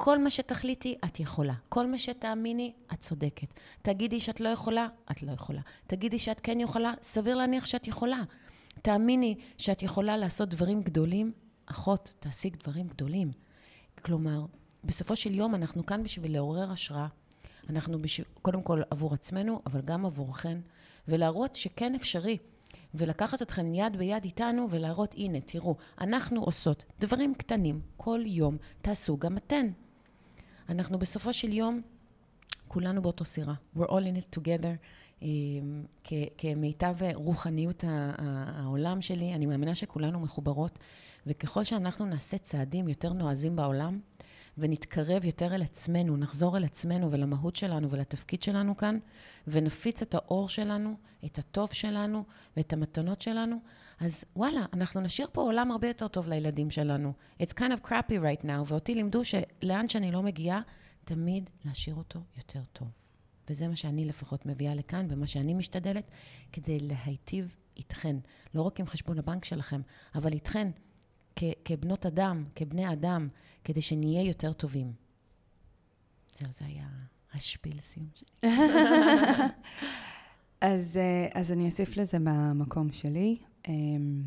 כל 0.00 0.18
מה 0.18 0.30
שתחליטי, 0.30 0.98
את 1.04 1.20
יכולה. 1.20 1.54
כל 1.68 1.86
מה 1.86 1.98
שתאמיני, 1.98 2.72
את 2.92 3.00
צודקת. 3.00 3.54
תגידי 3.82 4.20
שאת 4.20 4.40
לא 4.40 4.48
יכולה, 4.48 4.86
את 5.10 5.22
לא 5.22 5.32
יכולה. 5.32 5.60
תגידי 5.86 6.18
שאת 6.18 6.40
כן 6.40 6.60
יכולה, 6.60 6.92
סביר 7.02 7.36
להניח 7.36 7.66
שאת 7.66 7.86
יכולה. 7.88 8.22
תאמיני 8.82 9.34
שאת 9.58 9.82
יכולה 9.82 10.16
לעשות 10.16 10.48
דברים 10.48 10.82
גדולים, 10.82 11.32
אחות, 11.66 12.14
תעשי 12.20 12.50
דברים 12.50 12.86
גדולים. 12.86 13.32
כלומר, 14.02 14.44
בסופו 14.84 15.16
של 15.16 15.34
יום 15.34 15.54
אנחנו 15.54 15.86
כאן 15.86 16.02
בשביל 16.02 16.32
לעורר 16.32 16.72
השראה. 16.72 17.06
אנחנו 17.70 17.98
בשביל, 17.98 18.26
קודם 18.42 18.62
כל 18.62 18.82
עבור 18.90 19.14
עצמנו, 19.14 19.60
אבל 19.66 19.80
גם 19.80 20.06
עבורכן, 20.06 20.58
ולהראות 21.08 21.54
שכן 21.54 21.94
אפשרי. 21.94 22.38
ולקחת 22.94 23.42
אתכן 23.42 23.74
יד 23.74 23.96
ביד 23.96 24.24
איתנו 24.24 24.68
ולהראות, 24.70 25.14
הנה, 25.14 25.40
תראו, 25.40 25.76
אנחנו 26.00 26.42
עושות 26.44 26.84
דברים 27.00 27.34
קטנים 27.34 27.80
כל 27.96 28.20
יום, 28.26 28.56
תעשו 28.82 29.18
גם 29.18 29.36
אתן. 29.36 29.66
אנחנו 30.68 30.98
בסופו 30.98 31.32
של 31.32 31.52
יום, 31.52 31.80
כולנו 32.68 33.02
באותו 33.02 33.24
סירה. 33.24 33.54
We're 33.76 33.80
all 33.80 33.90
in 33.90 34.36
it 34.36 34.38
together. 34.38 34.76
אה, 35.22 35.28
כמיטב 36.38 36.94
רוחניות 37.14 37.84
העולם 37.86 39.00
שלי, 39.00 39.34
אני 39.34 39.46
מאמינה 39.46 39.74
שכולנו 39.74 40.20
מחוברות, 40.20 40.78
וככל 41.26 41.64
שאנחנו 41.64 42.06
נעשה 42.06 42.38
צעדים 42.38 42.88
יותר 42.88 43.12
נועזים 43.12 43.56
בעולם, 43.56 44.00
ונתקרב 44.58 45.24
יותר 45.24 45.54
אל 45.54 45.62
עצמנו, 45.62 46.16
נחזור 46.16 46.56
אל 46.56 46.64
עצמנו 46.64 47.12
ולמהות 47.12 47.56
שלנו 47.56 47.90
ולתפקיד 47.90 48.42
שלנו 48.42 48.76
כאן, 48.76 48.98
ונפיץ 49.46 50.02
את 50.02 50.14
האור 50.14 50.48
שלנו, 50.48 50.94
את 51.24 51.38
הטוב 51.38 51.72
שלנו 51.72 52.24
ואת 52.56 52.72
המתנות 52.72 53.22
שלנו, 53.22 53.56
אז 54.00 54.24
וואלה, 54.36 54.66
אנחנו 54.72 55.00
נשאיר 55.00 55.28
פה 55.32 55.40
עולם 55.40 55.70
הרבה 55.70 55.88
יותר 55.88 56.08
טוב 56.08 56.28
לילדים 56.28 56.70
שלנו. 56.70 57.12
It's 57.42 57.52
kind 57.54 57.72
of 57.72 57.86
crappy 57.86 58.12
right 58.12 58.44
now, 58.44 58.62
ואותי 58.66 58.94
לימדו 58.94 59.22
שלאן 59.24 59.88
שאני 59.88 60.12
לא 60.12 60.22
מגיעה, 60.22 60.60
תמיד 61.04 61.50
להשאיר 61.64 61.94
אותו 61.94 62.20
יותר 62.36 62.60
טוב. 62.72 62.88
וזה 63.50 63.68
מה 63.68 63.76
שאני 63.76 64.04
לפחות 64.04 64.46
מביאה 64.46 64.74
לכאן, 64.74 65.06
ומה 65.10 65.26
שאני 65.26 65.54
משתדלת, 65.54 66.10
כדי 66.52 66.80
להיטיב 66.80 67.54
איתכן. 67.76 68.16
לא 68.54 68.62
רק 68.62 68.80
עם 68.80 68.86
חשבון 68.86 69.18
הבנק 69.18 69.44
שלכם, 69.44 69.80
אבל 70.14 70.32
איתכן, 70.32 70.70
כ- 71.38 71.58
כבנות 71.64 72.06
אדם, 72.06 72.44
כבני 72.54 72.92
אדם, 72.92 73.28
כדי 73.64 73.82
שנהיה 73.82 74.22
יותר 74.22 74.52
טובים. 74.52 74.92
זהו, 76.38 76.48
זה 76.52 76.64
היה 76.64 76.86
השפיל 77.34 77.80
סיום 77.80 78.06
שלי. 78.14 78.48
אז, 80.60 80.96
אה, 80.96 81.28
אז 81.40 81.52
אני 81.52 81.66
אוסיף 81.66 81.96
לזה 81.96 82.18
מהמקום 82.18 82.92
שלי. 82.92 83.38
אמ, 83.68 84.22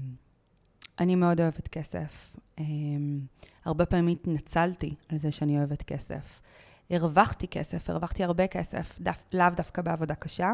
אני 0.99 1.15
מאוד 1.15 1.41
אוהבת 1.41 1.67
כסף. 1.67 2.37
אמ, 2.59 3.19
הרבה 3.65 3.85
פעמים 3.85 4.07
התנצלתי 4.07 4.95
על 5.09 5.17
זה 5.17 5.31
שאני 5.31 5.57
אוהבת 5.57 5.81
כסף. 5.81 6.41
הרווחתי 6.89 7.47
כסף, 7.47 7.89
הרווחתי 7.89 8.23
הרבה 8.23 8.47
כסף, 8.47 8.99
דף, 8.99 9.23
לאו 9.33 9.47
דווקא 9.55 9.81
בעבודה 9.81 10.15
קשה. 10.15 10.53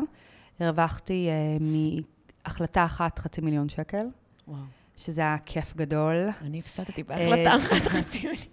הרווחתי 0.60 1.30
uh, 1.30 1.64
מהחלטה 1.64 2.86
אחת 2.86 3.20
חצי 3.20 3.42
מיליון 3.42 3.70
שקל, 3.70 4.06
וואו. 4.48 4.60
שזה 4.98 5.22
היה 5.22 5.38
כיף 5.46 5.76
גדול. 5.76 6.30
אני 6.42 6.60
הפסדתי 6.60 7.02
אה, 7.02 7.08
בהחלטה 7.08 7.56
אחת 7.56 7.88
חצי 7.88 8.18
מיליון. 8.18 8.46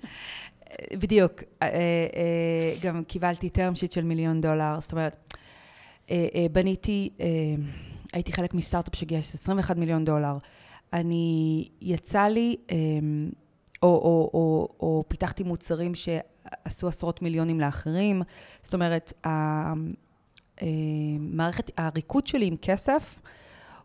בדיוק. 0.92 1.42
אה, 1.62 1.68
אה, 1.68 2.74
גם 2.82 3.04
קיבלתי 3.04 3.50
term 3.54 3.76
sheet 3.76 3.94
של 3.94 4.04
מיליון 4.04 4.40
דולר, 4.40 4.80
זאת 4.80 4.92
אומרת, 4.92 5.34
אה, 6.10 6.26
אה, 6.34 6.46
בניתי, 6.52 7.10
אה, 7.20 7.26
הייתי 8.12 8.32
חלק 8.32 8.54
מסטארט-אפ 8.54 8.94
שגייס 8.94 9.34
21 9.34 9.76
מיליון 9.76 10.04
דולר. 10.04 10.36
אני, 10.92 11.68
יצא 11.80 12.22
לי, 12.22 12.56
אה, 12.70 12.76
או, 13.82 13.88
או, 13.88 14.30
או, 14.34 14.68
או 14.80 15.04
פיתחתי 15.08 15.42
מוצרים 15.42 15.92
שעשו 15.94 16.88
עשרות 16.88 17.22
מיליונים 17.22 17.60
לאחרים. 17.60 18.22
זאת 18.62 18.74
אומרת, 18.74 19.12
המערכת, 20.60 21.70
הריקוד 21.76 22.26
שלי 22.26 22.46
עם 22.46 22.56
כסף, 22.56 23.22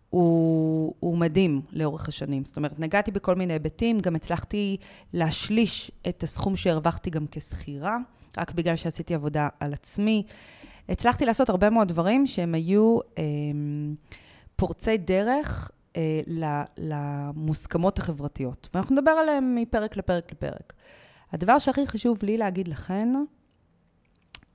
הוא, 0.09 0.93
הוא 0.99 1.17
מדהים 1.17 1.61
לאורך 1.71 2.07
השנים. 2.07 2.45
זאת 2.45 2.57
אומרת, 2.57 2.79
נגעתי 2.79 3.11
בכל 3.11 3.35
מיני 3.35 3.53
היבטים, 3.53 3.99
גם 3.99 4.15
הצלחתי 4.15 4.77
להשליש 5.13 5.91
את 6.09 6.23
הסכום 6.23 6.55
שהרווחתי 6.55 7.09
גם 7.09 7.25
כשכירה, 7.31 7.97
רק 8.37 8.51
בגלל 8.51 8.75
שעשיתי 8.75 9.15
עבודה 9.15 9.49
על 9.59 9.73
עצמי. 9.73 10.23
הצלחתי 10.89 11.25
לעשות 11.25 11.49
הרבה 11.49 11.69
מאוד 11.69 11.87
דברים 11.87 12.27
שהם 12.27 12.55
היו 12.55 12.99
אה, 13.17 13.23
פורצי 14.55 14.97
דרך 14.97 15.71
אה, 15.95 16.21
למוסכמות 16.77 17.99
החברתיות. 17.99 18.69
ואנחנו 18.73 18.95
נדבר 18.95 19.11
עליהם 19.11 19.55
מפרק 19.55 19.97
לפרק 19.97 20.31
לפרק. 20.31 20.73
הדבר 21.31 21.59
שהכי 21.59 21.87
חשוב 21.87 22.19
לי 22.23 22.37
להגיד 22.37 22.67
לכן, 22.67 23.09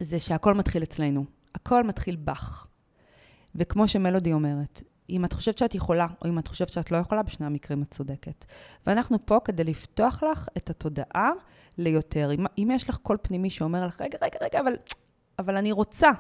זה 0.01 0.21
שהכל 0.21 0.55
מתחיל 0.55 0.83
אצלנו. 0.83 1.25
הכל 1.55 1.85
מתחיל 1.85 2.17
בך. 2.17 2.67
וכמו 3.55 3.89
שמלודי 3.89 4.33
אומרת, 4.33 4.83
אם 5.11 5.25
את 5.25 5.33
חושבת 5.33 5.59
שאת 5.59 5.75
יכולה, 5.75 6.07
או 6.23 6.29
אם 6.29 6.39
את 6.39 6.49
חושבת 6.49 6.69
שאת 6.69 6.91
לא 6.91 6.97
יכולה, 6.97 7.23
בשני 7.23 7.47
המקרים 7.47 7.83
את 7.83 7.91
צודקת. 7.91 8.45
ואנחנו 8.87 9.27
פה 9.27 9.39
כדי 9.45 9.65
לפתוח 9.65 10.23
לך 10.23 10.49
את 10.57 10.71
התודעה 10.71 11.31
ליותר. 11.79 12.31
אם, 12.33 12.47
אם 12.59 12.71
יש 12.75 12.91
לך 12.91 12.97
קול 12.97 13.17
פנימי 13.23 13.51
שאומר 13.51 13.87
לך, 13.87 14.01
רגע, 14.01 14.19
רגע, 14.23 14.39
רגע, 14.43 14.61
אבל, 14.61 14.73
אבל 15.39 15.57
אני 15.57 15.73
רוצה, 15.73 16.11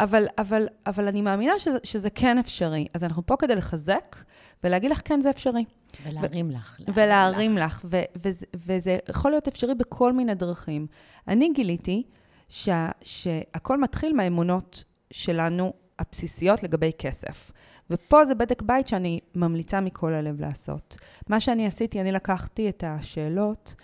אבל, 0.00 0.26
אבל, 0.38 0.68
אבל 0.86 1.08
אני 1.08 1.22
מאמינה 1.22 1.58
שזה, 1.58 1.78
שזה 1.84 2.10
כן 2.10 2.38
אפשרי. 2.38 2.86
אז 2.94 3.04
אנחנו 3.04 3.26
פה 3.26 3.36
כדי 3.36 3.54
לחזק 3.54 4.16
ולהגיד 4.64 4.90
לך, 4.90 5.00
כן, 5.04 5.20
זה 5.20 5.30
אפשרי. 5.30 5.64
ולהרים 6.04 6.48
ו- 6.48 6.52
לך. 6.52 6.80
ולהרים 6.94 7.58
לך. 7.58 7.64
לך. 7.64 7.80
ו- 7.84 8.02
וזה, 8.16 8.46
וזה 8.54 8.98
יכול 9.08 9.30
להיות 9.30 9.48
אפשרי 9.48 9.74
בכל 9.74 10.12
מיני 10.12 10.34
דרכים. 10.34 10.86
אני 11.28 11.52
גיליתי 11.54 12.02
שה, 12.48 12.90
שהכל 13.02 13.80
מתחיל 13.80 14.12
מהאמונות 14.12 14.84
שלנו 15.10 15.72
הבסיסיות 15.98 16.62
לגבי 16.62 16.90
כסף. 16.98 17.52
ופה 17.90 18.24
זה 18.24 18.34
בדק 18.34 18.62
בית 18.62 18.88
שאני 18.88 19.20
ממליצה 19.34 19.80
מכל 19.80 20.14
הלב 20.14 20.40
לעשות. 20.40 20.96
מה 21.28 21.40
שאני 21.40 21.66
עשיתי, 21.66 22.00
אני 22.00 22.12
לקחתי 22.12 22.68
את 22.68 22.84
השאלות 22.86 23.74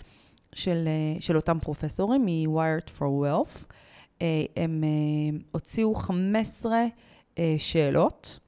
של, 0.52 0.84
אה, 0.86 1.20
של 1.20 1.36
אותם 1.36 1.58
פרופסורים 1.58 2.24
מ-Wired 2.24 2.88
for 2.98 3.02
Wealth. 3.02 3.72
אה, 4.22 4.44
הם 4.56 4.84
אה, 4.84 5.38
הוציאו 5.50 5.94
15 5.94 6.84
שאלות, 7.58 8.38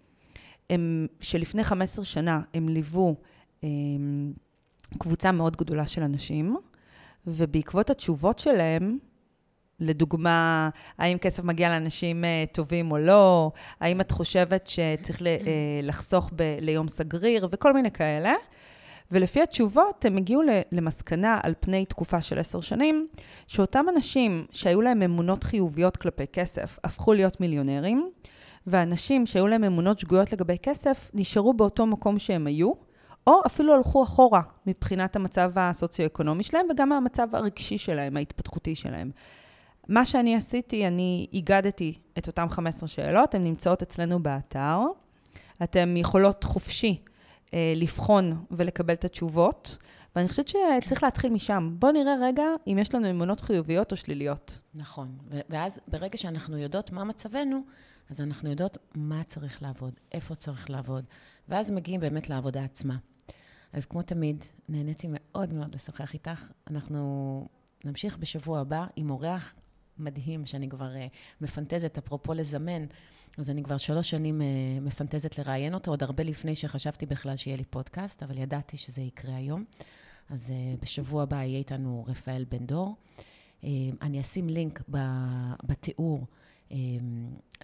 הם, 0.70 1.06
שלפני 1.20 1.64
15 1.64 2.04
שנה 2.04 2.40
הם 2.54 2.68
ליוו 2.68 3.16
קבוצה 4.98 5.32
מאוד 5.32 5.56
גדולה 5.56 5.86
של 5.86 6.02
אנשים, 6.02 6.56
ובעקבות 7.26 7.90
התשובות 7.90 8.38
שלהם, 8.38 8.98
לדוגמה, 9.80 10.70
האם 10.98 11.18
כסף 11.18 11.44
מגיע 11.44 11.68
לאנשים 11.68 12.24
אה, 12.24 12.44
טובים 12.52 12.90
או 12.90 12.98
לא, 12.98 13.50
האם 13.80 14.00
את 14.00 14.10
חושבת 14.10 14.66
שצריך 14.66 15.22
אה, 15.22 15.36
לחסוך 15.82 16.30
ב- 16.36 16.56
ליום 16.60 16.88
סגריר, 16.88 17.48
וכל 17.50 17.72
מיני 17.72 17.90
כאלה. 17.90 18.34
ולפי 19.10 19.42
התשובות, 19.42 20.04
הם 20.04 20.16
הגיעו 20.16 20.42
למסקנה 20.72 21.40
על 21.42 21.54
פני 21.60 21.86
תקופה 21.86 22.20
של 22.20 22.38
עשר 22.38 22.60
שנים, 22.60 23.08
שאותם 23.46 23.86
אנשים 23.88 24.46
שהיו 24.50 24.80
להם 24.80 25.02
אמונות 25.02 25.44
חיוביות 25.44 25.96
כלפי 25.96 26.26
כסף, 26.26 26.78
הפכו 26.84 27.12
להיות 27.12 27.40
מיליונרים, 27.40 28.10
ואנשים 28.66 29.26
שהיו 29.26 29.46
להם 29.46 29.64
אמונות 29.64 29.98
שגויות 29.98 30.32
לגבי 30.32 30.56
כסף, 30.62 31.10
נשארו 31.14 31.54
באותו 31.54 31.86
מקום 31.86 32.18
שהם 32.18 32.46
היו, 32.46 32.72
או 33.26 33.40
אפילו 33.46 33.74
הלכו 33.74 34.02
אחורה 34.02 34.40
מבחינת 34.66 35.16
המצב 35.16 35.52
הסוציו-אקונומי 35.56 36.42
שלהם, 36.42 36.66
וגם 36.70 36.92
המצב 36.92 37.28
הרגשי 37.32 37.78
שלהם, 37.78 38.16
ההתפתחותי 38.16 38.74
שלהם. 38.74 39.10
מה 39.88 40.06
שאני 40.06 40.36
עשיתי, 40.36 40.86
אני 40.86 41.26
איגדתי 41.32 41.98
את 42.18 42.26
אותן 42.26 42.48
15 42.48 42.88
שאלות, 42.88 43.34
הן 43.34 43.44
נמצאות 43.44 43.82
אצלנו 43.82 44.22
באתר. 44.22 44.78
אתן 45.62 45.96
יכולות 45.96 46.44
חופשי 46.44 47.02
אה, 47.54 47.72
לבחון 47.76 48.44
ולקבל 48.50 48.94
את 48.94 49.04
התשובות, 49.04 49.78
ואני 50.16 50.28
חושבת 50.28 50.48
שצריך 50.48 51.02
להתחיל 51.02 51.32
משם. 51.32 51.74
בואו 51.78 51.92
נראה 51.92 52.14
רגע 52.22 52.44
אם 52.66 52.78
יש 52.80 52.94
לנו 52.94 53.10
אמונות 53.10 53.40
חיוביות 53.40 53.92
או 53.92 53.96
שליליות. 53.96 54.60
נכון, 54.74 55.18
ואז 55.48 55.80
ברגע 55.88 56.16
שאנחנו 56.18 56.58
יודעות 56.58 56.92
מה 56.92 57.04
מצבנו, 57.04 57.60
אז 58.10 58.20
אנחנו 58.20 58.50
יודעות 58.50 58.78
מה 58.94 59.22
צריך 59.24 59.62
לעבוד, 59.62 59.92
איפה 60.12 60.34
צריך 60.34 60.70
לעבוד, 60.70 61.04
ואז 61.48 61.70
מגיעים 61.70 62.00
באמת 62.00 62.30
לעבודה 62.30 62.64
עצמה. 62.64 62.96
אז 63.72 63.84
כמו 63.84 64.02
תמיד, 64.02 64.44
נהניתי 64.68 65.06
מאוד 65.10 65.52
מאוד 65.52 65.74
לשוחח 65.74 66.14
איתך. 66.14 66.44
אנחנו 66.70 67.48
נמשיך 67.84 68.18
בשבוע 68.18 68.60
הבא 68.60 68.86
עם 68.96 69.10
אורח 69.10 69.54
מדהים, 69.98 70.46
שאני 70.46 70.68
כבר 70.68 70.92
uh, 70.94 70.98
מפנטזת, 71.40 71.98
אפרופו 71.98 72.34
לזמן, 72.34 72.86
אז 73.38 73.50
אני 73.50 73.62
כבר 73.62 73.76
שלוש 73.76 74.10
שנים 74.10 74.40
uh, 74.40 74.44
מפנטזת 74.80 75.38
לראיין 75.38 75.74
אותו, 75.74 75.90
עוד 75.90 76.02
הרבה 76.02 76.24
לפני 76.24 76.54
שחשבתי 76.54 77.06
בכלל 77.06 77.36
שיהיה 77.36 77.56
לי 77.56 77.64
פודקאסט, 77.64 78.22
אבל 78.22 78.38
ידעתי 78.38 78.76
שזה 78.76 79.02
יקרה 79.02 79.36
היום. 79.36 79.64
אז 80.30 80.50
uh, 80.50 80.82
בשבוע 80.82 81.22
הבא 81.22 81.36
יהיה 81.36 81.58
איתנו 81.58 82.04
רפאל 82.08 82.44
בן 82.48 82.66
דור. 82.66 82.96
Uh, 83.62 83.64
אני 84.02 84.20
אשים 84.20 84.48
לינק 84.48 84.82
בתיאור 85.64 86.18
um, 86.22 86.47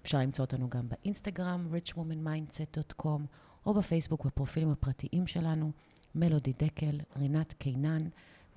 אפשר 0.03 0.19
למצוא 0.19 0.45
אותנו 0.45 0.71
גם 0.71 0.89
באינסטגרם, 0.89 1.69
richwomanmindset.com, 1.75 3.21
או 3.67 3.75
בפייסבוק 3.75 4.27
בפרופילים 4.27 4.71
הפרטיים 4.71 5.27
שלנו, 5.27 5.73
מלודי 6.15 6.53
דקל, 6.53 7.01
רינת 7.17 7.53
קינן, 7.53 8.09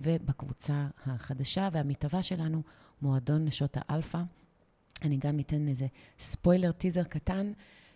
ובקבוצה 0.01 0.87
החדשה 1.05 1.69
והמתהווה 1.71 2.21
שלנו, 2.21 2.61
מועדון 3.01 3.45
נשות 3.45 3.77
האלפא. 3.79 4.21
אני 5.01 5.17
גם 5.17 5.39
אתן 5.39 5.67
איזה 5.67 5.87
ספוילר, 6.19 6.71
טיזר 6.71 7.03
קטן, 7.03 7.51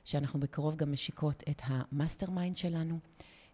שאנחנו 0.05 0.39
בקרוב 0.39 0.75
גם 0.75 0.91
משיקות 0.91 1.43
את 1.49 1.61
ה 1.65 2.29
mastermind 2.29 2.57
שלנו, 2.57 2.99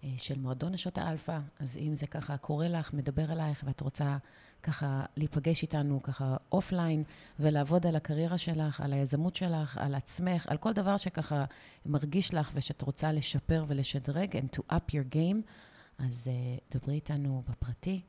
אה, 0.03 0.09
של 0.17 0.39
מועדון 0.39 0.71
נשות 0.73 0.97
האלפא. 0.97 1.39
אז 1.59 1.77
אם 1.77 1.95
זה 1.95 2.07
ככה 2.07 2.37
קורה 2.37 2.67
לך, 2.67 2.93
מדבר 2.93 3.31
אלייך, 3.31 3.63
ואת 3.67 3.81
רוצה 3.81 4.17
ככה 4.63 5.05
להיפגש 5.17 5.61
איתנו 5.61 6.03
ככה 6.03 6.37
offline, 6.51 7.03
ולעבוד 7.39 7.85
על 7.85 7.95
הקריירה 7.95 8.37
שלך, 8.37 8.81
על 8.81 8.93
היזמות 8.93 9.35
שלך, 9.35 9.77
על 9.77 9.95
עצמך, 9.95 10.47
על 10.47 10.57
כל 10.57 10.73
דבר 10.73 10.97
שככה 10.97 11.45
מרגיש 11.85 12.33
לך 12.33 12.51
ושאת 12.53 12.81
רוצה 12.81 13.11
לשפר 13.11 13.65
ולשדרג, 13.67 14.37
and 14.37 14.57
to 14.57 14.73
up 14.73 14.91
your 14.91 15.15
game, 15.15 15.51
אז 15.97 16.27
uh, 16.27 16.77
דברי 16.77 16.93
איתנו 16.95 17.43
בפרטי, 17.49 18.01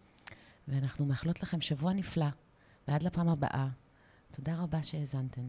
ואנחנו 0.68 1.06
מאחלות 1.06 1.42
לכם 1.42 1.60
שבוע 1.60 1.92
נפלא, 1.92 2.26
ועד 2.88 3.02
לפעם 3.02 3.28
הבאה. 3.28 3.68
תודה 4.30 4.56
רבה 4.56 4.82
שהאזנתן. 4.82 5.48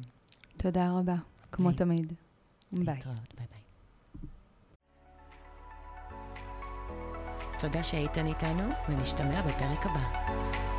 תודה 0.57 0.91
רבה, 0.91 1.15
כמו 1.51 1.67
ביי. 1.67 1.77
תמיד. 1.77 2.13
ביי. 2.73 2.95
להתראות, 2.95 3.35
ביי 3.37 3.47
ביי. 3.51 3.59
תודה 7.59 7.83
שהייתן 7.83 8.27
איתנו, 8.27 8.69
ונשתמע 8.89 9.41
בפרק 9.41 9.85
הבא. 9.85 10.72